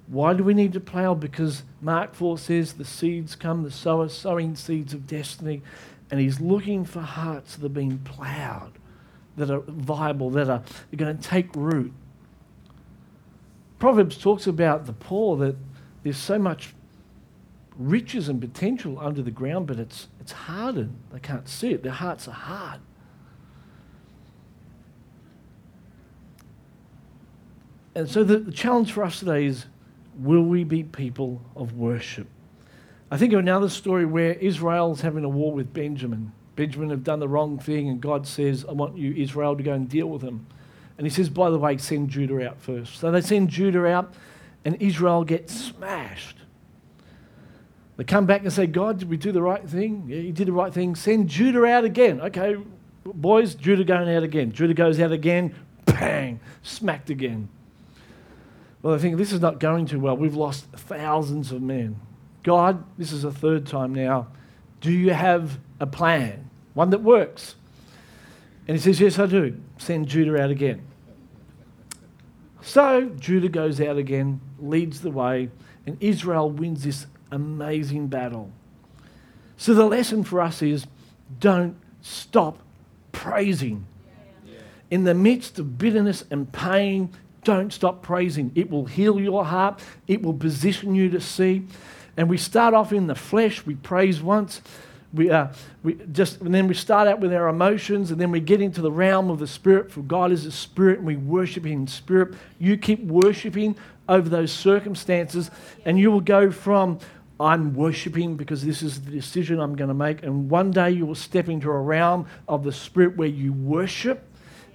Why 0.07 0.35
do 0.35 0.45
we 0.45 0.55
need 0.55 0.73
to 0.75 0.81
plow? 0.81 1.15
Because 1.15 1.63
Mark 1.81 2.15
4 2.15 2.37
says 2.37 2.75
the 2.75 2.85
seeds 2.85 3.37
come, 3.37 3.63
the 3.63 3.71
sower 3.71 4.09
sowing 4.09 4.57
seeds 4.57 4.93
of 4.93 5.07
destiny, 5.07 5.63
and 6.11 6.21
he's 6.21 6.41
looking 6.41 6.85
for 6.85 7.01
hearts 7.01 7.57
that 7.57 7.65
are 7.65 7.71
being 7.71 7.99
plowed, 7.99 8.73
that 9.37 9.51
are 9.51 9.63
viable, 9.67 10.29
that 10.31 10.51
are 10.51 10.63
going 10.95 11.17
to 11.17 11.23
take 11.23 11.55
root. 11.55 11.93
Proverbs 13.79 14.19
talks 14.19 14.47
about 14.47 14.87
the 14.87 14.93
poor 14.93 15.37
that 15.39 15.57
there's 16.03 16.19
so 16.19 16.39
much 16.39 16.75
riches 17.81 18.29
and 18.29 18.41
potential 18.41 18.99
under 19.01 19.23
the 19.23 19.31
ground, 19.31 19.67
but 19.67 19.79
it's, 19.79 20.09
it's 20.21 20.33
hardened. 20.33 20.97
They 21.13 21.19
can't 21.19 21.49
see 21.49 21.73
it. 21.73 21.83
Their 21.83 21.93
hearts 21.93 22.29
are 22.29 22.33
hard. 22.33 22.81
And 27.95 28.09
so 28.09 28.23
the, 28.23 28.39
the 28.39 28.53
challenge 28.53 28.93
for 28.93 29.03
us 29.03 29.19
today 29.19 29.47
is 29.47 29.65
will 30.19 30.43
we 30.43 30.63
be 30.63 30.85
people 30.85 31.41
of 31.57 31.75
worship? 31.75 32.29
I 33.11 33.17
think 33.17 33.33
of 33.33 33.39
another 33.39 33.69
story 33.69 34.05
where 34.05 34.35
Israel's 34.35 35.01
having 35.01 35.25
a 35.25 35.29
war 35.29 35.53
with 35.53 35.73
Benjamin. 35.73 36.33
Benjamin 36.57 36.91
have 36.91 37.03
done 37.03 37.19
the 37.19 37.29
wrong 37.29 37.59
thing, 37.59 37.89
and 37.89 38.01
God 38.01 38.27
says, 38.27 38.65
I 38.69 38.73
want 38.73 38.97
you, 38.99 39.15
Israel, 39.15 39.57
to 39.57 39.63
go 39.63 39.73
and 39.73 39.89
deal 39.89 40.07
with 40.07 40.21
them. 40.21 40.47
And 40.99 41.07
he 41.07 41.11
says, 41.11 41.31
by 41.31 41.49
the 41.49 41.59
way, 41.59 41.79
send 41.79 42.11
Judah 42.11 42.47
out 42.47 42.61
first. 42.61 42.99
So 42.99 43.11
they 43.11 43.23
send 43.23 43.49
Judah 43.49 43.87
out, 43.87 44.13
and 44.65 44.77
Israel 44.81 45.25
gets 45.25 45.59
smashed. 45.59 46.37
They 48.01 48.05
come 48.05 48.25
back 48.25 48.41
and 48.41 48.51
say, 48.51 48.67
God, 48.67 48.99
did 48.99 49.11
we 49.11 49.19
do 49.19 49.31
the 49.31 49.43
right 49.43 49.63
thing? 49.69 50.07
Yeah, 50.09 50.21
you 50.21 50.33
did 50.33 50.49
the 50.49 50.53
right 50.53 50.73
thing. 50.73 50.95
Send 50.95 51.29
Judah 51.29 51.67
out 51.67 51.85
again. 51.85 52.19
Okay, 52.23 52.57
boys, 53.05 53.55
Judah 53.55 53.85
going 53.85 54.09
out 54.09 54.23
again. 54.23 54.53
Judah 54.53 54.73
goes 54.73 54.99
out 54.99 55.13
again. 55.13 55.55
Bang! 55.85 56.41
Smacked 56.63 57.11
again. 57.11 57.51
Well, 58.81 58.95
I 58.95 58.99
think 58.99 59.19
this 59.19 59.35
is 59.35 59.43
not 59.43 59.61
going 59.61 59.85
too 59.85 60.01
well. 60.01 60.17
We've 60.17 60.35
lost 60.35 60.65
thousands 60.73 61.53
of 61.53 61.61
men. 61.61 62.01
God, 62.43 62.83
this 62.97 63.13
is 63.13 63.25
a 63.25 63.31
third 63.31 63.67
time 63.67 63.95
now. 63.95 64.29
Do 64.81 64.91
you 64.91 65.13
have 65.13 65.59
a 65.79 65.87
plan? 65.87 66.49
One 66.73 66.89
that 66.89 67.03
works? 67.03 67.55
And 68.67 68.79
he 68.79 68.83
says, 68.83 68.99
Yes, 68.99 69.19
I 69.19 69.27
do. 69.27 69.61
Send 69.77 70.09
Judah 70.09 70.43
out 70.43 70.49
again. 70.49 70.87
So 72.63 73.11
Judah 73.19 73.51
goes 73.51 73.79
out 73.79 73.99
again, 73.99 74.41
leads 74.59 75.03
the 75.03 75.11
way, 75.11 75.51
and 75.85 75.99
Israel 76.01 76.51
wins 76.51 76.85
this 76.85 77.07
amazing 77.31 78.09
battle. 78.09 78.51
So 79.57 79.75
the 79.75 79.85
lesson 79.85 80.25
for 80.25 80.41
us 80.41 80.63
is 80.63 80.87
don't 81.39 81.77
stop 82.01 82.59
praising. 83.13 83.87
In 84.91 85.05
the 85.05 85.15
midst 85.15 85.59
of 85.59 85.79
bitterness 85.79 86.25
and 86.31 86.51
pain, 86.51 87.11
don't 87.45 87.73
stop 87.73 88.03
praising. 88.03 88.51
It 88.55 88.71
will 88.71 88.87
heal 88.87 89.21
your 89.21 89.45
heart, 89.45 89.81
it 90.09 90.23
will 90.23 90.35
position 90.35 90.95
you 90.95 91.11
to 91.11 91.21
see. 91.21 91.67
And 92.17 92.29
we 92.29 92.37
start 92.37 92.75
off 92.75 92.93
in 92.93 93.07
the 93.07 93.15
flesh, 93.15 93.65
we 93.65 93.77
praise 93.77 94.21
once. 94.21 94.61
We, 95.13 95.29
uh, 95.29 95.49
we 95.83 95.95
just, 96.13 96.41
and 96.41 96.55
then 96.55 96.69
we 96.69 96.75
start 96.75 97.09
out 97.09 97.19
with 97.19 97.33
our 97.33 97.49
emotions, 97.49 98.13
and 98.13 98.21
then 98.21 98.31
we 98.31 98.39
get 98.39 98.61
into 98.61 98.81
the 98.81 98.93
realm 98.93 99.29
of 99.29 99.41
the 99.41 99.47
spirit. 99.47 99.91
For 99.91 100.03
God 100.03 100.31
is 100.31 100.47
a 100.47 100.53
spirit, 100.53 100.99
and 100.99 101.07
we 101.07 101.17
worship 101.17 101.67
in 101.67 101.87
spirit. 101.89 102.35
You 102.61 102.77
keep 102.77 103.05
worshiping 103.05 103.75
over 104.09 104.29
those 104.29 104.53
circumstances, 104.53 105.51
and 105.85 105.99
you 105.99 106.13
will 106.13 106.21
go 106.21 106.53
from 106.53 107.01
I'm 107.41 107.73
worshiping 107.73 108.37
because 108.37 108.63
this 108.63 108.83
is 108.83 109.01
the 109.01 109.11
decision 109.11 109.61
I'm 109.61 109.75
going 109.75 109.89
to 109.89 109.95
make. 109.95 110.23
And 110.23 110.51
one 110.51 110.71
day 110.71 110.91
you 110.91 111.07
will 111.07 111.15
step 111.15 111.49
into 111.49 111.71
a 111.71 111.81
realm 111.81 112.27
of 112.47 112.65
the 112.65 112.73
Spirit 112.73 113.17
where 113.17 113.29
you 113.29 113.55
worship 113.55 114.23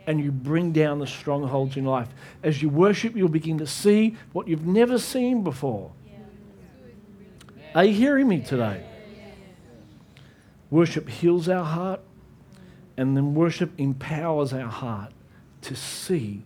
and 0.07 0.19
you 0.19 0.31
bring 0.31 0.71
down 0.71 0.97
the 0.97 1.07
strongholds 1.07 1.77
in 1.77 1.85
life. 1.85 2.09
As 2.41 2.61
you 2.61 2.69
worship, 2.69 3.15
you'll 3.15 3.29
begin 3.29 3.59
to 3.59 3.67
see 3.67 4.17
what 4.33 4.47
you've 4.47 4.65
never 4.65 4.97
seen 4.97 5.43
before. 5.43 5.91
Are 7.75 7.85
you 7.85 7.93
hearing 7.93 8.27
me 8.27 8.41
today? 8.41 8.83
Worship 10.71 11.07
heals 11.07 11.47
our 11.47 11.63
heart, 11.63 12.01
and 12.97 13.15
then 13.15 13.35
worship 13.35 13.71
empowers 13.77 14.53
our 14.53 14.69
heart 14.69 15.11
to 15.61 15.75
see 15.75 16.43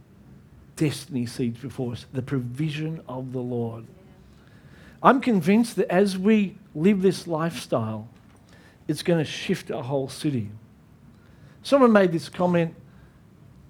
destiny 0.76 1.26
seeds 1.26 1.60
before 1.60 1.94
us, 1.94 2.06
the 2.12 2.22
provision 2.22 3.02
of 3.08 3.32
the 3.32 3.40
Lord. 3.40 3.86
I'm 5.02 5.22
convinced 5.22 5.76
that 5.78 5.91
as 5.91 6.18
we 6.18 6.58
live 6.76 7.02
this 7.02 7.28
lifestyle, 7.28 8.08
it's 8.88 9.04
going 9.04 9.20
to 9.20 9.30
shift 9.30 9.70
a 9.70 9.82
whole 9.82 10.10
city. 10.10 10.50
Someone 11.64 11.91
made 11.91 12.12
this 12.12 12.30
comment 12.30 12.76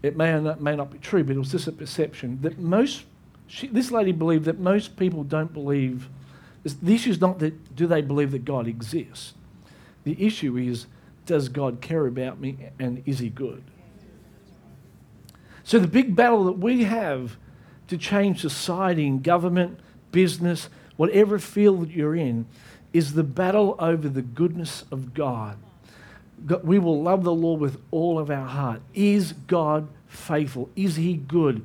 it 0.02 0.16
may 0.16 0.32
or 0.32 0.42
not, 0.42 0.62
may 0.62 0.76
not 0.76 0.92
be 0.92 0.98
true, 1.00 1.24
but 1.24 1.36
it 1.36 1.40
was 1.40 1.52
just 1.52 1.68
a 1.68 1.72
perception 1.72 2.40
that 2.42 2.58
most, 2.58 3.04
she, 3.48 3.68
this 3.68 3.92
lady 3.92 4.12
believed 4.12 4.46
that 4.46 4.60
most 4.60 4.96
people 4.96 5.24
don't 5.24 5.52
believe. 5.52 6.08
The 6.64 6.96
issue 6.96 7.10
is 7.10 7.20
not 7.20 7.40
that 7.40 7.76
do 7.76 7.88
they 7.88 8.02
believe 8.02 8.32
that 8.32 8.46
God 8.46 8.68
exists. 8.68 9.34
The 10.04 10.16
issue 10.26 10.58
is 10.58 10.88
does 11.26 11.50
God 11.50 11.82
care 11.82 12.08
about 12.08 12.40
me 12.40 12.58
and 12.80 13.04
is 13.06 13.20
He 13.20 13.30
good? 13.30 13.64
So 15.64 15.80
the 15.80 15.88
big 15.88 16.16
battle 16.16 16.46
that 16.46 16.58
we 16.58 16.86
have 16.86 17.38
to 17.90 17.98
change 17.98 18.42
society 18.42 19.06
and 19.06 19.22
government, 19.22 19.80
business, 20.12 20.70
whatever 21.00 21.40
field 21.40 21.90
you're 21.90 22.16
in, 22.16 22.46
is 22.92 23.14
the 23.14 23.24
battle 23.24 23.76
over 23.80 24.10
the 24.10 24.22
goodness 24.22 24.84
of 24.92 25.14
God 25.14 25.58
we 26.64 26.80
will 26.80 27.02
love 27.02 27.24
the 27.24 27.34
Lord 27.34 27.60
with 27.60 27.80
all 27.92 28.20
of 28.20 28.30
our 28.30 28.46
heart. 28.46 28.82
Is 28.94 29.34
God 29.34 29.88
faithful? 30.08 30.70
Is 30.76 30.96
He 30.96 31.16
good? 31.16 31.64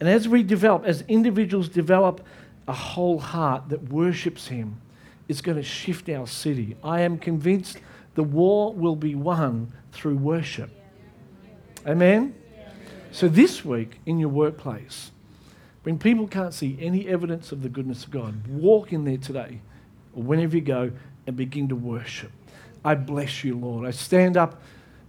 And 0.00 0.08
as 0.08 0.28
we 0.28 0.42
develop, 0.42 0.84
as 0.84 1.02
individuals 1.08 1.68
develop 1.68 2.24
a 2.66 2.72
whole 2.72 3.18
heart 3.18 3.68
that 3.68 3.90
worships 3.90 4.48
Him, 4.48 4.80
it's 5.28 5.40
going 5.40 5.56
to 5.56 5.62
shift 5.62 6.08
our 6.08 6.26
city. 6.26 6.76
I 6.82 7.00
am 7.00 7.18
convinced 7.18 7.78
the 8.14 8.22
war 8.22 8.72
will 8.72 8.96
be 8.96 9.14
won 9.14 9.72
through 9.92 10.16
worship. 10.16 10.70
Amen? 11.86 12.34
So 13.12 13.28
this 13.28 13.64
week 13.64 14.00
in 14.06 14.18
your 14.18 14.28
workplace, 14.28 15.12
when 15.84 15.98
people 15.98 16.26
can't 16.26 16.52
see 16.52 16.76
any 16.80 17.06
evidence 17.06 17.52
of 17.52 17.62
the 17.62 17.68
goodness 17.68 18.04
of 18.04 18.10
God, 18.10 18.46
walk 18.48 18.92
in 18.92 19.04
there 19.04 19.18
today 19.18 19.60
or 20.14 20.22
whenever 20.22 20.56
you 20.56 20.62
go 20.62 20.90
and 21.26 21.36
begin 21.36 21.68
to 21.68 21.76
worship. 21.76 22.32
I 22.84 22.94
bless 22.94 23.44
you, 23.44 23.56
Lord. 23.56 23.86
I 23.86 23.90
stand 23.92 24.36
up 24.36 24.60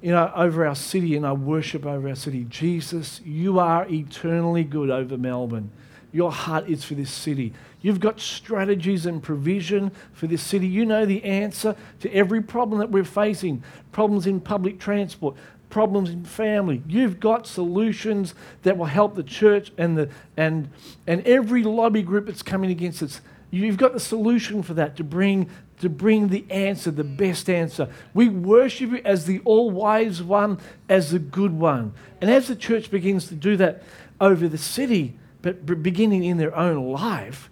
you 0.01 0.11
know, 0.11 0.31
over 0.35 0.67
our 0.67 0.75
city 0.75 1.15
and 1.15 1.25
I 1.25 1.31
worship 1.31 1.85
over 1.85 2.07
our 2.09 2.15
city. 2.15 2.45
Jesus, 2.49 3.21
you 3.25 3.59
are 3.59 3.87
eternally 3.89 4.63
good 4.63 4.89
over 4.89 5.17
Melbourne. 5.17 5.71
Your 6.11 6.31
heart 6.31 6.69
is 6.69 6.83
for 6.83 6.93
this 6.93 7.09
city. 7.09 7.53
You've 7.81 7.99
got 7.99 8.19
strategies 8.19 9.05
and 9.05 9.21
provision 9.21 9.91
for 10.13 10.27
this 10.27 10.41
city. 10.41 10.67
You 10.67 10.85
know 10.85 11.05
the 11.05 11.23
answer 11.23 11.75
to 12.01 12.13
every 12.13 12.41
problem 12.41 12.79
that 12.79 12.91
we're 12.91 13.03
facing 13.03 13.63
problems 13.91 14.27
in 14.27 14.39
public 14.39 14.79
transport, 14.79 15.35
problems 15.75 16.09
in 16.09 16.23
family. 16.23 16.81
You've 16.87 17.19
got 17.19 17.45
solutions 17.45 18.33
that 18.63 18.77
will 18.77 18.85
help 18.85 19.15
the 19.15 19.23
church 19.23 19.73
and, 19.77 19.97
the, 19.97 20.09
and, 20.37 20.69
and 21.05 21.21
every 21.27 21.63
lobby 21.63 22.01
group 22.01 22.27
that's 22.27 22.41
coming 22.41 22.71
against 22.71 23.03
us. 23.03 23.19
You've 23.51 23.75
got 23.75 23.91
the 23.91 23.99
solution 23.99 24.63
for 24.63 24.73
that 24.75 24.95
to 24.95 25.03
bring 25.03 25.49
to 25.81 25.89
bring 25.89 26.29
the 26.29 26.45
answer, 26.49 26.91
the 26.91 27.03
best 27.03 27.49
answer. 27.49 27.89
We 28.13 28.29
worship 28.29 28.91
you 28.91 29.01
as 29.03 29.25
the 29.25 29.41
all 29.43 29.69
wise 29.69 30.23
one, 30.23 30.59
as 30.87 31.11
the 31.11 31.19
good 31.19 31.51
one. 31.51 31.93
And 32.21 32.31
as 32.31 32.47
the 32.47 32.55
church 32.55 32.89
begins 32.89 33.27
to 33.27 33.35
do 33.35 33.57
that 33.57 33.83
over 34.21 34.47
the 34.47 34.57
city, 34.57 35.17
but 35.41 35.65
beginning 35.83 36.23
in 36.23 36.37
their 36.37 36.55
own 36.55 36.89
life, 36.89 37.49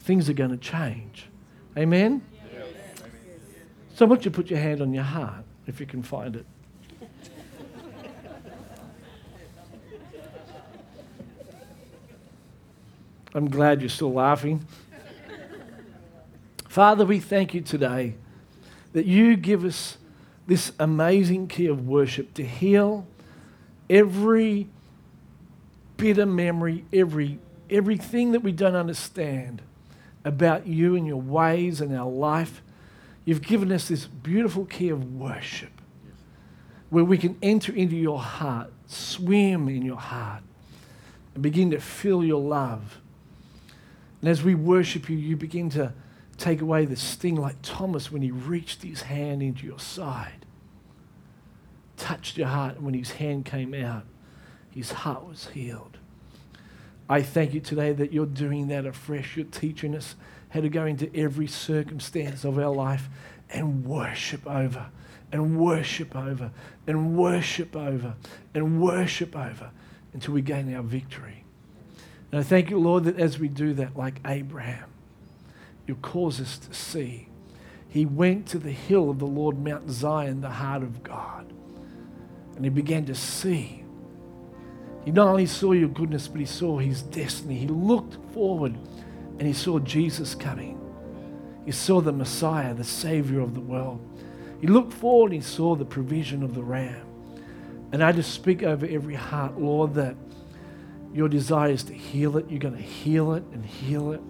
things 0.00 0.28
are 0.28 0.34
going 0.34 0.50
to 0.50 0.58
change. 0.58 1.30
Amen? 1.78 2.20
So 3.94 4.04
I 4.04 4.08
want 4.10 4.26
you 4.26 4.30
to 4.30 4.36
put 4.36 4.50
your 4.50 4.60
hand 4.60 4.82
on 4.82 4.92
your 4.92 5.04
heart 5.04 5.46
if 5.66 5.80
you 5.80 5.86
can 5.86 6.02
find 6.02 6.36
it. 6.36 6.44
I'm 13.34 13.50
glad 13.50 13.80
you're 13.80 13.90
still 13.90 14.12
laughing. 14.12 14.64
Father, 16.68 17.04
we 17.04 17.18
thank 17.18 17.52
you 17.52 17.60
today 17.62 18.14
that 18.92 19.06
you 19.06 19.36
give 19.36 19.64
us 19.64 19.98
this 20.46 20.70
amazing 20.78 21.48
key 21.48 21.66
of 21.66 21.86
worship 21.86 22.32
to 22.34 22.44
heal 22.44 23.06
every 23.90 24.68
bitter 25.96 26.26
memory, 26.26 26.84
every, 26.92 27.40
everything 27.68 28.32
that 28.32 28.40
we 28.40 28.52
don't 28.52 28.76
understand 28.76 29.62
about 30.24 30.68
you 30.68 30.94
and 30.94 31.04
your 31.04 31.20
ways 31.20 31.80
and 31.80 31.92
our 31.92 32.08
life. 32.08 32.62
You've 33.24 33.42
given 33.42 33.72
us 33.72 33.88
this 33.88 34.06
beautiful 34.06 34.64
key 34.64 34.90
of 34.90 35.14
worship 35.16 35.72
where 36.88 37.04
we 37.04 37.18
can 37.18 37.36
enter 37.42 37.72
into 37.72 37.96
your 37.96 38.20
heart, 38.20 38.72
swim 38.86 39.68
in 39.68 39.82
your 39.82 39.96
heart, 39.96 40.42
and 41.34 41.42
begin 41.42 41.72
to 41.72 41.80
feel 41.80 42.24
your 42.24 42.40
love. 42.40 43.00
And 44.24 44.30
as 44.30 44.42
we 44.42 44.54
worship 44.54 45.10
you, 45.10 45.18
you 45.18 45.36
begin 45.36 45.68
to 45.68 45.92
take 46.38 46.62
away 46.62 46.86
the 46.86 46.96
sting 46.96 47.36
like 47.36 47.56
Thomas 47.60 48.10
when 48.10 48.22
he 48.22 48.30
reached 48.30 48.82
his 48.82 49.02
hand 49.02 49.42
into 49.42 49.66
your 49.66 49.78
side. 49.78 50.46
Touched 51.98 52.38
your 52.38 52.46
heart, 52.46 52.76
and 52.76 52.86
when 52.86 52.94
his 52.94 53.10
hand 53.10 53.44
came 53.44 53.74
out, 53.74 54.04
his 54.70 54.92
heart 54.92 55.28
was 55.28 55.48
healed. 55.48 55.98
I 57.06 57.20
thank 57.20 57.52
you 57.52 57.60
today 57.60 57.92
that 57.92 58.14
you're 58.14 58.24
doing 58.24 58.68
that 58.68 58.86
afresh. 58.86 59.36
You're 59.36 59.44
teaching 59.44 59.94
us 59.94 60.14
how 60.48 60.62
to 60.62 60.70
go 60.70 60.86
into 60.86 61.14
every 61.14 61.46
circumstance 61.46 62.44
of 62.44 62.58
our 62.58 62.74
life 62.74 63.10
and 63.50 63.84
worship 63.84 64.46
over, 64.46 64.86
and 65.32 65.58
worship 65.58 66.16
over, 66.16 66.50
and 66.86 67.14
worship 67.14 67.76
over, 67.76 68.14
and 68.54 68.80
worship 68.80 69.36
over 69.36 69.70
until 70.14 70.32
we 70.32 70.40
gain 70.40 70.74
our 70.74 70.82
victory. 70.82 71.43
And 72.34 72.40
I 72.40 72.42
thank 72.42 72.68
you, 72.68 72.80
Lord, 72.80 73.04
that 73.04 73.16
as 73.16 73.38
we 73.38 73.46
do 73.46 73.74
that, 73.74 73.96
like 73.96 74.18
Abraham, 74.26 74.90
you'll 75.86 75.98
cause 75.98 76.40
us 76.40 76.58
to 76.58 76.74
see. 76.74 77.28
He 77.88 78.04
went 78.04 78.48
to 78.48 78.58
the 78.58 78.72
hill 78.72 79.08
of 79.08 79.20
the 79.20 79.24
Lord, 79.24 79.56
Mount 79.56 79.88
Zion, 79.88 80.40
the 80.40 80.50
heart 80.50 80.82
of 80.82 81.04
God, 81.04 81.52
and 82.56 82.64
he 82.64 82.70
began 82.70 83.06
to 83.06 83.14
see. 83.14 83.84
He 85.04 85.12
not 85.12 85.28
only 85.28 85.46
saw 85.46 85.70
your 85.70 85.88
goodness, 85.90 86.26
but 86.26 86.40
he 86.40 86.44
saw 86.44 86.78
his 86.78 87.02
destiny. 87.02 87.54
He 87.54 87.68
looked 87.68 88.16
forward 88.32 88.76
and 89.38 89.42
he 89.42 89.52
saw 89.52 89.78
Jesus 89.78 90.34
coming. 90.34 90.76
He 91.64 91.70
saw 91.70 92.00
the 92.00 92.10
Messiah, 92.10 92.74
the 92.74 92.82
Savior 92.82 93.42
of 93.42 93.54
the 93.54 93.60
world. 93.60 94.00
He 94.60 94.66
looked 94.66 94.92
forward 94.92 95.30
and 95.30 95.40
he 95.40 95.48
saw 95.48 95.76
the 95.76 95.84
provision 95.84 96.42
of 96.42 96.56
the 96.56 96.64
Ram. 96.64 97.06
And 97.92 98.02
I 98.02 98.10
just 98.10 98.34
speak 98.34 98.64
over 98.64 98.86
every 98.86 99.14
heart, 99.14 99.56
Lord, 99.56 99.94
that 99.94 100.16
your 101.14 101.28
desire 101.28 101.70
is 101.70 101.84
to 101.84 101.94
heal 101.94 102.36
it. 102.36 102.50
You're 102.50 102.58
going 102.58 102.76
to 102.76 102.82
heal 102.82 103.34
it 103.34 103.44
and 103.52 103.64
heal 103.64 104.12
it. 104.12 104.20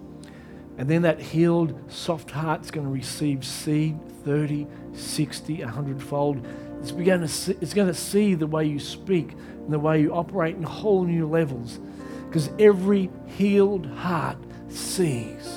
And 0.77 0.87
then 0.89 1.01
that 1.01 1.19
healed, 1.19 1.73
soft 1.91 2.29
heart's 2.31 2.69
going 2.69 2.85
to 2.85 2.91
receive 2.91 3.43
seed 3.43 3.97
30, 4.23 4.67
60, 4.93 5.63
100 5.63 6.03
fold. 6.03 6.45
It's, 6.79 6.91
begun 6.91 7.21
to 7.21 7.27
see, 7.27 7.55
it's 7.59 7.73
going 7.73 7.87
to 7.87 7.93
see 7.93 8.35
the 8.35 8.45
way 8.45 8.65
you 8.65 8.79
speak 8.79 9.31
and 9.31 9.71
the 9.71 9.79
way 9.79 10.01
you 10.01 10.13
operate 10.13 10.55
in 10.55 10.63
whole 10.63 11.05
new 11.05 11.27
levels. 11.27 11.79
Because 12.27 12.49
every 12.59 13.09
healed 13.25 13.87
heart 13.87 14.37
sees. 14.69 15.47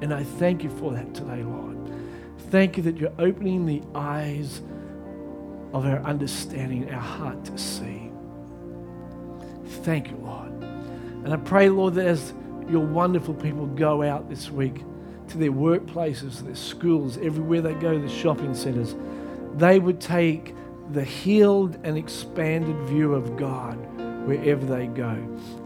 And 0.00 0.12
I 0.12 0.24
thank 0.24 0.64
you 0.64 0.70
for 0.70 0.92
that 0.92 1.14
today, 1.14 1.42
Lord. 1.44 1.76
Thank 2.50 2.76
you 2.76 2.82
that 2.84 2.96
you're 2.96 3.12
opening 3.18 3.66
the 3.66 3.82
eyes 3.94 4.62
of 5.72 5.84
our 5.84 5.98
understanding, 6.00 6.92
our 6.92 7.00
heart 7.00 7.44
to 7.44 7.58
see. 7.58 8.05
Thank 9.66 10.10
you, 10.10 10.16
Lord. 10.16 10.50
And 11.24 11.32
I 11.32 11.36
pray, 11.36 11.68
Lord, 11.68 11.94
that 11.94 12.06
as 12.06 12.32
your 12.68 12.84
wonderful 12.84 13.34
people 13.34 13.66
go 13.66 14.02
out 14.02 14.28
this 14.28 14.50
week 14.50 14.82
to 15.28 15.38
their 15.38 15.52
workplaces, 15.52 16.44
their 16.44 16.54
schools, 16.54 17.18
everywhere 17.18 17.60
they 17.60 17.74
go, 17.74 17.98
the 17.98 18.08
shopping 18.08 18.54
centres, 18.54 18.94
they 19.56 19.78
would 19.78 20.00
take 20.00 20.54
the 20.92 21.02
healed 21.02 21.78
and 21.82 21.98
expanded 21.98 22.76
view 22.88 23.14
of 23.14 23.36
God 23.36 23.74
wherever 24.26 24.64
they 24.64 24.86
go. 24.86 25.16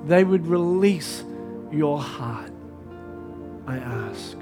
They 0.06 0.24
would 0.24 0.46
release 0.46 1.24
your 1.70 2.00
heart, 2.00 2.52
I 3.66 3.76
ask. 3.76 4.36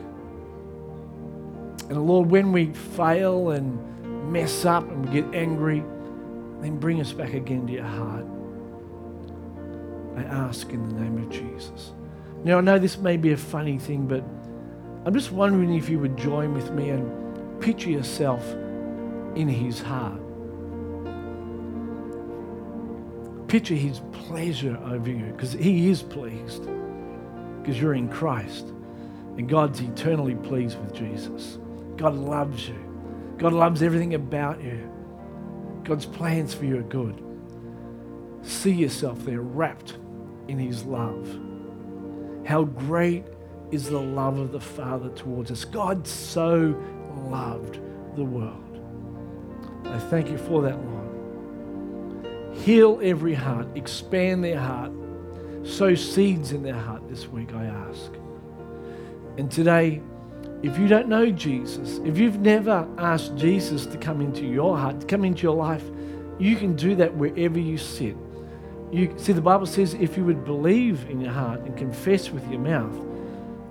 And 1.88 2.06
Lord, 2.06 2.30
when 2.30 2.52
we 2.52 2.72
fail 2.72 3.50
and 3.50 4.32
mess 4.32 4.64
up 4.64 4.88
and 4.88 5.06
we 5.06 5.20
get 5.20 5.34
angry, 5.34 5.82
then 6.60 6.78
bring 6.78 7.00
us 7.00 7.12
back 7.12 7.34
again 7.34 7.66
to 7.66 7.72
your 7.72 7.84
heart. 7.84 8.26
I 10.18 10.22
ask 10.22 10.70
in 10.70 10.88
the 10.88 11.00
name 11.00 11.18
of 11.18 11.30
Jesus. 11.30 11.92
Now, 12.42 12.58
I 12.58 12.60
know 12.60 12.78
this 12.78 12.98
may 12.98 13.16
be 13.16 13.32
a 13.32 13.36
funny 13.36 13.78
thing, 13.78 14.06
but 14.06 14.24
I'm 15.04 15.14
just 15.14 15.30
wondering 15.30 15.74
if 15.74 15.88
you 15.88 16.00
would 16.00 16.16
join 16.16 16.54
with 16.54 16.72
me 16.72 16.90
and 16.90 17.60
picture 17.60 17.90
yourself 17.90 18.44
in 19.36 19.48
his 19.48 19.80
heart. 19.80 20.20
Picture 23.46 23.74
his 23.74 24.00
pleasure 24.12 24.78
over 24.84 25.08
you 25.08 25.26
because 25.26 25.52
he 25.52 25.88
is 25.88 26.02
pleased 26.02 26.68
because 27.60 27.80
you're 27.80 27.94
in 27.94 28.08
Christ 28.08 28.66
and 29.36 29.48
God's 29.48 29.80
eternally 29.80 30.34
pleased 30.34 30.78
with 30.80 30.92
Jesus. 30.92 31.58
God 31.96 32.14
loves 32.14 32.68
you. 32.68 32.78
God 33.38 33.52
loves 33.52 33.82
everything 33.82 34.14
about 34.14 34.62
you. 34.62 34.90
God's 35.84 36.06
plans 36.06 36.54
for 36.54 36.64
you 36.64 36.78
are 36.78 36.82
good. 36.82 37.22
See 38.42 38.72
yourself 38.72 39.24
there 39.24 39.40
wrapped 39.40 39.96
in 40.48 40.58
his 40.58 40.84
love. 40.84 41.28
How 42.44 42.64
great 42.64 43.24
is 43.70 43.88
the 43.88 44.00
love 44.00 44.38
of 44.38 44.52
the 44.52 44.60
Father 44.60 45.10
towards 45.10 45.50
us. 45.50 45.64
God 45.64 46.06
so 46.06 46.74
loved 47.28 47.80
the 48.16 48.24
world. 48.24 48.64
I 49.84 49.98
thank 49.98 50.30
you 50.30 50.38
for 50.38 50.62
that, 50.62 50.78
Lord. 50.84 52.56
Heal 52.56 52.98
every 53.02 53.34
heart, 53.34 53.68
expand 53.74 54.42
their 54.42 54.58
heart, 54.58 54.90
sow 55.62 55.94
seeds 55.94 56.52
in 56.52 56.62
their 56.62 56.74
heart 56.74 57.08
this 57.08 57.28
week, 57.28 57.52
I 57.54 57.66
ask. 57.66 58.12
And 59.36 59.50
today, 59.50 60.02
if 60.62 60.78
you 60.78 60.88
don't 60.88 61.08
know 61.08 61.30
Jesus, 61.30 62.00
if 62.04 62.18
you've 62.18 62.40
never 62.40 62.88
asked 62.98 63.36
Jesus 63.36 63.86
to 63.86 63.96
come 63.96 64.20
into 64.20 64.44
your 64.44 64.76
heart, 64.76 65.00
to 65.00 65.06
come 65.06 65.24
into 65.24 65.42
your 65.42 65.54
life, 65.54 65.84
you 66.38 66.56
can 66.56 66.74
do 66.74 66.96
that 66.96 67.14
wherever 67.14 67.58
you 67.58 67.78
sit. 67.78 68.16
You 68.90 69.12
see, 69.18 69.32
the 69.32 69.42
Bible 69.42 69.66
says 69.66 69.94
if 69.94 70.16
you 70.16 70.24
would 70.24 70.44
believe 70.44 71.08
in 71.10 71.20
your 71.20 71.32
heart 71.32 71.60
and 71.60 71.76
confess 71.76 72.30
with 72.30 72.48
your 72.50 72.60
mouth, 72.60 72.96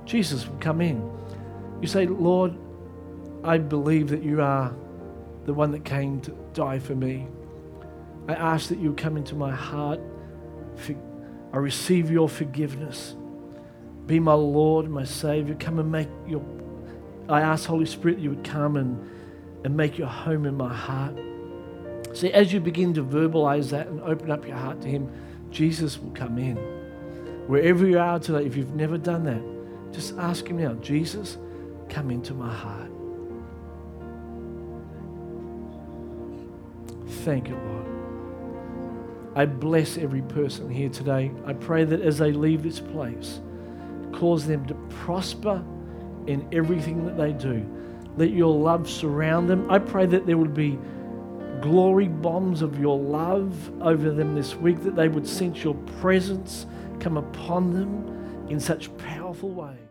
Jesus 0.06 0.48
would 0.48 0.62
come 0.62 0.82
in. 0.82 1.10
You 1.82 1.88
say, 1.88 2.06
Lord, 2.06 2.54
I 3.44 3.58
believe 3.58 4.10
that 4.10 4.24
you 4.24 4.42
are 4.42 4.76
the 5.46 5.54
one 5.54 5.72
that 5.72 5.86
came 5.86 6.22
to 6.22 6.32
die 6.54 6.80
for 6.80 6.96
me. 6.96 7.28
I 8.28 8.34
ask 8.34 8.70
that 8.70 8.80
you 8.80 8.94
come 8.94 9.18
into 9.18 9.36
my 9.36 9.52
heart. 9.52 10.00
I 11.54 11.58
receive 11.58 12.12
your 12.12 12.30
forgiveness. 12.30 13.16
Be 14.06 14.20
my 14.20 14.34
Lord 14.34 14.90
my 14.90 15.04
Savior. 15.04 15.56
Come 15.56 15.80
and 15.80 15.92
make 15.92 16.10
your. 16.28 16.44
I 17.30 17.42
ask, 17.42 17.66
Holy 17.66 17.86
Spirit, 17.86 18.20
you 18.20 18.30
would 18.30 18.44
come 18.44 18.78
and, 18.78 19.10
and 19.66 19.76
make 19.76 19.98
your 19.98 20.08
home 20.08 20.46
in 20.46 20.56
my 20.56 20.74
heart. 20.74 21.18
See, 22.18 22.34
as 22.34 22.52
you 22.52 22.60
begin 22.60 22.96
to 22.96 23.04
verbalize 23.04 23.70
that 23.70 23.86
and 23.86 24.02
open 24.02 24.32
up 24.32 24.44
your 24.48 24.56
heart 24.56 24.82
to 24.82 24.88
Him, 24.88 25.08
Jesus 25.52 26.00
will 26.00 26.10
come 26.10 26.40
in. 26.40 26.56
Wherever 27.46 27.86
you 27.86 28.00
are 28.00 28.18
today, 28.18 28.44
if 28.44 28.56
you've 28.58 28.74
never 28.74 28.98
done 28.98 29.24
that, 29.26 29.94
just 29.94 30.18
ask 30.18 30.48
Him 30.48 30.58
now, 30.58 30.74
Jesus, 30.82 31.38
come 31.90 32.10
into 32.10 32.34
my 32.34 32.52
heart. 32.52 32.90
Thank 37.24 37.50
you, 37.50 37.56
Lord. 37.56 37.86
I 39.36 39.46
bless 39.46 40.00
every 40.00 40.24
person 40.24 40.72
here 40.72 40.90
today. 40.90 41.32
I 41.46 41.54
pray 41.54 41.84
that 41.84 42.02
as 42.02 42.18
they 42.18 42.32
leave 42.32 42.64
this 42.64 42.80
place, 42.80 43.42
cause 44.12 44.48
them 44.48 44.66
to 44.66 44.74
prosper 44.90 45.64
in 46.26 46.48
everything 46.52 47.06
that 47.06 47.16
they 47.16 47.34
do. 47.34 47.64
Let 48.18 48.32
your 48.32 48.56
love 48.56 48.90
surround 48.90 49.48
them. 49.48 49.70
I 49.70 49.78
pray 49.78 50.08
that 50.08 50.26
there 50.26 50.40
would 50.40 50.56
be 50.56 50.80
glory 51.62 52.08
bombs 52.08 52.62
of 52.62 52.80
your 52.80 52.98
love 52.98 53.82
over 53.82 54.12
them 54.12 54.36
this 54.36 54.56
week, 54.56 54.84
that 54.84 54.96
they 54.96 55.08
would 55.08 55.28
sense 55.28 55.64
your 55.64 55.76
presence 56.00 56.66
come 57.00 57.18
upon 57.18 57.74
them 57.74 58.48
in 58.50 58.60
such 58.60 58.96
powerful 58.98 59.50
ways. 59.50 59.87